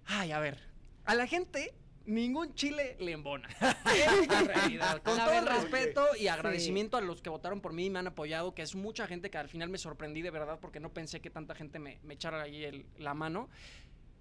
[0.06, 0.60] ay, a ver,
[1.06, 1.74] a la gente
[2.06, 3.48] ningún chile le embona.
[3.96, 5.02] Es la realidad.
[5.04, 8.00] Con La todo el respeto y agradecimiento a los que votaron por mí y me
[8.00, 10.92] han apoyado, que es mucha gente que al final me sorprendí de verdad porque no
[10.94, 13.50] pensé que tanta gente me, me echara ahí el- la mano.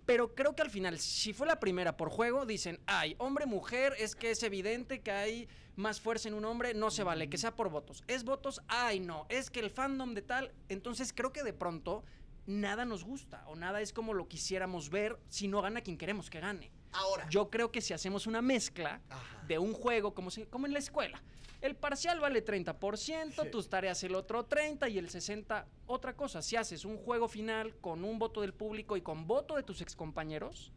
[0.05, 3.95] Pero creo que al final, si fue la primera por juego, dicen, ay, hombre, mujer,
[3.99, 7.39] es que es evidente que hay más fuerza en un hombre, no se vale, que
[7.39, 8.03] sea por votos.
[8.09, 10.53] Es votos, ay, no, es que el fandom de tal.
[10.69, 12.05] Entonces creo que de pronto
[12.47, 16.29] nada nos gusta o nada es como lo quisiéramos ver si no gana quien queremos
[16.31, 16.73] que gane.
[16.93, 17.27] Ahora.
[17.29, 19.45] Yo creo que si hacemos una mezcla Ajá.
[19.47, 21.23] de un juego como, si- como en la escuela,
[21.61, 26.43] el parcial vale 30%, tus tareas el otro 30% y el 60% otra cosa.
[26.43, 29.81] Si haces un juego final con un voto del público y con voto de tus
[29.81, 30.73] excompañeros,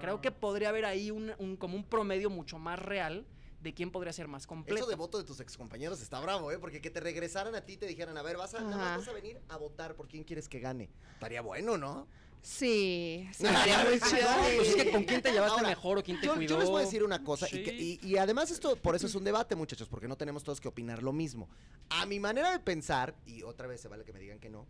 [0.00, 3.26] creo que podría haber ahí un, un- como un promedio mucho más real
[3.60, 4.78] de quién podría ser más completo.
[4.78, 6.58] Eso de voto de tus excompañeros está bravo, ¿eh?
[6.58, 8.86] Porque que te regresaran a ti y te dijeran, a ver, vas a, nada más
[8.86, 8.96] Ajá.
[8.98, 10.90] vas a venir a votar por quién quieres que gane.
[11.14, 12.06] Estaría bueno, ¿no?
[12.44, 13.46] Sí, sí.
[14.56, 16.50] Pues es que con quién te llevaste Ahora, mejor o quién te Yo, cuidó.
[16.50, 19.14] yo les voy a decir una cosa, y, que- y además esto, por eso es
[19.14, 21.48] un debate, muchachos, porque no tenemos todos que opinar lo mismo.
[21.88, 24.66] A mi manera de pensar, y otra vez se vale que me digan que no,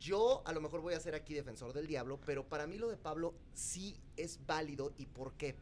[0.00, 2.88] yo a lo mejor voy a ser aquí defensor del diablo, pero para mí lo
[2.88, 4.92] de Pablo sí es válido.
[4.98, 5.54] ¿Y por qué?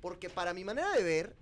[0.00, 1.36] Porque para mi manera de ver,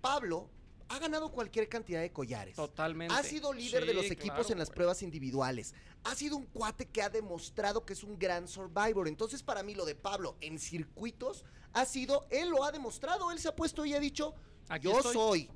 [0.00, 0.48] Pablo
[0.92, 2.54] ha ganado cualquier cantidad de collares.
[2.54, 3.14] Totalmente.
[3.14, 4.74] Ha sido líder de los equipos claro, en las güey.
[4.76, 5.74] pruebas individuales.
[6.04, 9.08] Ha sido un cuate que ha demostrado que es un gran survivor.
[9.08, 13.30] Entonces, para mí, lo de Pablo en circuitos ha sido, él lo ha demostrado.
[13.30, 14.34] Él se ha puesto y ha dicho,
[14.68, 15.14] Aquí yo estoy.
[15.14, 15.50] soy.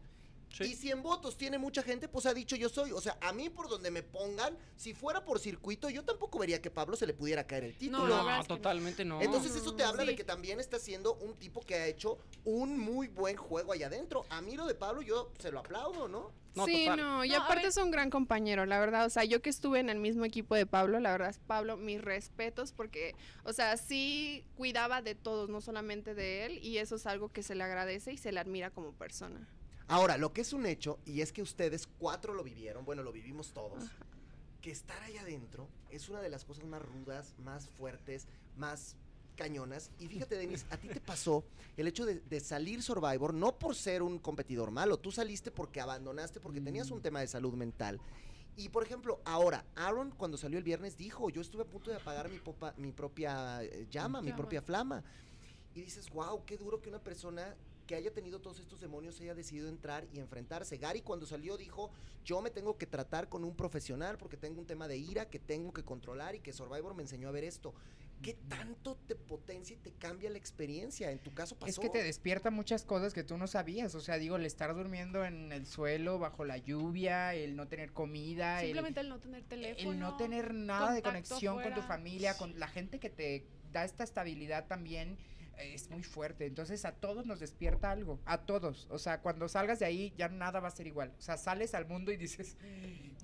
[0.56, 0.64] Sí.
[0.64, 2.92] Y si en votos tiene mucha gente, pues ha dicho yo soy.
[2.92, 6.62] O sea, a mí por donde me pongan, si fuera por circuito, yo tampoco vería
[6.62, 8.06] que Pablo se le pudiera caer el título.
[8.06, 8.44] No, no.
[8.44, 9.20] totalmente no.
[9.20, 12.78] Entonces eso te habla de que también está siendo un tipo que ha hecho un
[12.78, 14.24] muy buen juego allá adentro.
[14.30, 16.32] A mí lo de Pablo yo se lo aplaudo, ¿no?
[16.54, 17.00] No, sí, total.
[17.00, 19.04] no, y No, aparte es un gran compañero, la verdad.
[19.04, 21.76] O sea, yo que estuve en el mismo equipo de Pablo, la verdad es Pablo,
[21.76, 26.96] mis respetos, porque, o sea, sí cuidaba de todos, no solamente de él, y eso
[26.96, 29.46] es algo que se le agradece y se le admira como persona.
[29.88, 33.12] Ahora, lo que es un hecho, y es que ustedes cuatro lo vivieron, bueno, lo
[33.12, 33.84] vivimos todos,
[34.60, 38.26] que estar allá adentro es una de las cosas más rudas, más fuertes,
[38.56, 38.96] más
[39.36, 39.90] cañonas.
[40.00, 41.44] Y fíjate, Denis, a ti te pasó
[41.76, 45.80] el hecho de, de salir Survivor, no por ser un competidor malo, tú saliste porque
[45.80, 48.00] abandonaste, porque tenías un tema de salud mental.
[48.56, 51.96] Y por ejemplo, ahora, Aaron cuando salió el viernes dijo, yo estuve a punto de
[51.98, 54.36] apagar mi, popa- mi propia eh, llama, mi Llama.
[54.38, 55.04] propia flama.
[55.74, 57.54] Y dices, wow, qué duro que una persona
[57.86, 60.76] que haya tenido todos estos demonios haya decidido entrar y enfrentarse.
[60.76, 61.90] Gary cuando salió dijo,
[62.24, 65.38] yo me tengo que tratar con un profesional porque tengo un tema de ira que
[65.38, 67.74] tengo que controlar y que Survivor me enseñó a ver esto.
[68.22, 71.10] ¿Qué tanto te potencia y te cambia la experiencia?
[71.10, 71.68] En tu caso pasó.
[71.68, 73.94] Es que te despierta muchas cosas que tú no sabías.
[73.94, 77.92] O sea, digo, el estar durmiendo en el suelo bajo la lluvia, el no tener
[77.92, 79.92] comida, Simplemente el no tener teléfono.
[79.92, 83.84] el no tener nada de conexión con tu familia, con la gente que te da
[83.84, 85.18] esta estabilidad también
[85.58, 86.46] es muy fuerte.
[86.46, 88.86] Entonces a todos nos despierta algo, a todos.
[88.90, 91.12] O sea, cuando salgas de ahí ya nada va a ser igual.
[91.18, 92.56] O sea, sales al mundo y dices,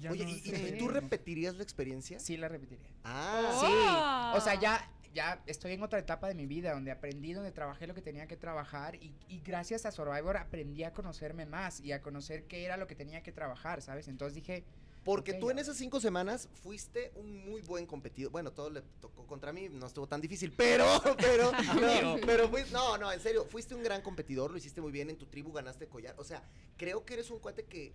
[0.01, 0.73] ya Oye, no ¿y, y sé".
[0.79, 2.19] tú repetirías la experiencia?
[2.19, 2.89] Sí, la repetiría.
[3.05, 7.33] Ah, Sí, o sea, ya, ya estoy en otra etapa de mi vida donde aprendí,
[7.33, 11.47] donde trabajé lo que tenía que trabajar y, y gracias a Survivor aprendí a conocerme
[11.47, 14.09] más y a conocer qué era lo que tenía que trabajar, ¿sabes?
[14.09, 14.65] Entonces dije,
[15.05, 18.31] Porque tú en esas cinco semanas fuiste un muy buen competidor.
[18.31, 20.85] Bueno, todo le tocó contra mí, no estuvo tan difícil, pero,
[21.19, 21.51] pero,
[22.03, 25.11] no, pero fuis- no, no, en serio, fuiste un gran competidor, lo hiciste muy bien,
[25.11, 26.15] en tu tribu ganaste collar.
[26.19, 26.43] O sea,
[26.77, 27.93] creo que eres un cuate que,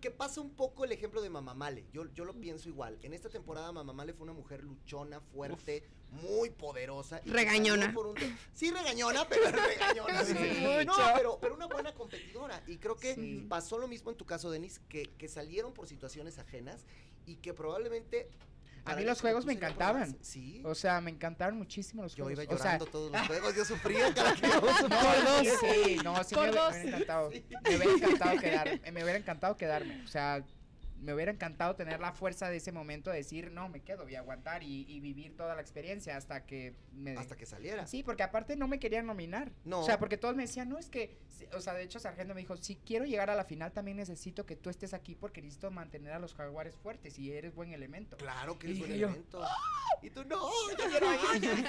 [0.00, 1.84] que pasa un poco el ejemplo de Mamamale.
[1.92, 2.98] Yo, yo lo pienso igual.
[3.02, 7.20] En esta temporada Mamamale fue una mujer luchona, fuerte, muy poderosa.
[7.24, 7.92] y Regañona.
[7.92, 8.16] por un
[8.54, 10.24] Sí, regañona, pero regañona.
[10.24, 10.34] sí.
[10.34, 10.84] Sí.
[10.86, 12.62] No, pero, pero una buena competidora.
[12.66, 13.46] Y creo que Sí.
[13.48, 16.84] pasó lo mismo en tu caso, Denis, que, que salieron por situaciones ajenas
[17.26, 18.28] y que probablemente...
[18.86, 20.16] A mí los juegos me encantaban.
[20.22, 20.62] Sí.
[20.64, 22.44] o sea, me encantaron muchísimo los Yo juegos.
[22.44, 24.60] iba o sea, llorando todos los juegos, yo sufría cada que dos.
[24.60, 25.58] juego.
[25.60, 27.30] Sí, no, sí me, me hubiera encantado.
[27.30, 28.80] Me hubiera encantado quedarme.
[28.92, 30.02] Me hubiera encantado quedarme.
[30.02, 30.42] O sea,
[31.00, 34.14] me hubiera encantado tener la fuerza de ese momento de decir, no, me quedo y
[34.14, 37.16] aguantar y, y vivir toda la experiencia hasta que me.
[37.16, 37.86] Hasta que saliera.
[37.86, 39.52] Sí, porque aparte no me querían nominar.
[39.64, 39.80] No.
[39.80, 41.18] O sea, porque todos me decían, no, es que.
[41.28, 43.96] sí, O sea, de hecho, Sargento me dijo, si quiero llegar a la final, también
[43.96, 47.72] necesito que tú estés aquí porque necesito mantener a los jaguares fuertes y eres buen
[47.72, 48.16] elemento.
[48.18, 49.42] Claro que Y es buen yo, elemento.
[50.02, 51.64] Y tú, no, yo quiero ir.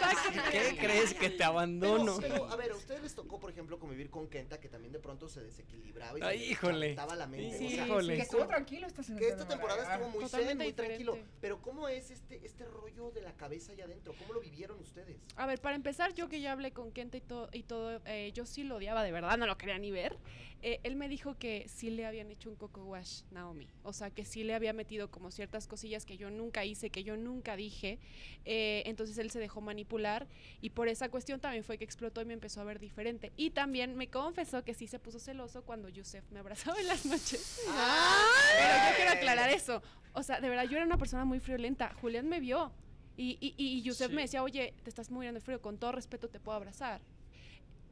[0.52, 2.18] ¿Qué crees que te abandono?
[2.20, 5.00] pero, a ver, a ustedes les tocó, por ejemplo, convivir con Kenta, que también de
[5.00, 6.96] pronto se desequilibraba y se Ay, le híjole.
[6.96, 7.58] la mente.
[7.58, 8.16] Sí, O sea, híjole.
[8.16, 11.18] Que estuvo tranquilo esta que esta temporada estuvo muy zen, muy tranquilo.
[11.40, 14.14] Pero ¿cómo es este, este rollo de la cabeza allá adentro?
[14.18, 15.18] ¿Cómo lo vivieron ustedes?
[15.36, 18.32] A ver, para empezar, yo que ya hablé con Kenta y, to- y todo, eh,
[18.34, 20.18] yo sí lo odiaba de verdad, no lo quería ni ver.
[20.64, 23.68] Eh, él me dijo que sí le habían hecho un coco wash, Naomi.
[23.84, 27.04] O sea, que sí le había metido como ciertas cosillas que yo nunca hice, que
[27.04, 27.98] yo nunca dije.
[28.46, 30.28] Eh, entonces él se dejó manipular
[30.62, 33.32] y por esa cuestión también fue que explotó y me empezó a ver diferente.
[33.38, 37.06] Y también me confesó que sí se puso celoso cuando Yusef me abrazaba en las
[37.06, 37.62] noches.
[37.66, 39.82] Pero yo quiero aclarar eso.
[40.14, 41.94] O sea, de verdad, yo era una persona muy friolenta.
[42.02, 42.72] Julián me vio.
[43.18, 44.16] Y, y, y Yusef Sí.
[44.16, 47.02] me decía, oye, te estás muriendo de frío, con todo respeto te puedo abrazar.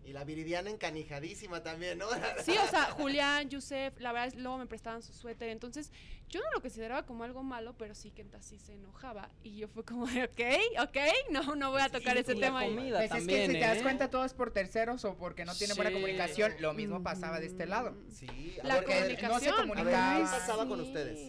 [0.06, 2.08] Y la viridiana encanijadísima también, ¿no?
[2.44, 5.50] Sí, o sea, Julián, Yusef, la verdad es luego me prestaban su suéter.
[5.50, 5.92] Entonces,
[6.30, 9.30] yo no lo consideraba como algo malo, pero sí que sí se enojaba.
[9.44, 10.98] Y yo fue como de, ok, ok,
[11.32, 12.60] no, no voy a tocar ese tema.
[12.62, 12.76] ahí".
[12.76, 13.82] comida Pues es que también, si te das ¿eh?
[13.84, 17.46] cuenta todo es por terceros o porque no tienen buena comunicación, lo mismo pasaba de
[17.48, 17.96] este lado.
[18.10, 19.32] Sí, a La ver, comunicación.
[19.32, 20.18] no se A ver, comunicaba.
[20.18, 21.20] ¿qué pasaba con ustedes?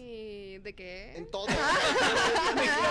[0.61, 1.17] ¿De qué?
[1.17, 1.47] En todo.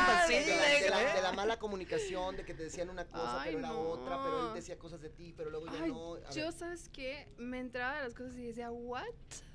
[0.02, 3.80] Ah, de, la, mala comunicación, de que te decían una cosa, Ay, pero era no.
[3.80, 6.14] otra, pero él decía cosas de ti, pero luego ya Ay, no.
[6.14, 6.52] A yo, ver.
[6.52, 7.28] ¿sabes qué?
[7.38, 9.04] Me entraba de las cosas y decía, ¿what?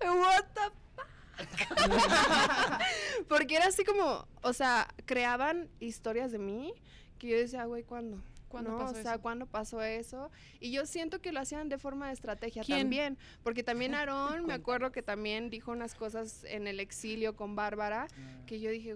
[0.01, 0.61] ¿What the
[0.95, 1.07] fuck?
[3.27, 6.73] Porque era así como, o sea, creaban historias de mí
[7.17, 8.21] que yo decía, güey, ¿cuándo?
[8.47, 8.77] ¿Cuándo ¿no?
[8.77, 9.21] pasó o sea, eso?
[9.21, 10.31] ¿cuándo pasó eso?
[10.59, 12.79] Y yo siento que lo hacían de forma de estrategia ¿Quién?
[12.79, 17.55] también, porque también Aarón, me acuerdo que también dijo unas cosas en el exilio con
[17.55, 18.07] Bárbara,
[18.45, 18.95] que yo dije,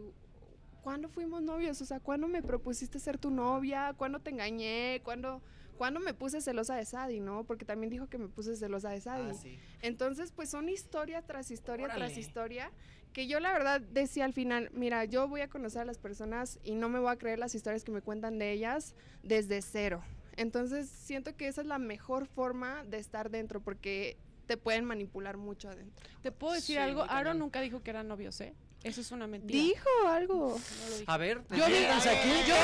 [0.82, 1.82] ¿cuándo fuimos novios?
[1.82, 3.94] O sea, ¿cuándo me propusiste ser tu novia?
[3.98, 5.02] ¿Cuándo te engañé?
[5.04, 5.42] ¿Cuándo,
[5.78, 7.44] ¿cuándo me puse celosa de Sadie, no?
[7.44, 9.32] Porque también dijo que me puse celosa de Sadie.
[9.32, 9.60] Ah, sí.
[9.82, 12.72] Entonces, pues son historia tras historia tras historia
[13.14, 16.60] que yo la verdad decía al final, mira, yo voy a conocer a las personas
[16.64, 20.04] y no me voy a creer las historias que me cuentan de ellas desde cero.
[20.38, 25.38] Entonces, siento que esa es la mejor forma de estar dentro porque te pueden manipular
[25.38, 26.08] mucho adentro.
[26.22, 27.04] ¿Te puedo decir Sí, algo?
[27.10, 28.54] Aaron nunca dijo que eran novios, ¿eh?
[28.84, 29.60] Eso es una mentira.
[29.60, 30.58] Dijo algo.
[30.82, 31.12] No lo dijo.
[31.12, 32.30] A ver, Yo vi- aquí.
[32.48, 32.56] Yo,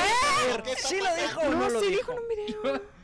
[0.54, 1.98] ¿por qué ¿Sí lo dijo no, No, lo sí dijo?
[1.98, 2.28] dijo en un
[2.72, 2.82] video.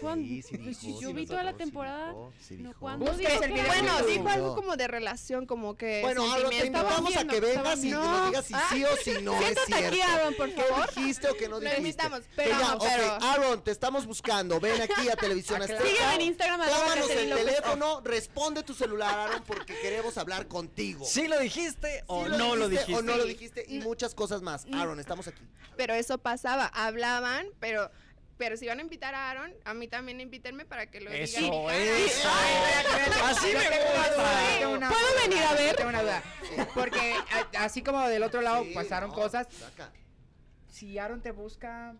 [0.00, 0.26] ¿Cuándo?
[0.28, 2.08] Sí, sí Pues dijo, yo sí vi toda la sí temporada.
[2.08, 2.80] dijo, sí No, dijo.
[2.80, 3.66] ¿cuándo Busca dijo que video.
[3.66, 4.54] Bueno, dijo algo No.
[4.54, 8.02] como de relación, como que Bueno, Aaron, te invitamos a que vengas y viendo.
[8.04, 9.86] nos digas si sí o si no es cierto.
[9.88, 10.64] aquí, Aaron, por ¿Qué
[10.96, 11.78] dijiste o qué no Lo dijiste?
[11.80, 14.60] invitamos, Que pero ya, no, ok, pero- Aaron, te estamos buscando.
[14.60, 15.80] Ven aquí a Televisión Aclara.
[15.80, 15.96] Azteca.
[15.96, 21.04] Sígueme en Instagram, Tómanos el teléfono, responde tu celular, Aaron, porque queremos hablar contigo.
[21.04, 22.94] ¿Sí lo dijiste o ¿Sí no lo dijiste?
[22.94, 24.66] O no lo dijiste y muchas cosas más.
[24.72, 25.42] Aaron, estamos aquí.
[25.76, 27.90] Pero eso pasaba, hablaban, pero
[28.38, 31.40] pero si van a invitar a Aaron, a mí también invítenme para que lo Eso,
[31.40, 31.70] digan.
[31.74, 32.28] eso.
[33.24, 34.88] Así Yo me tengo una duda, gusta.
[34.88, 35.76] ¿Puedo venir a ver?
[35.76, 36.22] Tengo una duda.
[36.74, 39.90] Porque a- así como del otro lado Sí, pasaron no, cosas, saca.
[40.70, 41.94] si Aaron te busca,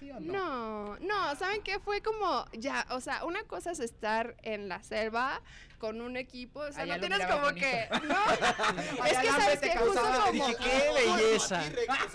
[0.00, 0.32] ¿sí o no?
[0.32, 1.78] No, no, ¿saben qué?
[1.78, 5.40] Fue como, ya, o sea, una cosa es estar en la selva
[5.78, 9.76] con un equipo, o sea, Allá no tienes como que, no, es que sabes que
[9.78, 11.62] justo como, Dije, qué belleza.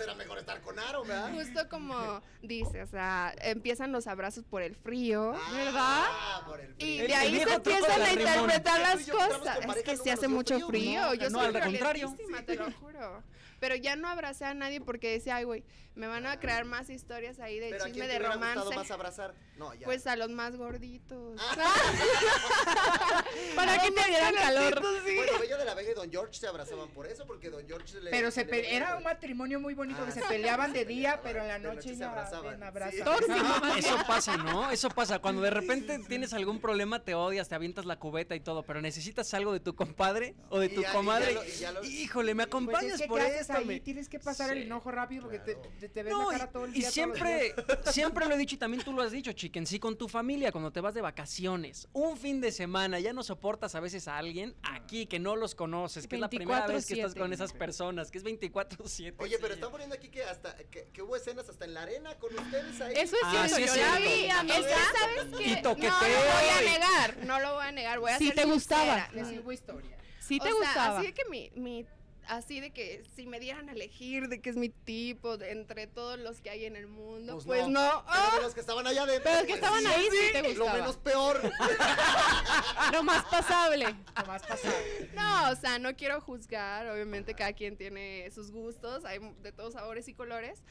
[0.02, 1.32] Era mejor estar con Aaron, ¿verdad?
[1.32, 6.98] justo como dice, o sea, empiezan los abrazos por el frío, Ah, por el Y
[6.98, 7.00] frío.
[7.02, 9.58] El- de ahí se empiezan a interpretar y las cosas.
[9.76, 10.68] Es que se hace mucho frío.
[10.68, 11.00] frío.
[11.06, 12.16] No, Yo no, soy al contrario.
[12.46, 13.22] te lo juro.
[13.58, 15.64] Pero ya no abracé a nadie porque decía, ay, güey,
[15.96, 18.34] me van a crear más historias ahí de Pero ¿a chisme quién te de hubiera
[18.36, 18.76] gustado romance.
[18.76, 19.34] más abrazar?
[19.56, 19.84] No, ya.
[19.86, 21.40] Pues a los más gorditos.
[23.56, 24.80] Para que te dieran calor.
[24.82, 28.00] Bueno, Bella de la Vega y Don George se abrazaban por eso, porque Don George
[28.00, 28.10] le...
[28.10, 30.26] Pero se le pe- ponía- era un matrimonio muy bonito Ah, que se sí.
[30.28, 32.60] peleaban de Se día, peleaban, pero en la de noche noche se abrazaban.
[32.92, 33.02] Sí.
[33.02, 33.66] Tóxico.
[33.78, 34.70] Eso pasa, ¿no?
[34.70, 35.18] Eso pasa.
[35.18, 38.80] Cuando de repente tienes algún problema, te odias, te avientas la cubeta y todo, pero
[38.82, 41.34] necesitas algo de tu compadre o de Y tu ya- y ya comadre.
[41.34, 43.52] lo- y ya lo- Híjole, me Pues acompañas que, por ¿qué haces esto.
[43.54, 43.64] ahí?
[43.64, 44.64] me- Tienes que pasar el Sí.
[44.64, 45.70] enojo rápido porque te, Claro.
[45.80, 46.86] te, te ves No, la y, cara todo el y día.
[46.86, 47.54] los siempre,
[47.90, 50.52] siempre lo he dicho y también tú lo has dicho, chiquen, sí con tu familia,
[50.52, 54.16] cuando te vas de vacaciones, un fin de semana, ya no soportas a veces a
[54.18, 57.18] alguien aquí que no los conoces, que es la primera vez que estás 24/7.
[57.18, 59.14] con esas personas, que es 24/7.
[59.18, 59.54] Oye, pero sí.
[59.54, 62.80] están poniendo aquí que hasta que, que hubo escenas hasta en la arena con ustedes
[62.80, 62.94] ahí.
[62.96, 64.56] Eso es Ah, cierto, sí yo la vi, amiga.
[64.62, 65.50] ¿sabes qué?
[65.50, 68.18] Y toqueteo No lo voy a y- negar, no lo voy a negar, voy a
[68.18, 69.08] Sí ser te gustaba.
[69.12, 69.96] Les hubo historia.
[70.20, 70.98] Sí O te sea, gustaba.
[71.00, 71.86] Así que mi, mi,
[72.28, 75.86] así de que si me dieran a elegir de que es mi tipo de entre
[75.86, 77.80] todos los que hay en el mundo, Pues pues, no.
[77.92, 78.04] no.
[78.06, 79.24] Pero de los que estaban allá adentro.
[79.24, 80.72] Pero es que pues estaban ahí, sí te Lo gustaba.
[80.78, 81.40] menos peor.
[82.92, 83.86] Lo más pasable.
[84.16, 84.72] Nomás pasar.
[85.14, 89.74] No, o sea, no quiero juzgar, obviamente cada quien tiene sus gustos, hay de todos
[89.74, 90.62] sabores y colores,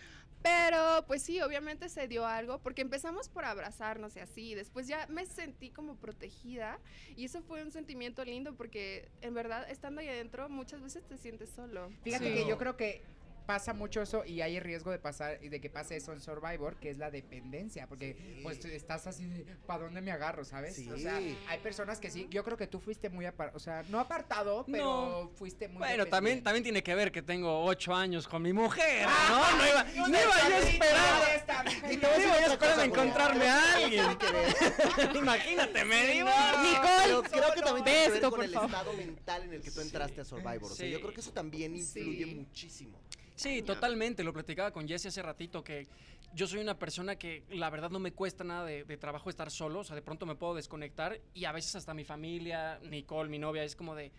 [0.45, 5.07] pero pues sí, obviamente se dio algo, porque empezamos por abrazarnos y así, después ya
[5.07, 6.77] me sentí como protegida
[7.15, 11.17] y eso fue un sentimiento lindo porque en verdad estando ahí adentro muchas veces te
[11.17, 11.91] sientes solo.
[12.03, 12.33] Fíjate Sí.
[12.35, 13.01] que yo creo que
[13.45, 16.75] pasa mucho eso y hay riesgo de pasar y de que pase eso en Survivor,
[16.77, 18.39] que es la dependencia, porque Sí.
[18.43, 20.75] pues estás así de ¿para dónde me agarro, sabes?
[20.75, 20.89] Sí.
[20.89, 23.83] O sea, hay personas que sí, yo creo que tú fuiste muy apartado, o sea,
[23.89, 28.27] no apartado, pero fuiste muy Bueno, también, también tiene que ver que tengo ocho años
[28.27, 29.57] con mi mujer, Ah, ¿no?
[29.57, 31.65] No iba, no iba yo a esperar.
[31.91, 34.05] Y te voy a decir iba yo a esperar a encontrarme a alguien.
[35.15, 36.27] Imagínate, me digo.
[36.27, 38.69] Nicole, creo que también tiene que ver con el favor.
[38.69, 40.63] estado mental en el que tú entraste a Survivor.
[40.71, 40.91] O sea, Sí.
[40.91, 42.35] yo creo que eso también influye Sí.
[42.35, 42.99] muchísimo.
[43.35, 44.23] Sí, totalmente.
[44.23, 45.87] Lo platicaba con Jesse hace ratito que
[46.33, 49.51] yo soy una persona que la verdad no me cuesta nada de, de trabajo estar
[49.51, 49.79] solo.
[49.79, 53.39] O sea, de pronto me puedo desconectar y a veces hasta mi familia, Nicole, mi
[53.39, 54.11] novia, es como de.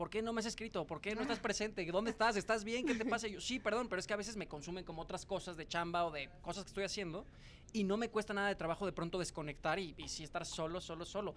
[0.00, 0.86] ¿por qué no me has escrito?
[0.86, 1.84] ¿Por qué no estás presente?
[1.84, 2.34] ¿Dónde estás?
[2.36, 2.86] ¿Estás bien?
[2.86, 3.28] ¿Qué te pasa?
[3.28, 5.68] Y yo, sí, perdón, pero es que a veces me consumen como otras cosas de
[5.68, 7.26] chamba o de cosas que estoy haciendo
[7.74, 10.80] y no me cuesta nada de trabajo de pronto desconectar y, y sí estar solo,
[10.80, 11.34] solo, solo.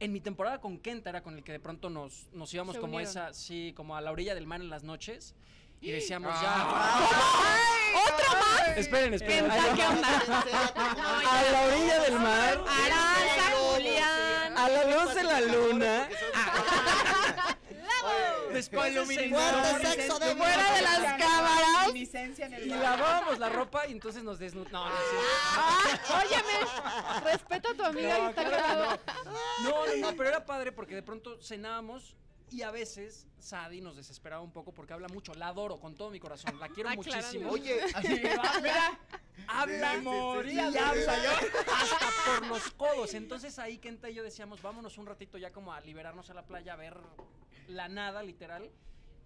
[0.00, 2.80] En mi temporada con Kenta era con el que de pronto nos, nos íbamos Se
[2.80, 3.10] como unieron.
[3.10, 5.34] esa, sí, como a la orilla del mar en las noches
[5.80, 7.00] y decíamos Ah.
[8.66, 8.74] ya.
[8.76, 9.50] Esperen, esperen.
[9.50, 9.74] ahí va.
[9.76, 10.08] ¿qué onda?
[11.30, 12.64] A la orilla del mar.
[12.66, 14.58] Aranza, Julián.
[14.58, 16.08] A la luz de la luna.
[18.52, 21.94] Después Fuerte sexo de Fuera de las cámaras.
[21.94, 24.92] Y lavábamos la ropa y entonces nos desnudamos.
[24.92, 26.18] No.
[26.18, 28.98] Óyeme, respeta a tu amiga y está grabado.
[29.62, 32.14] no, no, no, pero era padre porque de pronto cenábamos
[32.54, 35.34] y a veces Sadie nos desesperaba un poco porque habla mucho.
[35.34, 36.58] La adoro con todo mi corazón.
[36.60, 37.40] La quiero Aclarando.
[37.40, 37.50] muchísimo.
[37.50, 37.82] Oye,
[38.38, 38.98] habla,
[39.48, 41.30] habla Sí, sí, sí, moría sí, habla yo
[41.74, 43.14] hasta por los codos.
[43.14, 46.46] Entonces ahí Kenta y yo decíamos, vámonos un ratito ya como a liberarnos a la
[46.46, 46.96] playa, a ver
[47.66, 48.70] la nada, literal.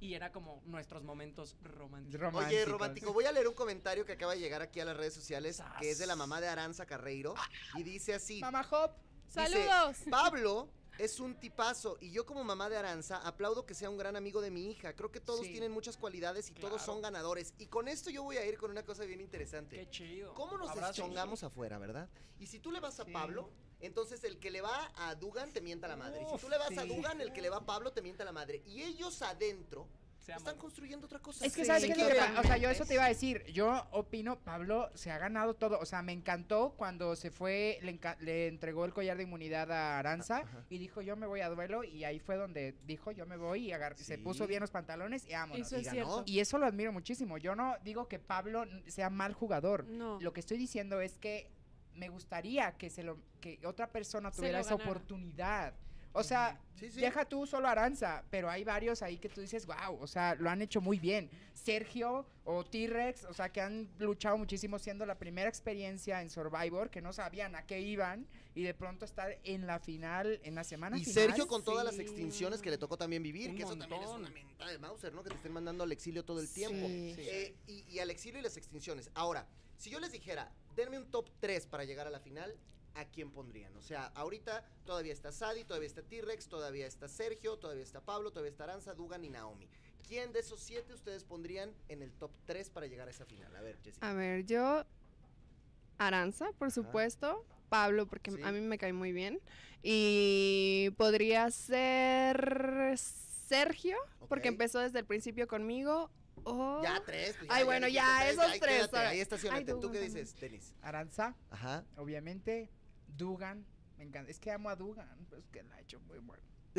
[0.01, 2.15] Y era como nuestros momentos románticos.
[2.15, 2.69] Oye, Románticos.
[2.69, 5.61] romántico, voy a leer un comentario que acaba de llegar aquí a las redes sociales,
[5.81, 7.35] que es de la mamá de Aranza Carreiro,
[7.75, 8.41] y dice así.
[8.41, 8.93] Mamá Hop.
[9.27, 9.97] dice, Saludos.
[10.09, 14.17] Pablo es un tipazo y yo como mamá de Aranza aplaudo que sea un gran
[14.17, 14.95] amigo de mi hija.
[14.95, 15.53] Creo que todos Sí.
[15.53, 17.55] tienen muchas cualidades y todos son ganadores.
[17.59, 19.77] Y con esto yo voy a ir con una cosa bien interesante.
[19.77, 20.35] Qué chido.
[20.35, 20.97] ¿Cómo nos Abrazos.
[20.97, 22.09] deschongamos afuera, verdad?
[22.41, 23.13] Y si tú le vas a Sí.
[23.13, 23.49] Pablo,
[23.81, 26.23] entonces el que le va a Dugan te mienta la madre.
[26.23, 26.85] Y si tú le vas a.
[26.85, 28.63] Dugan, el que le va a Pablo te mienta la madre.
[28.67, 29.87] Y ellos adentro
[30.29, 30.47] Se aman.
[30.47, 31.47] están construyendo otra cosa.
[31.47, 31.65] Es que.
[31.65, 33.45] ¿sabes qué es lo que O sea, yo eso te iba a decir.
[33.47, 35.79] Yo opino, Pablo se ha ganado todo.
[35.79, 39.99] O sea, me encantó cuando se fue, le, le entregó el collar de inmunidad a
[39.99, 40.65] Aranza Ajá.
[40.69, 41.83] y dijo, yo me voy a duelo.
[41.83, 45.33] Y ahí fue donde dijo, yo me voy y se puso bien los pantalones y
[45.33, 45.67] vámonos.
[45.67, 45.95] Eso y es ganó.
[45.95, 46.23] cierto.
[46.27, 47.39] Y eso lo admiro muchísimo.
[47.39, 49.85] Yo no digo que Pablo sea mal jugador.
[49.87, 50.21] No.
[50.21, 51.51] Lo que estoy diciendo es que
[51.95, 55.75] me gustaría que se lo que otra persona Se tuviera lo esa oportunidad.
[56.13, 57.01] O sea, Sí, sí.
[57.01, 60.49] deja tú solo Aranza, pero hay varios ahí que tú dices, wow, o sea, lo
[60.49, 61.29] han hecho muy bien.
[61.53, 66.89] Sergio o T-Rex, o sea, que han luchado muchísimo siendo la primera experiencia en Survivor,
[66.89, 70.63] que no sabían a qué iban y de pronto estar en la final, en la
[70.65, 71.15] semana Y final.
[71.15, 74.09] Sergio con todas las extinciones que le tocó también vivir, Un que eso también es
[74.11, 75.23] una menta de Mauser, ¿no?
[75.23, 76.87] Que te estén mandando al exilio todo el tiempo.
[76.87, 77.15] Sí.
[77.19, 79.11] Eh, y, y al exilio y las extinciones.
[79.15, 82.57] Ahora, si yo les dijera, denme un top 3 para llegar a la final,
[82.95, 83.77] ¿a quién pondrían?
[83.77, 88.31] O sea, ahorita todavía está Sadie, todavía está T-Rex, todavía está Sergio, todavía está Pablo,
[88.31, 89.69] todavía está Aranza, Dugan y Naomi.
[90.07, 93.55] ¿Quién de esos siete ustedes pondrían en el top 3 para llegar a esa final?
[93.55, 94.09] A ver, Jessica.
[94.11, 94.85] A ver, yo.
[95.99, 97.45] Aranza, por supuesto.
[97.69, 98.43] Pablo, porque Sí.
[98.43, 99.41] a mí me cae muy bien.
[99.83, 103.97] Y podría ser Sergio,
[104.29, 106.11] porque empezó desde el principio conmigo.
[106.45, 107.37] O Ya tres.
[107.37, 109.73] pues, Ay, bueno, ya, esos ahí tres, quédate, ahí estacionate.
[109.73, 110.75] Ay, ¿Tú qué dices, Denis?
[110.81, 111.85] Aranza, Ajá.
[111.97, 112.71] obviamente,
[113.09, 113.67] Dugan,
[113.97, 114.31] me encanta.
[114.31, 116.43] Es que amo a Dugan, pues que la ha hecho muy bueno.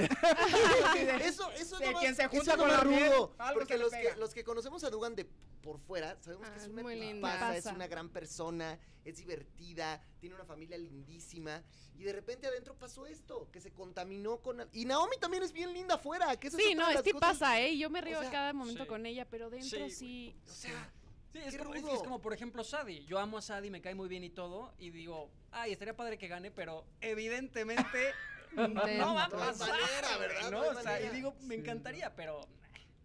[1.21, 4.15] Eso, eso es lo quien se eso junta es con la algo Porque los que,
[4.17, 5.25] los que conocemos a Dugan de
[5.61, 7.15] por fuera, sabemos que Ah, es es una muy linda.
[7.33, 7.75] tipaza, es Pasa.
[7.75, 11.61] una gran persona, es divertida, tiene una familia lindísima.
[11.97, 14.61] Y de repente adentro pasó esto, que se contaminó con...
[14.61, 16.37] al- Y Naomi también es bien linda afuera.
[16.37, 17.77] Que esa Sí, no, de es que cosas- pasa, ¿eh?
[17.77, 18.87] Yo me río o sea, a cada momento sí.
[18.87, 20.35] con ella, pero dentro Sí, sí.
[20.47, 20.93] O sea,
[21.31, 23.05] Sí, es como, es, como, por ejemplo, Sadie.
[23.05, 24.73] Yo amo a Sadie, me cae muy bien y todo.
[24.79, 28.13] Y digo, ay, estaría padre que gane, pero evidentemente
[28.55, 29.69] no va a pasar.
[29.69, 30.51] manera, ¿verdad?
[30.51, 32.41] No O sea, y digo, me encantaría, pero.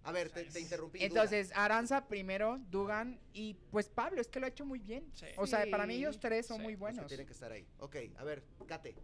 [0.05, 0.99] a ver, te, te interrumpí.
[1.01, 1.11] Dugan.
[1.11, 5.07] Entonces, Aranza primero, Dugan y pues Pablo, es que lo ha hecho muy bien.
[5.15, 5.27] Sí.
[5.37, 7.07] O sea, para mí ellos tres son Sí, muy Los que buenos.
[7.09, 7.67] tienen que estar ahí.
[7.79, 8.95] Ok, a ver, Kate.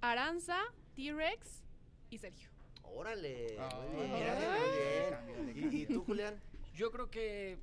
[0.00, 0.58] Aranza,
[0.96, 1.62] T-Rex
[2.10, 2.48] y Sergio.
[2.82, 3.56] Órale.
[3.58, 5.72] Ah, muy bien, mira, muy bien.
[5.72, 6.40] ¿Y, y tú, Julián?
[6.74, 7.58] Yo creo que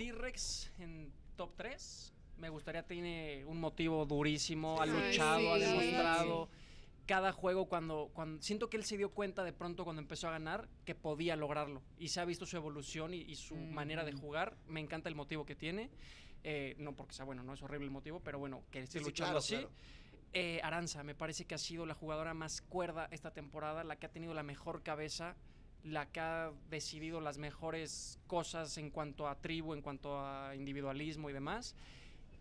[0.00, 2.14] T-Rex en top 3.
[2.38, 5.76] Me gustaría, tiene un motivo durísimo, ha luchado, Ay, ha sí.
[5.76, 6.48] demostrado.
[7.04, 10.30] Cada juego cuando, cuando siento que él se dio cuenta de pronto cuando empezó a
[10.30, 13.74] ganar que podía lograrlo y se ha visto su evolución y, y su Mm.
[13.74, 14.56] manera de jugar.
[14.66, 15.90] Me encanta el motivo que tiene.
[16.44, 19.32] Eh, no porque sea bueno, no es horrible el motivo, pero bueno, que esté luchando
[19.32, 19.56] claro, así.
[19.56, 19.70] claro.
[20.32, 24.06] Eh, Aranza, me parece que ha sido la jugadora más cuerda esta temporada, la que
[24.06, 25.36] ha tenido la mejor cabeza,
[25.84, 31.30] la que ha decidido las mejores cosas en cuanto a tribu, en cuanto a individualismo
[31.30, 31.74] y demás.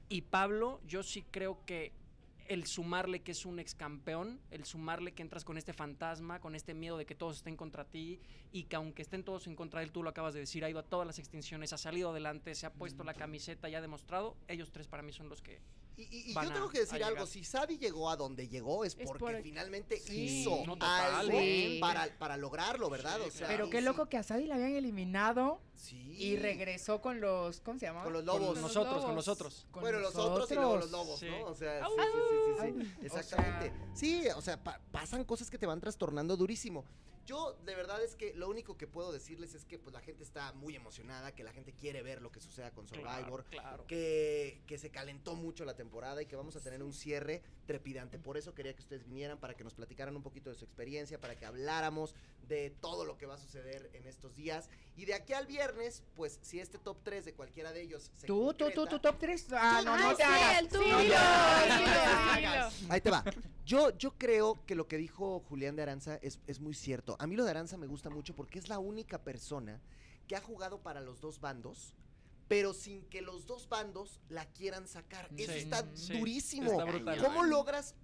[0.10, 1.94] Y Pablo, yo sí creo que
[2.50, 6.56] el sumarle que es un ex campeón, el sumarle que entras con este fantasma, con
[6.56, 8.20] este miedo de que todos estén contra ti
[8.52, 10.70] y que aunque estén todos en contra de él, tú lo acabas de decir, ha
[10.70, 13.82] ido a todas las extinciones, ha salido adelante, se ha puesto la camiseta y ha
[13.82, 15.62] demostrado, ellos tres para mí son los que...
[16.00, 19.06] Y, y- yo tengo que decir algo, si Sadie llegó a donde llegó es Es
[19.08, 20.42] porque por- finalmente Sí.
[20.42, 21.78] hizo No, total, algo sí.
[21.82, 23.18] para, para lograrlo, ¿verdad?
[23.18, 25.98] Sí, o sea, Pero qué sí- loco que a Sadie la habían eliminado Sí.
[26.18, 28.04] y regresó con los, ¿cómo se llama?
[28.04, 28.54] Con los Con lobos.
[28.56, 29.68] los nosotros, con nosotros.
[29.72, 31.28] Con bueno, los otros y luego los lobos, Sí.
[31.30, 31.46] ¿no?
[31.48, 33.74] O sea, sí, sí, sí, sí, exactamente.
[33.94, 36.86] sí, o sea, pa- pasan cosas que te van trastornando durísimo.
[37.30, 40.24] Yo, de verdad, es que lo único que puedo decirles es que pues la gente
[40.24, 43.86] está muy emocionada, que la gente quiere ver lo que suceda con Survivor, Claro.
[43.86, 48.18] que, que se calentó mucho la temporada y que vamos a tener un cierre trepidante.
[48.18, 51.20] Por eso quería que ustedes vinieran, para que nos platicaran un poquito de su experiencia,
[51.22, 52.16] para que habláramos
[52.48, 54.68] de todo lo que va a suceder en estos días.
[55.00, 58.28] Y de aquí al viernes, pues si este top 3 de cualquiera de ellos se
[58.28, 59.46] Tú, tú, tú, concreta- tu top 3.
[59.54, 60.68] Ah, no, no te hagas.
[62.90, 63.24] Ahí te va.
[63.66, 67.16] Yo, yo creo que lo que dijo Julián de Aranza es, es muy cierto.
[67.20, 69.80] A mí lo de Aranza me gusta mucho porque es la única persona
[70.28, 71.94] que ha jugado para los dos bandos,
[72.50, 75.30] pero sin que los dos bandos la quieran sacar.
[75.38, 76.82] Eso Sí, está sí, durísimo.
[76.82, 77.18] está.
[77.24, 77.96] ¿Cómo logras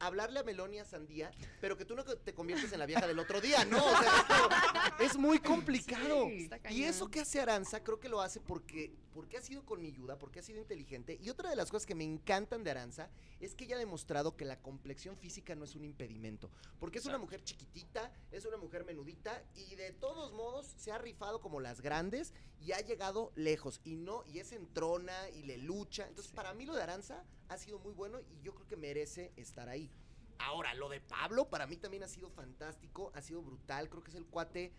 [0.00, 1.30] hablarle a Meloni a Sandía,
[1.60, 3.64] pero que tú no te conviertes en la vieja del otro día?
[3.64, 6.26] No, o sea, es, como- es muy complicado.
[6.28, 6.48] Sí.
[6.70, 9.88] Y eso que hace Aranza, creo que lo hace porque, porque ha sido con mi
[9.88, 11.18] ayuda, porque ha sido inteligente.
[11.20, 14.36] Y otra de las cosas que me encantan de Aranza es que ella ha demostrado
[14.36, 16.52] que la complexión física no es un impedimento.
[16.78, 20.98] Porque es una mujer chiquitita, es una mujer menudita y de todos modos se ha
[20.98, 23.80] rifado como las grandes y ha llegado lejos.
[23.82, 26.06] Y no, y es entrona y le lucha.
[26.06, 29.32] Entonces, para mí lo de Aranza ha sido muy bueno y yo creo que merece
[29.34, 29.90] estar ahí.
[30.38, 33.88] Ahora, lo de Pablo para mí también ha sido fantástico, ha sido brutal.
[33.88, 34.72] Creo que es el cuate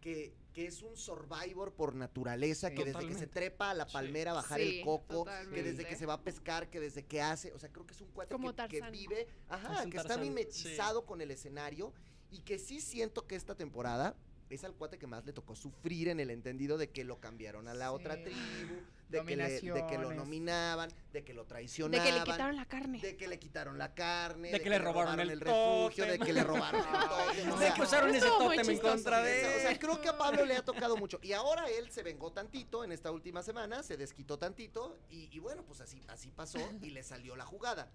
[0.00, 2.74] que, que es un survivor por naturaleza, Sí.
[2.74, 3.92] que desde que se trepa a la Sí.
[3.92, 7.04] palmera a bajar Sí, el coco, que desde que se va a pescar, que desde
[7.04, 9.96] que hace, o sea, creo que es un cuate Como que, vive, ajá, Es que
[9.98, 11.92] está mimetizado con el escenario
[12.30, 14.16] y que sí siento que esta temporada
[14.50, 17.68] es al cuate que más le tocó sufrir en el entendido de que lo cambiaron
[17.68, 17.94] a la Sí.
[17.94, 18.74] otra tribu,
[19.08, 22.04] de que, le- de que lo nominaban, de que lo De traicionaban.
[22.06, 23.00] que le quitaron la carne.
[23.00, 26.42] De que le quitaron la carne, De que le robaron el refugio, de que le
[26.44, 27.58] robaron el tótem.
[27.60, 30.56] De que usaron ese tótem en contra de o sea, creo que a Pablo le
[30.56, 31.18] ha tocado mucho.
[31.30, 35.38] Y ahora él se vengó tantito en esta última semana, se desquitó tantito y, y
[35.38, 37.88] bueno, pues así, así pasó y le salió la jugada.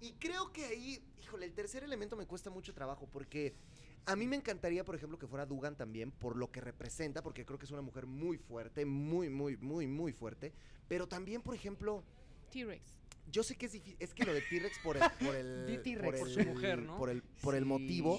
[0.00, 3.56] Y creo que ahí, híjole, el tercer elemento me cuesta mucho trabajo porque
[4.08, 7.44] a mí me encantaría, por ejemplo, que fuera Dugan también por lo que representa, porque
[7.44, 10.52] creo que es una mujer muy fuerte, muy, muy, muy, muy fuerte.
[10.88, 12.02] Pero también, por ejemplo,
[12.50, 12.82] T-Rex.
[13.30, 16.04] yo sé que es difícil, es que lo de T-Rex por el, por el, por,
[16.18, 16.96] Por el- su mujer, ¿no?
[16.96, 17.68] por el, por el Sí.
[17.68, 18.18] motivo.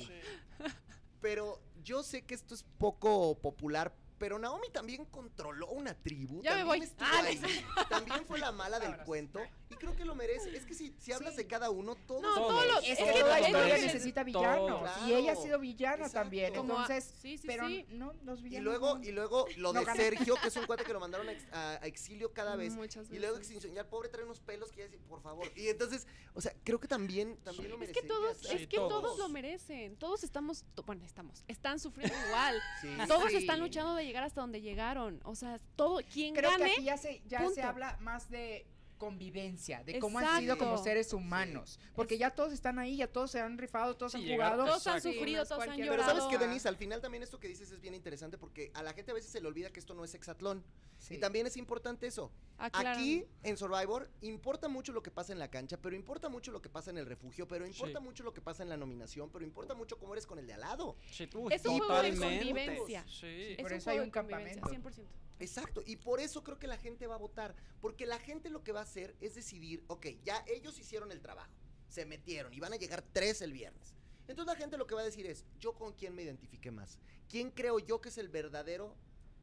[1.22, 3.94] Pero yo sé que esto es poco popular.
[4.20, 6.42] Pero Naomi también controló una tribu.
[6.44, 6.80] Ya me también voy.
[6.82, 7.42] estuvo Ah, ahí,
[7.90, 9.06] también fue la mala del Vámonos.
[9.08, 9.40] cuento.
[9.70, 10.56] Y creo que lo merece.
[10.56, 11.38] Es que si, si hablas Sí.
[11.38, 12.22] de cada uno, todos.
[12.22, 12.48] No, Todos.
[12.50, 12.84] todos los.
[12.84, 14.90] Es es que es historia que- necesita villanos.
[15.08, 16.20] Y ella ha sido villana Exacto.
[16.20, 16.54] también.
[16.54, 17.86] Como a- Entonces, sí, sí, pero sí.
[17.90, 18.66] no, los Y villanos.
[18.66, 19.04] luego, no.
[19.04, 19.96] y luego lo No de.
[19.96, 22.74] Sergio, que es un cuate que lo mandaron a, ex- a- a exilio cada vez.
[22.74, 23.52] Muchas Y luego veces.
[23.52, 23.74] extinción.
[23.74, 25.50] Ya el pobre trae unos pelos que ya dice, por favor.
[25.56, 28.02] Y entonces, o sea, creo que también, también lo Es merecería.
[28.02, 28.90] que todos, es que todos.
[29.02, 29.18] todos.
[29.20, 29.96] lo merecen.
[29.98, 32.60] Todos estamos, bueno, estamos, están sufriendo igual.
[32.82, 32.98] Sí.
[33.08, 33.38] Todos Sí.
[33.38, 35.22] están luchando de llegar hasta donde llegaron.
[35.24, 38.66] O sea, todo, quien Creo que gane, aquí ya se, ya se habla más de
[39.00, 41.80] convivencia, de cómo han sido como seres humanos.
[41.96, 44.66] Porque ya todos están ahí, ya todos se han rifado, todos Sí, han jugado.
[44.66, 46.20] todos han sufrido, todos han cualquier- Pero llorado.
[46.20, 46.48] sabes que, Ah.
[46.48, 49.16] Denise, al final también esto que dices es bien interesante porque a la gente a
[49.16, 50.64] veces se le olvida que esto no es hexatlón.
[51.00, 51.16] Sí.
[51.16, 52.30] Y también es importante eso.
[52.58, 52.94] Aclaran.
[52.94, 56.62] Aquí, en Survivor, importa mucho lo que pasa en la cancha, pero importa mucho lo
[56.62, 58.04] que pasa en el refugio, pero importa Sí.
[58.06, 60.54] mucho lo que pasa en la nominación, pero importa mucho cómo eres con el de
[60.56, 60.98] al lado.
[61.10, 63.06] Sí, uy, Es un juego de convivencia.
[63.08, 63.56] Sí.
[63.58, 64.68] Es Por eso hay juego un campamento.
[64.70, 65.08] 100%.
[65.40, 68.64] Exacto, y por eso creo que la gente va a votar, porque la gente lo
[68.64, 71.52] que va a hacer es decidir, ok, ya ellos hicieron el trabajo,
[71.88, 73.96] se metieron y van a llegar tres el viernes.
[74.28, 77.00] Entonces la gente lo que va a decir es, yo con quién me identifique más,
[77.28, 78.96] quién creo yo que es el verdadero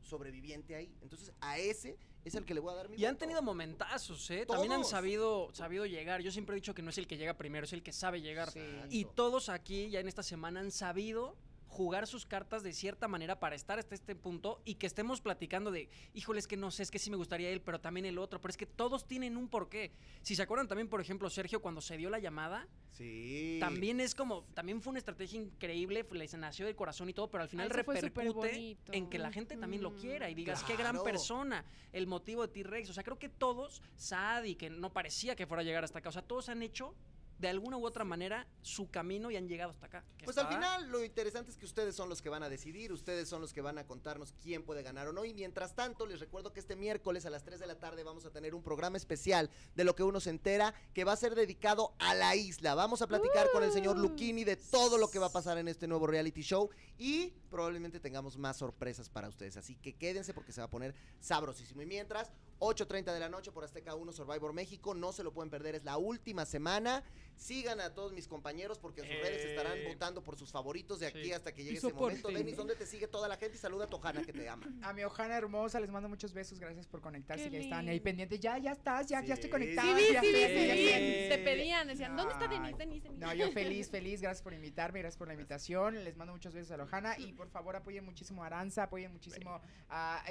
[0.03, 0.95] sobreviviente ahí.
[1.03, 4.31] Entonces a ese es el que le voy a dar mi Y han tenido momentazos,
[4.31, 4.47] ¿eh?
[4.47, 6.23] También han sabido, sabido llegar.
[6.23, 8.21] Yo siempre he dicho que no es el que llega primero, es el que sabe
[8.21, 8.51] llegar.
[8.51, 8.61] Sí.
[8.91, 11.37] Y todos aquí, ya en esta semana, han sabido
[11.77, 15.71] jugar sus cartas de cierta manera para estar hasta este punto y que estemos platicando
[15.71, 18.17] de, híjole, es que no sé, es que sí me gustaría él, pero también el
[18.19, 19.93] otro, pero es que todos tienen un porqué.
[20.23, 23.59] Si se acuerdan también, por ejemplo, Sergio, cuando se dio la llamada, Sí.
[23.61, 27.43] también es como, también fue una estrategia increíble, les nació del corazón y todo, pero
[27.43, 31.03] al final eso repercute en que la gente también lo quiera y digas, qué gran
[31.03, 31.63] persona,
[31.93, 32.89] el motivo de T-Rex.
[32.89, 35.99] O sea, creo que todos, Sad y que no parecía que fuera a llegar hasta
[35.99, 36.95] acá, o sea, todos han hecho
[37.39, 40.05] de alguna u otra manera su camino y han llegado hasta acá.
[40.25, 43.29] Pues al final lo interesante es que ustedes son los que van a decidir, ustedes
[43.29, 45.25] son los que van a contarnos quién puede ganar o no.
[45.25, 48.25] Y mientras tanto, les recuerdo que este miércoles a las 3 de la tarde vamos
[48.25, 51.35] a tener un programa especial de lo que uno se entera que va a ser
[51.35, 52.75] dedicado a la isla.
[52.75, 55.69] Vamos a platicar con el señor Luchini de todo lo que va a pasar en
[55.69, 59.57] este nuevo reality show y probablemente tengamos más sorpresas para ustedes.
[59.57, 61.83] Así que quédense porque se va a poner sabrosísimo.
[61.83, 64.95] Y mientras, 8.30 de la noche por Azteca 1 Survivor México.
[64.95, 67.03] No se lo pueden perder, es la última semana.
[67.37, 71.01] Sigan a todos mis compañeros porque en sus redes estarán Eh, votando por sus favoritos
[71.01, 71.33] de aquí sí.
[71.33, 72.29] hasta que llegue ese momento.
[72.29, 73.57] Denis, ¿dónde te sigue toda la gente?
[73.57, 74.67] Y saluda a Tojana que te ama.
[74.83, 78.41] A mi Ojana hermosa, les mando muchos besos, gracias por conectarse, ya están ahí pendientes,
[78.41, 79.87] ya, ya estás, ya, ya estoy conectada.
[79.99, 80.89] Sí, vi, ya sí, vi, sí, ya vi.
[80.89, 81.29] estoy.
[81.29, 83.19] Te pedían, decían, ¿dónde está Denis, Denis, Denis?
[83.19, 86.71] No, yo feliz, feliz, gracias por invitarme, gracias por la invitación, les mando muchos besos
[86.73, 89.61] a Lojana y por favor apoyen muchísimo a Aranza, apoyen muchísimo
[89.91, 90.25] a...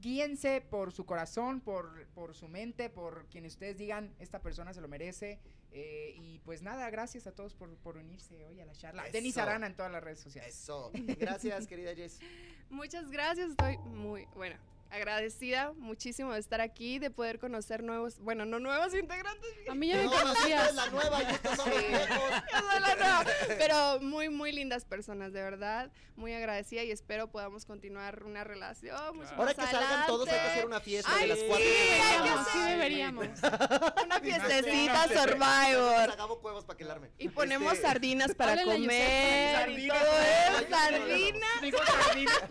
[0.00, 4.80] guíense por su corazón, por, por su mente, por quienes ustedes digan, esta persona se
[4.80, 5.38] lo merece.
[5.72, 9.04] eh, y pues nada, gracias a todos por, por unirse hoy a la charla.
[9.12, 9.38] Denis.
[9.38, 10.54] Arana en todas las redes sociales.
[10.54, 10.90] Eso.
[10.94, 12.18] Gracias, querida Jess.
[12.70, 14.56] Muchas gracias, estoy muy, bueno,
[14.90, 19.88] agradecida muchísimo de estar aquí, de poder conocer nuevos, bueno, no nuevos integrantes, A mí
[19.88, 20.74] ya me No, conocías.
[20.74, 21.84] la nueva y estos son los Sí.
[21.88, 22.30] viejos.
[22.52, 22.94] yo sola
[23.24, 28.44] no, pero muy, muy lindas personas, de verdad, muy agradecida y espero podamos continuar una
[28.44, 29.16] relación.
[29.16, 30.66] mucho Ahora más que salgan todos hay que hacer adelante.
[30.66, 31.64] una fiesta Ay, de las sí, cuatro.
[31.66, 31.80] hay que
[32.10, 32.70] Deberíamos, sí hacer.
[32.76, 33.26] deberíamos.
[34.04, 36.16] Una fiestecita Survivor.
[36.66, 37.10] Para que el arme.
[37.18, 41.50] Y ponemos Este, sardinas para comer sardinas, eso, sardinas.
[41.86, 42.42] sardinas.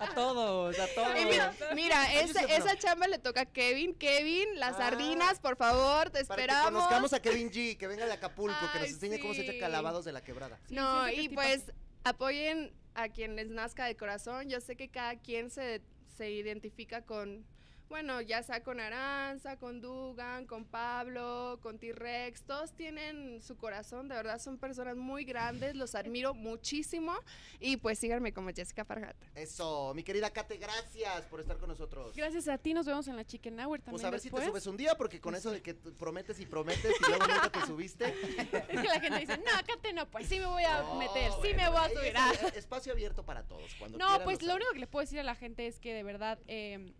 [0.00, 0.97] A todos, a todos.
[1.20, 3.94] Y mira, esa, sí, chamba le toca a Kevin.
[3.94, 4.78] Kevin, las Ah.
[4.90, 6.72] sardinas, por favor, te Para que esperamos.
[6.82, 9.58] conozcamos a Kevin G, que venga de Acapulco, que nos enseñe cómo se echa sí.
[9.58, 10.58] calabados de la quebrada.
[10.68, 11.72] Sí, no, y sí pues
[12.04, 14.48] apoyen a quien les nazca de corazón.
[14.48, 15.82] Yo sé que cada quien se,
[16.16, 17.44] se identifica con,
[17.88, 22.42] bueno, ya sea con Aranza, con Dugan, con Pablo, con T-Rex.
[22.42, 27.14] Todos tienen su corazón, de verdad son personas muy grandes, los admiro muchísimo.
[27.60, 29.26] Y pues síganme como Jessica Pargata.
[29.34, 32.14] Eso, mi querida Kate, gracias por estar con nosotros.
[32.14, 34.44] Gracias a ti, nos vemos en la Chicken Hour también Pues a ver si te
[34.44, 37.66] subes un día, porque con eso de que prometes y prometes y luego nunca te
[37.66, 38.04] subiste.
[38.06, 38.46] Es
[38.82, 41.38] que la gente dice, no, Cate, no, pues sí me voy a No, meter, sí
[41.54, 42.08] bueno, me voy a subir.
[42.08, 42.32] es Ah.
[42.54, 43.74] Espacio abierto para todos.
[43.78, 44.56] Cuando No, quieran, pues lo saben.
[44.62, 46.92] único que le puedo decir a la gente es que de verdad, eh,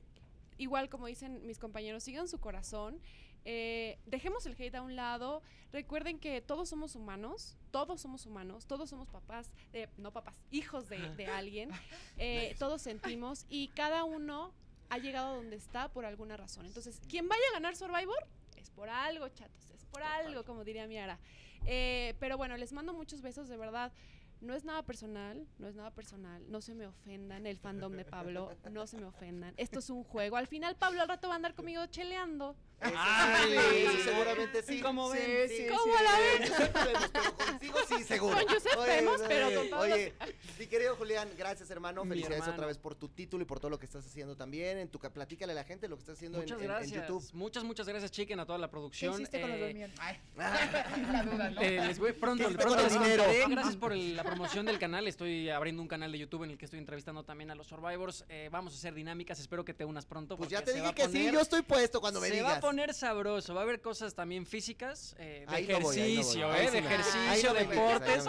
[0.59, 3.01] igual como dicen mis compañeros, sigan su corazón.
[3.45, 5.43] eh, dejemos el hate a un lado.
[5.73, 10.89] Recuerden que todos somos humanos, todos somos humanos, todos somos papás, de, no papás, hijos
[10.89, 11.71] de, de alguien.
[12.19, 14.53] eh, todos sentimos y cada uno
[14.91, 16.67] ha llegado a donde está por alguna razón.
[16.67, 18.27] Entonces, quien vaya a ganar Survivor
[18.57, 21.19] es por algo, chatos, es por algo, como diría Miara.
[21.67, 23.93] Eh, pero bueno, les mando muchos besos, de verdad.
[24.41, 26.43] No es nada personal, no es nada personal.
[26.49, 29.53] No se me ofendan el fandom de Pablo, no se me ofendan.
[29.57, 30.37] Esto es un juego.
[30.37, 32.55] Al final Pablo al rato va a andar conmigo cheleando.
[32.81, 33.55] Eso, Ay.
[33.55, 34.81] eso seguramente sí.
[34.81, 35.49] ¿Cómo Sí, ven?
[35.49, 36.05] sí, ¿Cómo sí.
[36.05, 36.71] la vemos,
[37.13, 38.37] pero contigo sí, seguro.
[38.37, 40.15] Con Yusef vemos, pero con Pablo Oye,
[40.61, 42.05] mi querido Julián, gracias, hermano.
[42.05, 42.53] Mi Felicidades hermano.
[42.55, 44.79] otra vez por tu título y por todo lo que estás haciendo también.
[44.79, 46.71] En tu ca- platícale a la gente lo que estás haciendo en, Muchas en- en
[46.71, 47.01] gracias.
[47.09, 47.29] YouTube.
[47.33, 49.15] Muchas, muchas gracias, Chicken, a toda la ¿Qué producción.
[49.15, 49.97] hiciste con los Eh, millones?
[50.01, 51.61] Ay, la duda, ¿no?
[51.61, 53.25] Eh, les voy pronto, ¿Qué pronto les dinero?
[53.25, 53.45] contaré.
[53.55, 55.09] Gracias por el- la promoción del canal.
[55.09, 58.25] Estoy abriendo un canal de YouTube en el que estoy entrevistando también a los Survivors.
[58.29, 59.41] Eh, vamos a hacer dinámicas.
[59.41, 60.37] Espero que te unas pronto.
[60.37, 62.61] Pues ya te dije que sí, yo estoy puesto cuando me digas.
[62.69, 63.55] Va a poner sabroso.
[63.55, 66.11] Va a haber cosas también físicas, eh, de Ahí no voy, no voy.
[66.13, 68.25] ejercicio, eh, de ejercicio, deportes.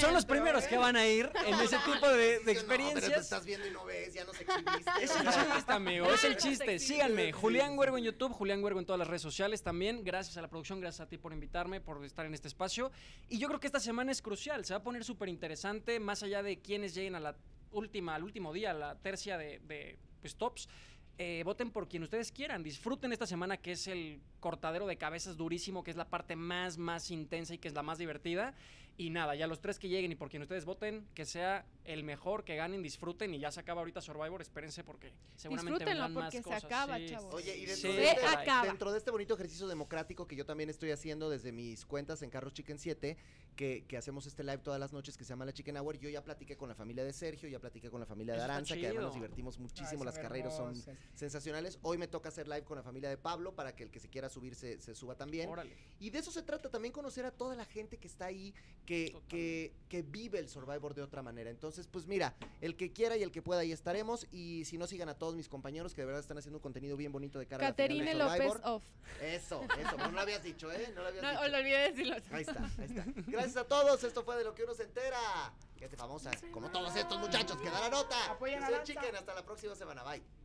[0.00, 0.68] Son los primeros ¿eh?
[0.68, 3.20] que van a ir en ese tipo de, de no, pero te experiencias.
[3.22, 4.90] estás viendo y no ves, ya nos exhibiste.
[5.02, 6.78] Es el chiste, amigo, es el chiste.
[6.78, 10.02] Síganme, Julián Huergo en YouTube, Julián Huergo en todas las redes sociales también.
[10.04, 12.90] Gracias a la producción, gracias a ti por invitarme, por estar en este espacio.
[13.28, 16.22] Y yo creo que esta semana es crucial, se va a poner súper interesante, más
[16.22, 17.36] allá de quienes lleguen a la
[17.72, 20.68] última, al último día, a la tercia de, de pues, tops.
[21.24, 22.64] Eh, voten por quien ustedes quieran.
[22.64, 26.78] Disfruten esta semana que es el cortadero de cabezas durísimo, que es la parte más,
[26.78, 28.54] más intensa y que es la más divertida.
[28.98, 32.04] Y nada, ya los tres que lleguen y por quien ustedes voten, que sea el
[32.04, 33.34] mejor, que ganen, disfruten.
[33.34, 36.64] Y ya se acaba ahorita Survivor, espérense porque seguramente vendrán más porque se cosas.
[36.64, 37.06] acaba, Sí.
[37.08, 37.34] chavos.
[37.34, 38.66] Oye, y dentro, Sí, de este, acaba.
[38.66, 42.30] dentro de este bonito ejercicio democrático que yo también estoy haciendo desde mis cuentas en
[42.30, 43.16] Carros Chicken 7,
[43.56, 46.08] que, que hacemos este live todas las noches que se llama La Chicken Hour, yo
[46.08, 48.74] ya platiqué con la familia de Sergio, ya platiqué con la familia de Eso Aranza,
[48.76, 50.74] que además nos divertimos muchísimo, Ay, las carreras son
[51.14, 51.78] sensacionales.
[51.82, 54.08] Hoy me toca hacer live con la familia de Pablo para que el que se
[54.08, 55.48] quiera subir se, se suba también.
[55.48, 55.76] Órale.
[56.00, 58.54] Y de eso se trata también conocer a toda la gente que está ahí,
[58.86, 61.50] que, que, que vive el Survivor de otra manera.
[61.50, 64.26] Entonces, pues mira, el que quiera y el que pueda, ahí estaremos.
[64.32, 66.96] Y si no, sigan a todos mis compañeros que de verdad están haciendo un contenido
[66.96, 68.82] bien bonito de cara a la final de Caterine López off.
[69.20, 70.92] Eso, eso, no lo habías dicho, ¿eh?
[70.94, 71.48] No lo habías No, dicho.
[71.48, 72.16] lo olvidé decirlo.
[72.30, 73.04] Ahí está, ahí está.
[73.28, 75.18] Gracias a todos, esto fue de lo que uno se entera.
[75.78, 78.30] Gente famosa, como todos estos muchachos, que da la nota.
[78.30, 78.82] Apoyen a.
[78.82, 80.41] Chicken, hasta la próxima semana, bye.